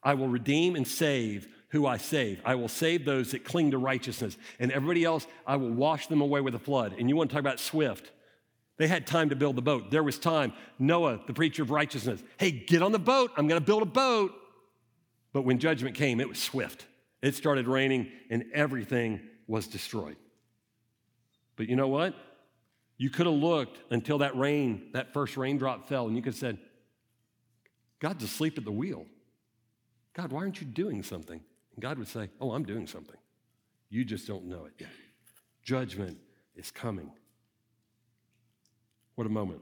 I 0.02 0.14
will 0.14 0.28
redeem 0.28 0.76
and 0.76 0.86
save 0.86 1.48
who 1.70 1.86
I 1.86 1.96
save. 1.96 2.40
I 2.44 2.54
will 2.54 2.68
save 2.68 3.04
those 3.04 3.32
that 3.32 3.44
cling 3.44 3.72
to 3.72 3.78
righteousness. 3.78 4.36
And 4.60 4.70
everybody 4.70 5.02
else, 5.02 5.26
I 5.46 5.56
will 5.56 5.70
wash 5.70 6.06
them 6.06 6.20
away 6.20 6.40
with 6.40 6.54
a 6.54 6.58
flood. 6.58 6.94
And 6.98 7.08
you 7.08 7.16
want 7.16 7.30
to 7.30 7.34
talk 7.34 7.40
about 7.40 7.58
swift. 7.58 8.12
They 8.76 8.86
had 8.86 9.06
time 9.06 9.30
to 9.30 9.36
build 9.36 9.56
the 9.56 9.62
boat. 9.62 9.90
There 9.90 10.02
was 10.02 10.18
time. 10.18 10.52
Noah, 10.78 11.20
the 11.26 11.32
preacher 11.32 11.62
of 11.62 11.70
righteousness, 11.70 12.22
hey, 12.38 12.50
get 12.50 12.82
on 12.82 12.92
the 12.92 12.98
boat. 12.98 13.30
I'm 13.36 13.48
going 13.48 13.60
to 13.60 13.64
build 13.64 13.82
a 13.82 13.86
boat. 13.86 14.32
But 15.32 15.42
when 15.42 15.58
judgment 15.58 15.96
came, 15.96 16.20
it 16.20 16.28
was 16.28 16.38
swift. 16.38 16.86
It 17.22 17.34
started 17.34 17.66
raining 17.66 18.12
and 18.30 18.44
everything 18.52 19.20
was 19.46 19.66
destroyed. 19.66 20.16
But 21.56 21.68
you 21.68 21.76
know 21.76 21.88
what? 21.88 22.14
You 22.96 23.10
could 23.10 23.26
have 23.26 23.34
looked 23.34 23.78
until 23.90 24.18
that 24.18 24.36
rain, 24.36 24.90
that 24.92 25.12
first 25.12 25.36
raindrop 25.36 25.88
fell, 25.88 26.06
and 26.06 26.16
you 26.16 26.22
could 26.22 26.34
have 26.34 26.40
said, 26.40 26.58
God's 27.98 28.24
asleep 28.24 28.58
at 28.58 28.64
the 28.64 28.72
wheel. 28.72 29.06
God, 30.12 30.30
why 30.30 30.40
aren't 30.40 30.60
you 30.60 30.66
doing 30.66 31.02
something? 31.02 31.40
And 31.74 31.82
God 31.82 31.98
would 31.98 32.08
say, 32.08 32.28
Oh, 32.40 32.52
I'm 32.52 32.64
doing 32.64 32.86
something. 32.86 33.16
You 33.88 34.04
just 34.04 34.26
don't 34.26 34.44
know 34.44 34.64
it 34.64 34.74
yet. 34.78 34.90
Judgment 35.62 36.18
is 36.54 36.70
coming. 36.70 37.10
What 39.14 39.26
a 39.26 39.30
moment. 39.30 39.60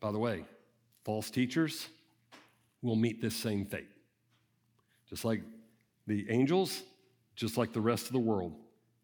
By 0.00 0.12
the 0.12 0.18
way, 0.18 0.44
false 1.04 1.30
teachers 1.30 1.88
will 2.82 2.96
meet 2.96 3.20
this 3.20 3.36
same 3.36 3.64
fate. 3.64 3.88
Just 5.08 5.24
like 5.24 5.42
the 6.06 6.26
angels, 6.28 6.82
just 7.36 7.56
like 7.56 7.72
the 7.72 7.80
rest 7.80 8.06
of 8.06 8.12
the 8.12 8.18
world, 8.18 8.54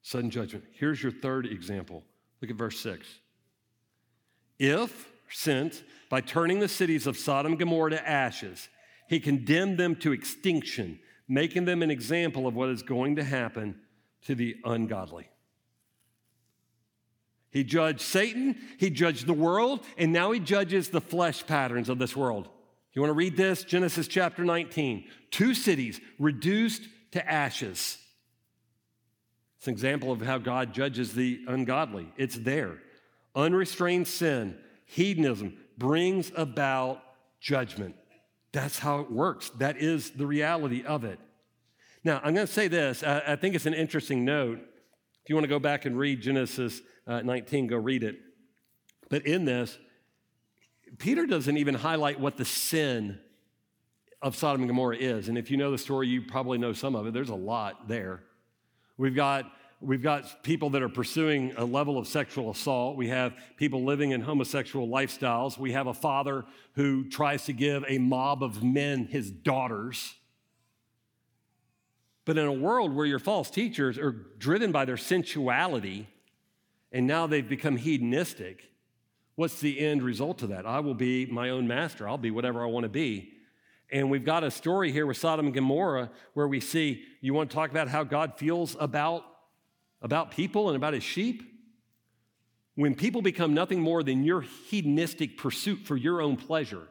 sudden 0.09 0.31
judgment. 0.31 0.65
Here's 0.73 1.03
your 1.03 1.13
third 1.13 1.45
example. 1.45 2.03
Look 2.41 2.51
at 2.51 2.57
verse 2.57 2.81
6. 2.81 3.07
If, 4.59 5.07
since, 5.31 5.83
by 6.09 6.23
turning 6.23 6.61
the 6.61 6.69
cities 6.69 7.07
of 7.07 7.19
Sodom 7.19 7.53
and 7.53 7.59
Gomorrah 7.59 7.91
to 7.91 8.09
ashes, 8.09 8.71
he 9.07 9.21
condemned 9.21 9.77
them 9.77 9.95
to 9.97 10.13
extinction, 10.13 10.99
making 11.29 11.67
them 11.67 11.83
an 11.83 11.91
example 11.91 12.47
of 12.47 12.55
what 12.55 12.71
is 12.71 12.83
going 12.83 13.17
to 13.17 13.25
happen 13.25 13.79
to 14.23 14.35
the 14.35 14.57
ungodly. 14.65 15.29
He 17.51 17.63
judged 17.63 18.01
Satan, 18.01 18.57
he 18.79 18.89
judged 18.89 19.27
the 19.27 19.35
world, 19.35 19.85
and 19.99 20.11
now 20.11 20.31
he 20.33 20.41
judges 20.41 20.89
the 20.89 21.03
flesh 21.03 21.47
patterns 21.47 21.91
of 21.91 21.99
this 21.99 22.17
world. 22.17 22.49
You 22.95 23.03
want 23.03 23.11
to 23.11 23.15
read 23.15 23.37
this? 23.37 23.63
Genesis 23.63 24.09
chapter 24.09 24.43
19. 24.43 25.05
Two 25.31 25.53
cities 25.53 26.01
reduced 26.19 26.83
to 27.13 27.31
ashes. 27.31 27.99
It's 29.59 29.67
an 29.67 29.73
example 29.73 30.13
of 30.13 30.23
how 30.23 30.39
God 30.39 30.73
judges 30.73 31.15
the 31.15 31.41
ungodly. 31.49 32.13
It's 32.17 32.37
there. 32.37 32.79
Unrestrained 33.35 34.07
sin, 34.07 34.57
hedonism 34.85 35.57
brings 35.77 36.33
about 36.37 37.03
judgment. 37.41 37.97
That's 38.53 38.79
how 38.79 39.01
it 39.01 39.11
works. 39.11 39.51
That 39.59 39.77
is 39.77 40.11
the 40.11 40.27
reality 40.27 40.85
of 40.85 41.05
it. 41.05 41.19
Now, 42.05 42.21
I'm 42.23 42.35
going 42.35 42.47
to 42.47 42.53
say 42.53 42.69
this. 42.69 43.03
I, 43.03 43.23
I 43.27 43.37
think 43.37 43.55
it's 43.55 43.67
an 43.67 43.75
interesting 43.75 44.25
note. 44.25 44.59
If 44.59 45.29
you 45.29 45.35
want 45.35 45.45
to 45.45 45.49
go 45.49 45.59
back 45.59 45.85
and 45.85 45.99
read 45.99 46.23
Genesis 46.23 46.81
uh, 47.07 47.21
19, 47.21 47.67
go 47.67 47.77
read 47.77 48.05
it. 48.05 48.17
But 49.11 49.27
in 49.27 49.45
this, 49.45 49.77
Peter 50.99 51.27
doesn't 51.27 51.57
even 51.57 51.75
highlight 51.75 52.19
what 52.19 52.37
the 52.37 52.45
sin 52.45 53.19
of 54.23 54.37
Sodom 54.37 54.63
and 54.63 54.69
Gomorrah 54.69 54.97
is. 54.97 55.29
And 55.29 55.37
if 55.37 55.51
you 55.51 55.57
know 55.57 55.71
the 55.71 55.79
story, 55.79 56.09
you 56.09 56.23
probably 56.23 56.59
know 56.59 56.73
some 56.73 56.95
of 56.95 57.07
it. 57.07 57.13
There's 57.13 57.29
a 57.29 57.35
lot 57.35 57.89
there. 57.89 58.23
We've 58.99 59.15
got 59.15 59.51
we've 59.81 60.03
got 60.03 60.43
people 60.43 60.71
that 60.71 60.83
are 60.83 60.89
pursuing 60.89 61.55
a 61.57 61.65
level 61.65 61.99
of 61.99 62.09
sexual 62.09 62.51
assault. 62.51 62.97
We 62.97 63.09
have 63.09 63.35
people 63.57 63.85
living 63.85 64.11
in 64.11 64.21
homosexual 64.21 64.89
lifestyles. 64.89 65.57
We 65.57 65.73
have 65.73 65.87
a 65.87 65.95
father 65.95 66.45
who 66.75 67.09
tries 67.09 67.45
to 67.45 67.53
give 67.53 67.85
a 67.87 67.99
mob 67.99 68.43
of 68.43 68.63
men 68.63 69.07
his 69.07 69.31
daughters. 69.31 70.15
But 72.25 72.39
in 72.39 72.47
a 72.47 72.53
world 72.53 72.93
where 72.93 73.07
your 73.07 73.21
false 73.21 73.51
teachers 73.51 73.99
are 73.99 74.11
driven 74.11 74.73
by 74.73 74.85
their 74.85 74.97
sensuality 74.97 76.09
and 76.91 77.07
now 77.07 77.27
they've 77.27 77.49
become 77.49 77.77
hedonistic, 77.77 78.69
what's 79.37 79.61
the 79.61 79.79
end 79.79 80.03
result 80.03 80.43
of 80.43 80.49
that? 80.49 80.67
I 80.67 80.81
will 80.81 80.95
be 80.95 81.25
my 81.27 81.51
own 81.51 81.69
master. 81.69 82.09
I'll 82.09 82.19
be 82.19 82.33
whatever 82.33 82.63
I 82.63 82.67
want 82.67 82.83
to 82.83 82.91
be. 82.91 83.33
And 83.91 84.11
we've 84.11 84.25
got 84.25 84.45
a 84.45 84.51
story 84.51 84.93
here 84.93 85.07
with 85.07 85.17
Sodom 85.17 85.47
and 85.47 85.55
Gomorrah 85.55 86.11
where 86.35 86.47
we 86.47 86.61
see 86.61 87.05
you 87.21 87.33
want 87.33 87.51
to 87.51 87.55
talk 87.55 87.71
about 87.71 87.89
how 87.89 88.05
God 88.05 88.35
feels 88.37 88.77
about, 88.79 89.25
about 90.03 90.31
people 90.31 90.69
and 90.69 90.77
about 90.77 90.95
his 90.95 91.03
sheep? 91.03 91.43
When 92.75 92.95
people 92.95 93.23
become 93.23 93.55
nothing 93.55 93.81
more 93.81 94.03
than 94.03 94.25
your 94.25 94.43
hedonistic 94.43 95.37
pursuit 95.37 95.81
for 95.85 95.97
your 95.97 96.21
own 96.21 96.37
pleasure, 96.37 96.87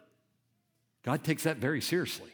God 1.03 1.23
takes 1.23 1.43
that 1.43 1.57
very 1.57 1.81
seriously. 1.81 2.31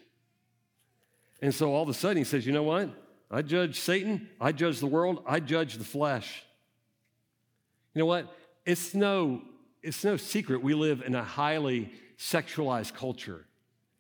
And 1.41 1.53
so 1.53 1.74
all 1.74 1.84
of 1.84 1.89
a 1.89 1.93
sudden 1.93 2.18
he 2.18 2.24
says, 2.24 2.45
You 2.45 2.53
know 2.53 2.64
what? 2.64 2.89
I 3.30 3.41
judge 3.41 3.80
Satan, 3.80 4.30
I 4.39 4.53
judge 4.53 4.80
the 4.80 4.88
world, 4.88 5.24
I 5.28 5.39
judge 5.39 5.76
the 5.76 5.84
flesh. 5.84 6.43
You 7.93 7.99
know 7.99 8.05
what? 8.05 8.34
It's 8.66 8.95
no, 8.95 9.41
it's 9.82 10.03
no 10.03 10.18
secret 10.18 10.64
we 10.64 10.74
live 10.74 11.03
in 11.05 11.16
a 11.16 11.24
highly 11.24 11.91
sexualized 12.18 12.93
culture 12.93 13.45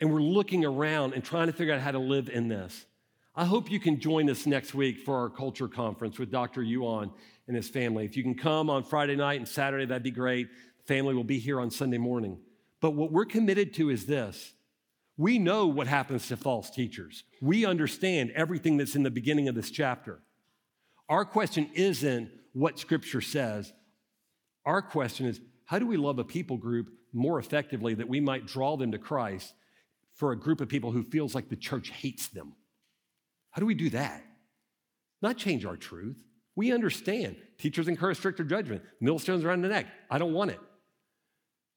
and 0.03 0.11
we're 0.11 0.19
looking 0.19 0.65
around 0.65 1.13
and 1.13 1.23
trying 1.23 1.47
to 1.47 1.53
figure 1.53 1.73
out 1.73 1.79
how 1.79 1.91
to 1.91 1.97
live 1.97 2.27
in 2.27 2.49
this. 2.49 2.85
I 3.37 3.45
hope 3.45 3.71
you 3.71 3.79
can 3.79 4.01
join 4.01 4.29
us 4.29 4.45
next 4.45 4.73
week 4.73 4.99
for 4.99 5.17
our 5.17 5.29
culture 5.29 5.69
conference 5.69 6.19
with 6.19 6.29
Dr. 6.29 6.61
Yuan 6.61 7.09
and 7.47 7.55
his 7.55 7.69
family. 7.69 8.03
If 8.03 8.17
you 8.17 8.21
can 8.21 8.35
come 8.35 8.69
on 8.69 8.83
Friday 8.83 9.15
night 9.15 9.39
and 9.39 9.47
Saturday, 9.47 9.85
that'd 9.85 10.03
be 10.03 10.11
great. 10.11 10.49
The 10.79 10.93
family 10.93 11.13
will 11.13 11.23
be 11.23 11.39
here 11.39 11.57
on 11.57 11.71
Sunday 11.71 11.99
morning. 11.99 12.37
But 12.81 12.95
what 12.95 13.13
we're 13.13 13.23
committed 13.23 13.73
to 13.75 13.89
is 13.89 14.05
this 14.05 14.51
we 15.15 15.39
know 15.39 15.67
what 15.67 15.87
happens 15.87 16.27
to 16.27 16.35
false 16.35 16.69
teachers, 16.69 17.23
we 17.39 17.65
understand 17.65 18.31
everything 18.31 18.75
that's 18.75 18.97
in 18.97 19.03
the 19.03 19.09
beginning 19.09 19.47
of 19.47 19.55
this 19.55 19.71
chapter. 19.71 20.19
Our 21.07 21.23
question 21.23 21.69
isn't 21.75 22.29
what 22.51 22.77
Scripture 22.77 23.21
says, 23.21 23.71
our 24.65 24.81
question 24.81 25.27
is 25.27 25.39
how 25.63 25.79
do 25.79 25.87
we 25.87 25.95
love 25.95 26.19
a 26.19 26.25
people 26.25 26.57
group 26.57 26.89
more 27.13 27.39
effectively 27.39 27.93
that 27.93 28.09
we 28.09 28.19
might 28.19 28.45
draw 28.45 28.75
them 28.75 28.91
to 28.91 28.97
Christ 28.97 29.53
for 30.15 30.31
a 30.31 30.39
group 30.39 30.61
of 30.61 30.69
people 30.69 30.91
who 30.91 31.03
feels 31.03 31.33
like 31.33 31.49
the 31.49 31.55
church 31.55 31.89
hates 31.89 32.27
them. 32.27 32.53
How 33.51 33.59
do 33.59 33.65
we 33.65 33.75
do 33.75 33.89
that? 33.91 34.23
Not 35.21 35.37
change 35.37 35.65
our 35.65 35.77
truth. 35.77 36.17
We 36.55 36.71
understand. 36.71 37.37
Teachers 37.57 37.87
incur 37.87 38.13
stricter 38.13 38.43
judgment, 38.43 38.83
millstones 39.01 39.43
around 39.43 39.61
the 39.61 39.69
neck. 39.69 39.87
I 40.09 40.17
don't 40.17 40.33
want 40.33 40.51
it. 40.51 40.59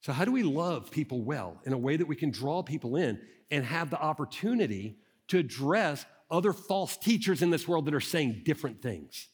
So, 0.01 0.13
how 0.13 0.25
do 0.25 0.31
we 0.31 0.43
love 0.43 0.91
people 0.91 1.21
well 1.21 1.59
in 1.65 1.73
a 1.73 1.77
way 1.77 1.97
that 1.97 2.07
we 2.07 2.15
can 2.15 2.29
draw 2.29 2.61
people 2.61 2.95
in 2.95 3.19
and 3.49 3.65
have 3.65 3.89
the 3.89 3.99
opportunity 3.99 4.97
to 5.29 5.39
address 5.39 6.05
other 6.29 6.53
false 6.53 6.97
teachers 6.97 7.41
in 7.41 7.49
this 7.49 7.67
world 7.67 7.85
that 7.85 7.93
are 7.93 7.99
saying 7.99 8.43
different 8.45 8.81
things? 8.81 9.27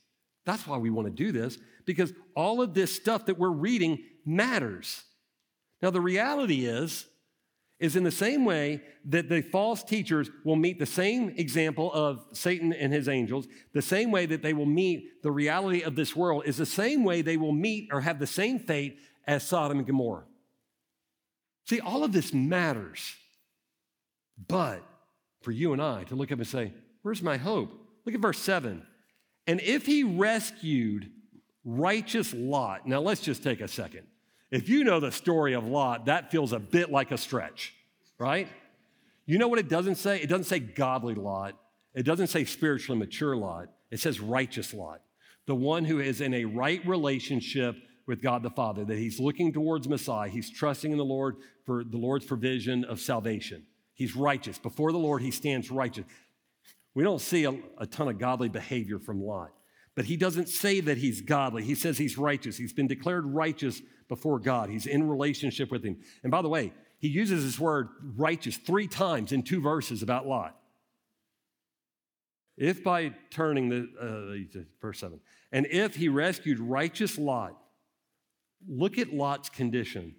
That's 0.45 0.65
why 0.65 0.77
we 0.77 0.89
want 0.89 1.07
to 1.07 1.13
do 1.13 1.31
this, 1.31 1.57
because 1.85 2.13
all 2.35 2.61
of 2.61 2.73
this 2.73 2.95
stuff 2.95 3.25
that 3.25 3.37
we're 3.37 3.49
reading 3.49 3.99
matters. 4.25 5.03
Now, 5.81 5.89
the 5.89 6.01
reality 6.01 6.65
is, 6.65 7.05
is 7.79 7.95
in 7.95 8.03
the 8.03 8.11
same 8.11 8.45
way 8.45 8.81
that 9.05 9.29
the 9.29 9.41
false 9.41 9.83
teachers 9.83 10.29
will 10.45 10.55
meet 10.55 10.79
the 10.79 10.85
same 10.85 11.33
example 11.37 11.91
of 11.91 12.25
Satan 12.31 12.71
and 12.71 12.93
his 12.93 13.09
angels, 13.09 13.47
the 13.73 13.81
same 13.81 14.11
way 14.11 14.25
that 14.25 14.41
they 14.41 14.53
will 14.53 14.65
meet 14.65 15.21
the 15.23 15.31
reality 15.31 15.81
of 15.81 15.95
this 15.95 16.15
world 16.15 16.43
is 16.45 16.57
the 16.57 16.65
same 16.65 17.03
way 17.03 17.21
they 17.21 17.37
will 17.37 17.51
meet 17.51 17.89
or 17.91 18.01
have 18.01 18.19
the 18.19 18.27
same 18.27 18.59
fate 18.59 18.99
as 19.27 19.45
Sodom 19.45 19.79
and 19.79 19.87
Gomorrah. 19.87 20.23
See, 21.65 21.79
all 21.79 22.03
of 22.03 22.11
this 22.11 22.33
matters. 22.33 23.15
But 24.47 24.83
for 25.41 25.51
you 25.51 25.73
and 25.73 25.81
I 25.81 26.03
to 26.05 26.15
look 26.15 26.31
up 26.31 26.39
and 26.39 26.47
say, 26.47 26.73
Where's 27.01 27.21
my 27.21 27.37
hope? 27.37 27.71
Look 28.05 28.15
at 28.15 28.21
verse 28.21 28.39
7. 28.39 28.85
And 29.45 29.59
if 29.61 29.85
he 29.85 30.03
rescued 30.03 31.11
righteous 31.65 32.33
Lot, 32.33 32.87
now 32.87 32.99
let's 32.99 33.21
just 33.21 33.43
take 33.43 33.59
a 33.59 33.67
second. 33.67 34.07
If 34.53 34.69
you 34.69 34.83
know 34.83 34.99
the 34.99 35.11
story 35.11 35.53
of 35.53 35.65
Lot, 35.65 36.05
that 36.05 36.29
feels 36.29 36.53
a 36.53 36.59
bit 36.59 36.91
like 36.91 37.09
a 37.09 37.17
stretch, 37.17 37.73
right? 38.19 38.47
You 39.25 39.39
know 39.39 39.47
what 39.47 39.57
it 39.57 39.67
doesn't 39.67 39.95
say? 39.95 40.21
It 40.21 40.29
doesn't 40.29 40.43
say 40.43 40.59
godly 40.59 41.15
Lot. 41.15 41.57
It 41.95 42.03
doesn't 42.03 42.27
say 42.27 42.45
spiritually 42.45 42.99
mature 42.99 43.35
Lot. 43.35 43.69
It 43.89 43.99
says 43.99 44.19
righteous 44.19 44.71
Lot. 44.71 45.01
The 45.47 45.55
one 45.55 45.85
who 45.85 45.99
is 45.99 46.21
in 46.21 46.35
a 46.35 46.45
right 46.45 46.85
relationship 46.85 47.77
with 48.05 48.21
God 48.21 48.43
the 48.43 48.51
Father, 48.51 48.85
that 48.85 48.97
he's 48.99 49.19
looking 49.19 49.51
towards 49.51 49.89
Messiah. 49.89 50.29
He's 50.29 50.51
trusting 50.51 50.91
in 50.91 50.99
the 50.99 51.03
Lord 51.03 51.37
for 51.65 51.83
the 51.83 51.97
Lord's 51.97 52.25
provision 52.27 52.85
of 52.85 52.99
salvation. 52.99 53.65
He's 53.95 54.15
righteous. 54.15 54.59
Before 54.59 54.91
the 54.91 54.99
Lord, 54.99 55.23
he 55.23 55.31
stands 55.31 55.71
righteous. 55.71 56.05
We 56.93 57.03
don't 57.03 57.21
see 57.21 57.45
a, 57.45 57.55
a 57.79 57.87
ton 57.87 58.07
of 58.07 58.19
godly 58.19 58.49
behavior 58.49 58.99
from 58.99 59.19
Lot. 59.19 59.49
But 59.95 60.05
he 60.05 60.17
doesn't 60.17 60.49
say 60.49 60.79
that 60.79 60.97
he's 60.97 61.21
godly. 61.21 61.63
He 61.63 61.75
says 61.75 61.97
he's 61.97 62.17
righteous. 62.17 62.57
He's 62.57 62.73
been 62.73 62.87
declared 62.87 63.25
righteous 63.27 63.81
before 64.09 64.39
God. 64.39 64.69
He's 64.69 64.87
in 64.87 65.07
relationship 65.07 65.71
with 65.71 65.83
him. 65.83 65.97
And 66.23 66.31
by 66.31 66.41
the 66.41 66.49
way, 66.49 66.73
he 66.99 67.09
uses 67.09 67.43
this 67.43 67.59
word 67.59 67.89
righteous 68.15 68.57
three 68.57 68.87
times 68.87 69.31
in 69.31 69.43
two 69.43 69.61
verses 69.61 70.01
about 70.01 70.25
Lot. 70.25 70.57
If 72.57 72.83
by 72.83 73.13
turning 73.31 73.69
the 73.69 73.87
uh, 73.99 74.61
verse 74.81 74.99
7, 74.99 75.19
and 75.51 75.67
if 75.67 75.95
he 75.95 76.07
rescued 76.07 76.59
righteous 76.59 77.17
Lot, 77.17 77.57
look 78.67 78.97
at 78.97 79.13
Lot's 79.13 79.49
condition. 79.49 80.15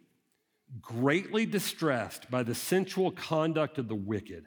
Greatly 0.80 1.46
distressed 1.46 2.30
by 2.30 2.42
the 2.42 2.54
sensual 2.54 3.12
conduct 3.12 3.78
of 3.78 3.88
the 3.88 3.94
wicked. 3.94 4.46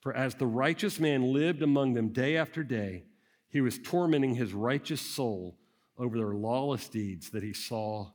For 0.00 0.14
as 0.14 0.36
the 0.36 0.46
righteous 0.46 0.98
man 0.98 1.32
lived 1.32 1.62
among 1.62 1.94
them 1.94 2.08
day 2.08 2.36
after 2.36 2.62
day, 2.62 3.04
he 3.50 3.60
was 3.60 3.78
tormenting 3.78 4.34
his 4.34 4.52
righteous 4.52 5.00
soul 5.00 5.58
over 5.98 6.16
their 6.16 6.34
lawless 6.34 6.88
deeds 6.88 7.30
that 7.30 7.42
he 7.42 7.52
saw 7.52 8.10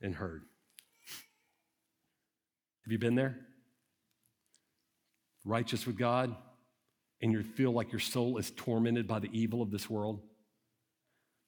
and 0.00 0.14
heard. 0.14 0.42
Have 2.84 2.92
you 2.92 2.98
been 2.98 3.14
there? 3.14 3.38
Righteous 5.44 5.86
with 5.86 5.96
God, 5.96 6.34
and 7.22 7.32
you 7.32 7.42
feel 7.42 7.70
like 7.70 7.92
your 7.92 8.00
soul 8.00 8.38
is 8.38 8.50
tormented 8.50 9.06
by 9.06 9.18
the 9.18 9.30
evil 9.32 9.62
of 9.62 9.70
this 9.70 9.88
world? 9.88 10.20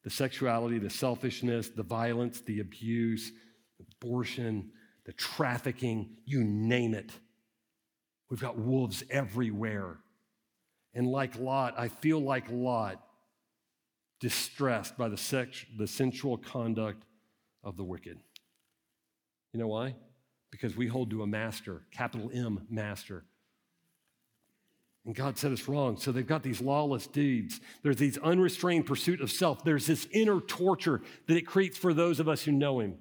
The 0.05 0.11
sexuality, 0.11 0.79
the 0.79 0.91
selfishness, 0.91 1.71
the 1.71 1.83
violence, 1.83 2.41
the 2.43 2.61
abuse, 2.61 3.33
abortion, 3.81 4.71
the 5.07 5.13
trafficking, 5.13 6.17
you 6.25 6.45
name 6.45 6.95
it. 6.95 7.11
We've 8.31 8.41
got 8.41 8.59
wolves 8.59 9.03
everywhere. 9.11 9.99
And 10.95 11.07
like 11.07 11.39
Lot, 11.39 11.75
I 11.79 11.89
feel 11.89 12.21
like 12.21 12.47
Lot, 12.51 13.03
distressed 14.21 14.97
by 14.97 15.09
the, 15.09 15.17
sex, 15.17 15.65
the 15.77 15.87
sensual 15.87 16.37
conduct 16.37 17.05
of 17.63 17.77
the 17.77 17.85
wicked. 17.85 18.19
You 19.53 19.61
know 19.61 19.69
why? 19.69 19.95
Because 20.51 20.77
we 20.77 20.87
hold 20.87 21.11
to 21.11 21.23
a 21.23 21.27
master, 21.27 21.83
capital 21.93 22.31
M, 22.33 22.67
master. 22.71 23.25
And 25.05 25.15
God 25.15 25.39
said 25.39 25.53
it's 25.53 25.69
wrong. 25.69 25.97
So 25.97 26.13
they've 26.13 26.27
got 26.27 26.43
these 26.43 26.61
lawless 26.61 27.07
deeds. 27.07 27.61
There's 27.83 27.97
these 27.97 28.19
unrestrained 28.19 28.87
pursuit 28.87 29.21
of 29.21 29.31
self. 29.31 29.65
There's 29.65 29.87
this 29.87 30.07
inner 30.13 30.41
torture 30.41 31.01
that 31.27 31.37
it 31.37 31.47
creates 31.47 31.79
for 31.79 31.95
those 31.95 32.21
of 32.21 32.29
us 32.29 32.43
who 32.43 32.53
know 32.53 32.81
Him. 32.81 32.97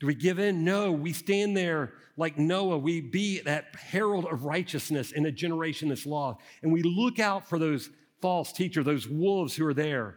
Do 0.00 0.06
we 0.06 0.14
give 0.14 0.38
in? 0.38 0.64
No. 0.64 0.92
We 0.92 1.12
stand 1.12 1.56
there 1.56 1.92
like 2.16 2.38
Noah. 2.38 2.78
We 2.78 3.00
be 3.00 3.40
that 3.40 3.74
herald 3.76 4.26
of 4.26 4.44
righteousness 4.44 5.12
in 5.12 5.26
a 5.26 5.32
generation 5.32 5.88
that's 5.88 6.06
lost. 6.06 6.40
And 6.62 6.72
we 6.72 6.82
look 6.82 7.18
out 7.18 7.48
for 7.48 7.58
those 7.58 7.90
false 8.20 8.52
teachers, 8.52 8.84
those 8.84 9.08
wolves 9.08 9.54
who 9.54 9.66
are 9.66 9.74
there. 9.74 10.16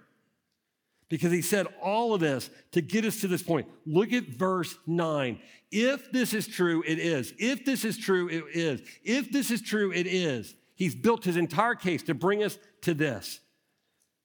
Because 1.10 1.32
he 1.32 1.42
said 1.42 1.66
all 1.82 2.14
of 2.14 2.20
this 2.20 2.50
to 2.72 2.82
get 2.82 3.04
us 3.04 3.22
to 3.22 3.28
this 3.28 3.42
point. 3.42 3.68
Look 3.86 4.14
at 4.14 4.28
verse 4.28 4.78
9. 4.86 5.40
If 5.72 6.12
this 6.12 6.34
is 6.34 6.46
true, 6.48 6.84
it 6.86 7.00
is. 7.00 7.34
If 7.40 7.66
this 7.66 7.84
is 7.84 7.98
true, 7.98 8.30
it 8.30 8.44
is. 8.54 8.82
If 9.04 9.32
this 9.32 9.50
is 9.50 9.62
true, 9.62 9.92
it 9.92 10.06
is. 10.06 10.54
He's 10.76 10.96
built 10.96 11.26
his 11.26 11.36
entire 11.36 11.76
case 11.76 12.04
to 12.04 12.14
bring 12.14 12.44
us 12.44 12.58
to 12.84 12.94
this. 12.94 13.40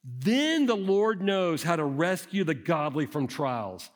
Then 0.05 0.67
the 0.67 0.77
Lord 0.77 1.23
knows 1.23 1.63
how 1.63 1.77
to 1.77 1.85
rescue 1.85 2.45
the 2.45 2.55
godly 2.55 3.07
from 3.07 3.27
trials. 3.27 3.89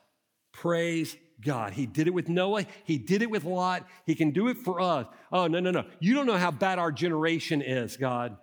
Praise 0.53 1.15
God. 1.41 1.73
He 1.73 1.87
did 1.87 2.07
it 2.07 2.15
with 2.15 2.29
Noah. 2.29 2.67
He 2.85 2.99
did 2.99 3.23
it 3.23 3.31
with 3.31 3.45
Lot. 3.45 3.87
He 4.05 4.15
can 4.15 4.31
do 4.31 4.49
it 4.49 4.57
for 4.59 4.81
us. 4.81 5.07
Oh, 5.31 5.47
no, 5.47 5.61
no, 5.61 5.71
no. 5.71 5.85
You 6.01 6.15
don't 6.15 6.27
know 6.27 6.37
how 6.37 6.51
bad 6.51 6.79
our 6.79 6.91
generation 6.93 7.63
is, 7.63 7.97
God. 7.97 8.37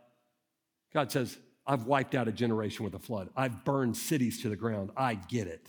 God 0.94 1.12
says, 1.12 1.38
I've 1.68 1.86
wiped 1.86 2.16
out 2.16 2.28
a 2.28 2.32
generation 2.32 2.86
with 2.86 2.94
a 2.94 3.00
flood. 3.00 3.30
I've 3.36 3.66
burned 3.66 3.98
cities 3.98 4.42
to 4.44 4.50
the 4.50 4.56
ground. 4.56 4.92
I 4.96 5.16
get 5.16 5.48
it. 5.48 5.68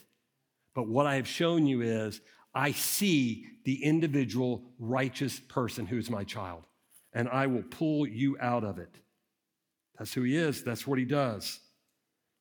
But 0.74 0.88
what 0.88 1.06
I 1.06 1.16
have 1.16 1.26
shown 1.26 1.66
you 1.66 1.80
is 1.80 2.20
I 2.54 2.72
see 2.72 3.46
the 3.64 3.82
individual 3.82 4.62
righteous 4.78 5.40
person 5.40 5.86
who's 5.86 6.10
my 6.10 6.22
child, 6.22 6.64
and 7.12 7.28
I 7.28 7.46
will 7.46 7.62
pull 7.62 8.06
you 8.06 8.36
out 8.40 8.62
of 8.62 8.78
it. 8.78 8.94
That's 9.98 10.12
who 10.12 10.22
he 10.22 10.36
is. 10.36 10.62
That's 10.62 10.86
what 10.86 10.98
he 10.98 11.04
does. 11.04 11.58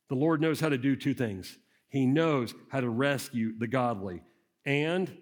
The 0.09 0.15
Lord 0.15 0.41
knows 0.41 0.59
how 0.59 0.69
to 0.69 0.77
do 0.77 0.95
two 0.95 1.13
things 1.13 1.57
He 1.89 2.05
knows 2.05 2.53
how 2.69 2.81
to 2.81 2.89
rescue 2.89 3.57
the 3.57 3.67
godly, 3.67 4.21
and, 4.65 5.15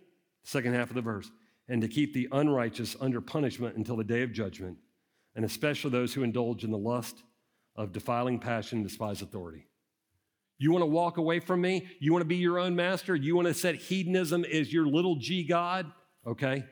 second 0.43 0.73
half 0.73 0.89
of 0.89 0.95
the 0.95 1.01
verse, 1.01 1.29
and 1.67 1.81
to 1.81 1.87
keep 1.87 2.13
the 2.13 2.27
unrighteous 2.31 2.95
under 2.99 3.21
punishment 3.21 3.77
until 3.77 3.95
the 3.95 4.03
day 4.03 4.21
of 4.21 4.31
judgment, 4.31 4.77
and 5.35 5.45
especially 5.45 5.91
those 5.91 6.13
who 6.13 6.23
indulge 6.23 6.63
in 6.63 6.71
the 6.71 6.77
lust 6.77 7.23
of 7.75 7.91
defiling 7.91 8.39
passion 8.39 8.79
and 8.79 8.87
despise 8.87 9.21
authority. 9.21 9.67
You 10.57 10.71
want 10.71 10.83
to 10.83 10.87
walk 10.87 11.17
away 11.17 11.39
from 11.39 11.61
me? 11.61 11.87
You 11.99 12.13
want 12.13 12.21
to 12.21 12.27
be 12.27 12.35
your 12.35 12.59
own 12.59 12.75
master? 12.75 13.15
You 13.15 13.35
want 13.35 13.47
to 13.47 13.53
set 13.53 13.75
hedonism 13.75 14.45
as 14.45 14.71
your 14.71 14.85
little 14.85 15.15
g 15.15 15.43
God? 15.43 15.91
Okay. 16.25 16.63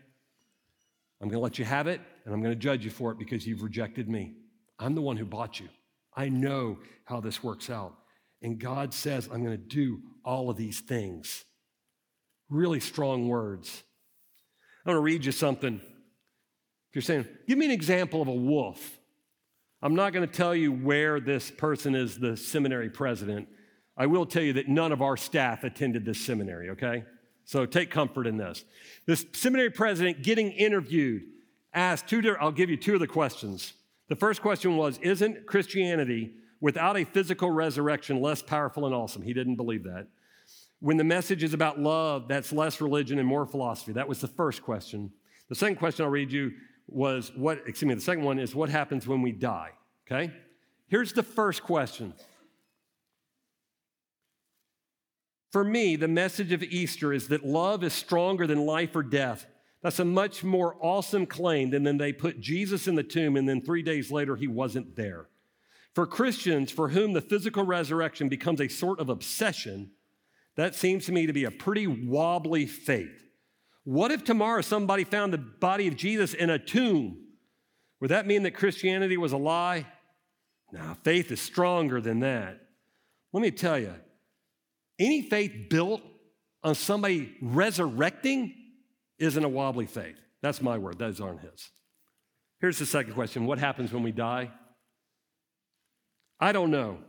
I'm 1.22 1.28
going 1.28 1.40
to 1.40 1.44
let 1.44 1.60
you 1.60 1.66
have 1.66 1.88
it, 1.88 2.02
and 2.26 2.34
I'm 2.34 2.42
going 2.42 2.54
to 2.54 2.60
judge 2.60 2.84
you 2.84 2.92
for 2.92 3.12
it 3.12 3.20
because 3.20 3.46
you've 3.46 3.64
rejected 3.64 4.10
me. 4.10 4.34
I'm 4.80 4.96
the 4.96 5.02
one 5.02 5.18
who 5.18 5.26
bought 5.26 5.60
you. 5.60 5.70
I 6.16 6.30
know 6.30 6.80
how 7.06 7.20
this 7.20 7.44
works 7.44 7.70
out. 7.70 7.94
And 8.42 8.60
God 8.60 8.94
says, 8.94 9.30
I'm 9.32 9.44
going 9.44 9.58
to 9.58 9.64
do 9.64 10.02
all 10.26 10.50
of 10.50 10.58
these 10.58 10.80
things. 10.80 11.46
Really 12.52 12.82
strong 12.82 13.30
words. 13.30 13.84
I 14.86 14.90
want 14.90 14.98
to 14.98 15.02
read 15.02 15.24
you 15.24 15.32
something. 15.32 15.76
If 15.76 16.96
you're 16.96 17.02
saying, 17.02 17.26
give 17.48 17.58
me 17.58 17.66
an 17.66 17.72
example 17.72 18.22
of 18.22 18.28
a 18.28 18.34
wolf. 18.34 19.00
I'm 19.82 19.96
not 19.96 20.12
going 20.12 20.28
to 20.28 20.34
tell 20.34 20.54
you 20.54 20.74
where 20.74 21.22
this 21.22 21.50
person 21.50 21.96
is 21.96 22.20
the 22.20 22.36
seminary 22.36 22.90
president. 22.90 23.48
I 23.96 24.06
will 24.06 24.26
tell 24.26 24.44
you 24.44 24.54
that 24.54 24.68
none 24.68 24.92
of 24.92 25.02
our 25.02 25.16
staff 25.16 25.64
attended 25.64 26.04
this 26.04 26.20
seminary, 26.20 26.72
okay? 26.72 27.06
So 27.46 27.66
take 27.66 27.90
comfort 27.90 28.28
in 28.28 28.36
this. 28.36 28.66
This 29.06 29.26
seminary 29.32 29.70
president 29.70 30.22
getting 30.22 30.52
interviewed 30.52 31.24
asked 31.74 32.08
two, 32.08 32.36
I'll 32.42 32.52
give 32.52 32.70
you 32.70 32.78
two 32.78 32.96
of 32.96 33.00
the 33.00 33.08
questions. 33.08 33.74
The 34.10 34.16
first 34.18 34.42
question 34.42 34.76
was 34.76 34.98
Isn't 34.98 35.48
Christianity 35.48 36.34
without 36.60 36.98
a 36.98 37.06
physical 37.06 37.50
resurrection 37.50 38.22
less 38.22 38.42
powerful 38.42 38.86
and 38.86 38.94
awesome? 38.94 39.22
He 39.22 39.34
didn't 39.34 39.56
believe 39.56 39.86
that. 39.86 40.08
When 40.82 40.98
the 40.98 41.04
message 41.04 41.44
is 41.44 41.54
about 41.54 41.80
love, 41.80 42.28
that's 42.28 42.52
less 42.52 42.82
religion 42.82 43.20
and 43.20 43.28
more 43.28 43.46
philosophy. 43.46 43.94
That 43.94 44.10
was 44.10 44.20
the 44.20 44.28
first 44.28 44.64
question. 44.64 45.12
The 45.48 45.56
second 45.56 45.76
question 45.76 46.04
I'll 46.04 46.12
read 46.12 46.32
you 46.32 46.54
was 46.88 47.32
what, 47.36 47.60
excuse 47.68 47.88
me, 47.88 47.94
the 47.94 48.02
second 48.02 48.24
one 48.24 48.40
is 48.40 48.56
what 48.56 48.70
happens 48.70 49.08
when 49.08 49.22
we 49.22 49.32
die? 49.32 49.72
Okay? 50.08 50.34
Here's 50.88 51.14
the 51.14 51.24
first 51.24 51.62
question. 51.62 52.16
For 55.52 55.64
me, 55.64 55.98
the 55.98 56.08
message 56.08 56.52
of 56.52 56.64
Easter 56.64 57.14
is 57.14 57.28
that 57.28 57.46
love 57.46 57.84
is 57.84 57.94
stronger 57.94 58.48
than 58.48 58.66
life 58.66 58.96
or 58.96 59.04
death. 59.04 59.46
That's 59.84 60.00
a 60.00 60.06
much 60.06 60.44
more 60.44 60.76
awesome 60.80 61.28
claim 61.28 61.70
than 61.70 61.84
then 61.84 61.98
they 61.98 62.12
put 62.12 62.40
Jesus 62.40 62.88
in 62.88 62.96
the 62.96 63.04
tomb 63.04 63.36
and 63.36 63.48
then 63.48 63.62
three 63.62 63.84
days 63.84 64.12
later 64.12 64.36
he 64.36 64.48
wasn't 64.48 64.96
there. 64.96 65.28
For 65.94 66.08
Christians 66.08 66.72
for 66.72 66.90
whom 66.90 67.14
the 67.14 67.22
physical 67.22 67.66
resurrection 67.66 68.30
becomes 68.30 68.62
a 68.62 68.68
sort 68.68 69.00
of 69.00 69.10
obsession, 69.10 69.92
that 70.58 70.76
seems 70.76 71.06
to 71.06 71.12
me 71.12 71.26
to 71.26 71.34
be 71.34 71.46
a 71.46 71.52
pretty 71.52 71.88
wobbly 71.88 72.66
faith. 72.66 73.24
What 73.84 74.12
if 74.12 74.24
tomorrow 74.24 74.62
somebody 74.62 75.04
found 75.04 75.34
the 75.34 75.38
body 75.38 75.88
of 75.88 75.96
Jesus 75.96 76.34
in 76.34 76.50
a 76.50 76.60
tomb? 76.60 77.18
Would 78.00 78.12
that 78.12 78.28
mean 78.28 78.44
that 78.44 78.52
Christianity 78.52 79.18
was 79.18 79.32
a 79.32 79.38
lie? 79.38 79.88
Now, 80.72 80.98
faith 81.04 81.32
is 81.32 81.42
stronger 81.42 82.02
than 82.02 82.20
that. 82.22 82.60
Let 83.34 83.42
me 83.42 83.52
tell 83.52 83.80
you, 83.80 83.94
any 85.00 85.22
faith 85.22 85.70
built 85.70 86.02
on 86.64 86.76
somebody 86.76 87.36
resurrecting 87.42 88.54
isn't 89.20 89.44
a 89.44 89.50
wobbly 89.50 89.86
faith. 89.86 90.16
That's 90.42 90.62
my 90.62 90.78
word, 90.78 91.00
those 91.00 91.22
aren't 91.22 91.42
his. 91.42 91.70
Here's 92.60 92.78
the 92.78 92.86
second 92.86 93.14
question 93.14 93.46
What 93.46 93.60
happens 93.60 93.92
when 93.92 94.04
we 94.04 94.12
die? 94.12 94.52
I 96.40 96.52
don't 96.52 96.72
know. 96.72 97.00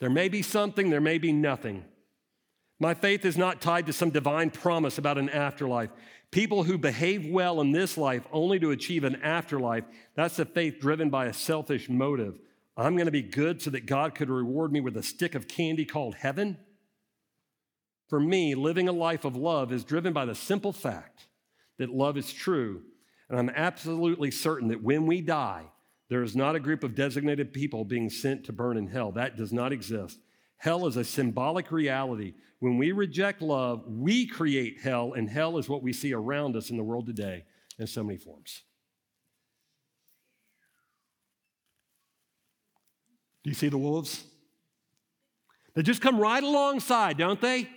There 0.00 0.10
may 0.10 0.28
be 0.28 0.42
something, 0.42 0.90
there 0.90 1.00
may 1.00 1.18
be 1.18 1.32
nothing. 1.32 1.84
My 2.84 2.92
faith 2.92 3.24
is 3.24 3.38
not 3.38 3.62
tied 3.62 3.86
to 3.86 3.94
some 3.94 4.10
divine 4.10 4.50
promise 4.50 4.98
about 4.98 5.16
an 5.16 5.30
afterlife. 5.30 5.88
People 6.30 6.64
who 6.64 6.76
behave 6.76 7.26
well 7.26 7.62
in 7.62 7.72
this 7.72 7.96
life 7.96 8.26
only 8.30 8.58
to 8.58 8.72
achieve 8.72 9.04
an 9.04 9.16
afterlife, 9.22 9.84
that's 10.14 10.38
a 10.38 10.44
faith 10.44 10.80
driven 10.80 11.08
by 11.08 11.24
a 11.24 11.32
selfish 11.32 11.88
motive. 11.88 12.38
I'm 12.76 12.94
going 12.94 13.06
to 13.06 13.10
be 13.10 13.22
good 13.22 13.62
so 13.62 13.70
that 13.70 13.86
God 13.86 14.14
could 14.14 14.28
reward 14.28 14.70
me 14.70 14.80
with 14.80 14.98
a 14.98 15.02
stick 15.02 15.34
of 15.34 15.48
candy 15.48 15.86
called 15.86 16.16
heaven. 16.16 16.58
For 18.10 18.20
me, 18.20 18.54
living 18.54 18.86
a 18.86 18.92
life 18.92 19.24
of 19.24 19.34
love 19.34 19.72
is 19.72 19.82
driven 19.82 20.12
by 20.12 20.26
the 20.26 20.34
simple 20.34 20.74
fact 20.74 21.28
that 21.78 21.88
love 21.88 22.18
is 22.18 22.34
true. 22.34 22.82
And 23.30 23.38
I'm 23.38 23.48
absolutely 23.48 24.30
certain 24.30 24.68
that 24.68 24.82
when 24.82 25.06
we 25.06 25.22
die, 25.22 25.70
there 26.10 26.22
is 26.22 26.36
not 26.36 26.54
a 26.54 26.60
group 26.60 26.84
of 26.84 26.94
designated 26.94 27.54
people 27.54 27.86
being 27.86 28.10
sent 28.10 28.44
to 28.44 28.52
burn 28.52 28.76
in 28.76 28.88
hell. 28.88 29.10
That 29.12 29.38
does 29.38 29.54
not 29.54 29.72
exist. 29.72 30.18
Hell 30.64 30.86
is 30.86 30.96
a 30.96 31.04
symbolic 31.04 31.70
reality. 31.70 32.32
When 32.58 32.78
we 32.78 32.92
reject 32.92 33.42
love, 33.42 33.84
we 33.86 34.26
create 34.26 34.80
hell, 34.80 35.12
and 35.12 35.28
hell 35.28 35.58
is 35.58 35.68
what 35.68 35.82
we 35.82 35.92
see 35.92 36.14
around 36.14 36.56
us 36.56 36.70
in 36.70 36.78
the 36.78 36.82
world 36.82 37.04
today 37.04 37.44
in 37.78 37.86
so 37.86 38.02
many 38.02 38.16
forms. 38.16 38.62
Do 43.42 43.50
you 43.50 43.54
see 43.54 43.68
the 43.68 43.76
wolves? 43.76 44.24
They 45.74 45.82
just 45.82 46.00
come 46.00 46.18
right 46.18 46.42
alongside, 46.42 47.18
don't 47.18 47.42
they? 47.42 47.68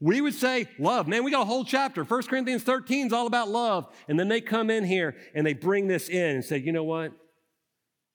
We 0.00 0.22
would 0.22 0.32
say 0.32 0.66
love. 0.78 1.06
Man, 1.06 1.24
we 1.24 1.30
got 1.30 1.42
a 1.42 1.44
whole 1.44 1.66
chapter. 1.66 2.04
1 2.04 2.22
Corinthians 2.22 2.62
13 2.62 3.08
is 3.08 3.12
all 3.12 3.26
about 3.26 3.50
love. 3.50 3.94
And 4.08 4.18
then 4.18 4.28
they 4.28 4.40
come 4.40 4.70
in 4.70 4.84
here 4.84 5.14
and 5.34 5.46
they 5.46 5.52
bring 5.52 5.88
this 5.88 6.08
in 6.08 6.36
and 6.36 6.44
say, 6.44 6.56
you 6.56 6.72
know 6.72 6.84
what? 6.84 7.12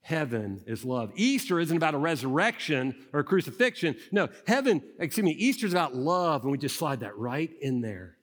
Heaven 0.01 0.63
is 0.65 0.85
love. 0.85 1.11
Easter 1.15 1.59
isn't 1.59 1.75
about 1.75 1.93
a 1.93 1.97
resurrection 1.97 2.95
or 3.13 3.19
a 3.19 3.23
crucifixion. 3.23 3.95
No, 4.11 4.29
heaven, 4.47 4.81
excuse 4.97 5.23
me, 5.23 5.31
Easter 5.31 5.67
is 5.67 5.73
about 5.73 5.95
love, 5.95 6.43
and 6.43 6.51
we 6.51 6.57
just 6.57 6.77
slide 6.77 7.01
that 7.01 7.17
right 7.17 7.51
in 7.61 7.81
there. 7.81 8.15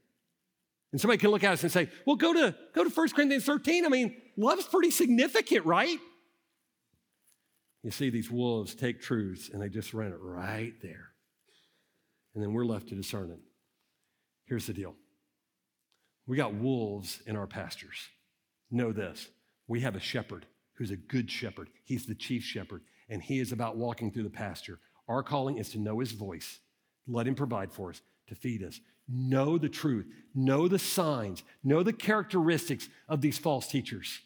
And 0.92 1.00
somebody 1.00 1.18
can 1.18 1.30
look 1.30 1.44
at 1.44 1.52
us 1.52 1.62
and 1.62 1.70
say, 1.70 1.90
well, 2.06 2.16
go 2.16 2.32
to, 2.32 2.54
go 2.74 2.82
to 2.82 2.90
1 2.90 3.08
Corinthians 3.10 3.44
13. 3.44 3.84
I 3.84 3.88
mean, 3.88 4.16
love's 4.36 4.66
pretty 4.66 4.90
significant, 4.90 5.66
right? 5.66 5.98
You 7.82 7.90
see, 7.90 8.10
these 8.10 8.30
wolves 8.30 8.74
take 8.74 9.00
truths 9.00 9.50
and 9.52 9.60
they 9.60 9.68
just 9.68 9.94
run 9.94 10.12
it 10.12 10.18
right 10.18 10.72
there. 10.82 11.10
And 12.34 12.42
then 12.42 12.52
we're 12.52 12.64
left 12.64 12.88
to 12.88 12.94
discern 12.94 13.30
it. 13.30 13.38
Here's 14.46 14.66
the 14.66 14.72
deal 14.72 14.94
we 16.26 16.36
got 16.36 16.54
wolves 16.54 17.20
in 17.26 17.36
our 17.36 17.46
pastures. 17.46 18.08
Know 18.70 18.92
this 18.92 19.28
we 19.68 19.80
have 19.80 19.96
a 19.96 20.00
shepherd 20.00 20.46
who's 20.76 20.90
a 20.90 20.96
good 20.96 21.30
shepherd. 21.30 21.68
He's 21.84 22.06
the 22.06 22.14
chief 22.14 22.44
shepherd, 22.44 22.82
and 23.08 23.22
he 23.22 23.40
is 23.40 23.52
about 23.52 23.76
walking 23.76 24.10
through 24.10 24.24
the 24.24 24.30
pasture. 24.30 24.78
Our 25.08 25.22
calling 25.22 25.58
is 25.58 25.70
to 25.70 25.78
know 25.78 26.00
his 26.00 26.12
voice, 26.12 26.60
let 27.06 27.26
him 27.26 27.34
provide 27.34 27.72
for 27.72 27.90
us, 27.90 28.00
to 28.28 28.34
feed 28.34 28.62
us. 28.62 28.80
Know 29.08 29.56
the 29.56 29.68
truth, 29.68 30.06
know 30.34 30.66
the 30.66 30.80
signs, 30.80 31.44
know 31.62 31.84
the 31.84 31.92
characteristics 31.92 32.88
of 33.08 33.20
these 33.20 33.38
false 33.38 33.68
teachers, 33.68 34.20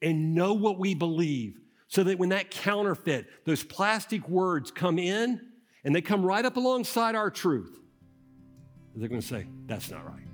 and 0.00 0.34
know 0.34 0.54
what 0.54 0.78
we 0.78 0.94
believe 0.94 1.58
so 1.88 2.04
that 2.04 2.18
when 2.18 2.28
that 2.28 2.52
counterfeit, 2.52 3.26
those 3.44 3.64
plastic 3.64 4.28
words 4.28 4.70
come 4.70 4.98
in 4.98 5.40
and 5.82 5.94
they 5.94 6.00
come 6.00 6.24
right 6.24 6.44
up 6.44 6.56
alongside 6.56 7.16
our 7.16 7.30
truth, 7.30 7.80
they're 8.94 9.08
going 9.08 9.20
to 9.20 9.26
say, 9.26 9.46
that's 9.66 9.90
not 9.90 10.06
right. 10.06 10.29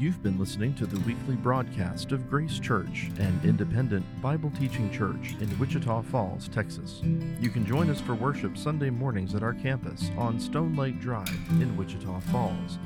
You've 0.00 0.22
been 0.22 0.38
listening 0.38 0.72
to 0.76 0.86
the 0.86 0.98
weekly 1.00 1.36
broadcast 1.36 2.12
of 2.12 2.30
Grace 2.30 2.58
Church, 2.58 3.10
an 3.18 3.38
independent 3.44 4.06
Bible 4.22 4.50
teaching 4.58 4.90
church 4.90 5.36
in 5.40 5.58
Wichita 5.58 6.00
Falls, 6.04 6.48
Texas. 6.48 7.02
You 7.38 7.50
can 7.50 7.66
join 7.66 7.90
us 7.90 8.00
for 8.00 8.14
worship 8.14 8.56
Sunday 8.56 8.88
mornings 8.88 9.34
at 9.34 9.42
our 9.42 9.52
campus 9.52 10.10
on 10.16 10.40
Stone 10.40 10.74
Lake 10.74 10.98
Drive 11.02 11.28
in 11.60 11.76
Wichita 11.76 12.18
Falls. 12.32 12.78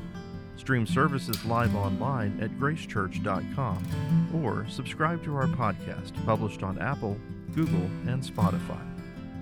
Stream 0.56 0.88
services 0.88 1.44
live 1.44 1.76
online 1.76 2.36
at 2.42 2.50
gracechurch.com 2.58 4.40
or 4.44 4.66
subscribe 4.68 5.22
to 5.22 5.36
our 5.36 5.46
podcast 5.46 6.12
published 6.26 6.64
on 6.64 6.80
Apple, 6.80 7.16
Google, 7.54 7.88
and 8.08 8.24
Spotify. 8.24 8.82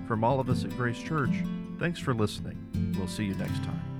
From 0.07 0.23
all 0.23 0.39
of 0.39 0.47
us 0.47 0.63
at 0.63 0.77
Grace 0.77 0.99
Church, 0.99 1.33
thanks 1.79 1.99
for 1.99 2.13
listening. 2.13 2.93
We'll 2.99 3.07
see 3.07 3.25
you 3.25 3.33
next 3.33 3.63
time. 3.63 3.92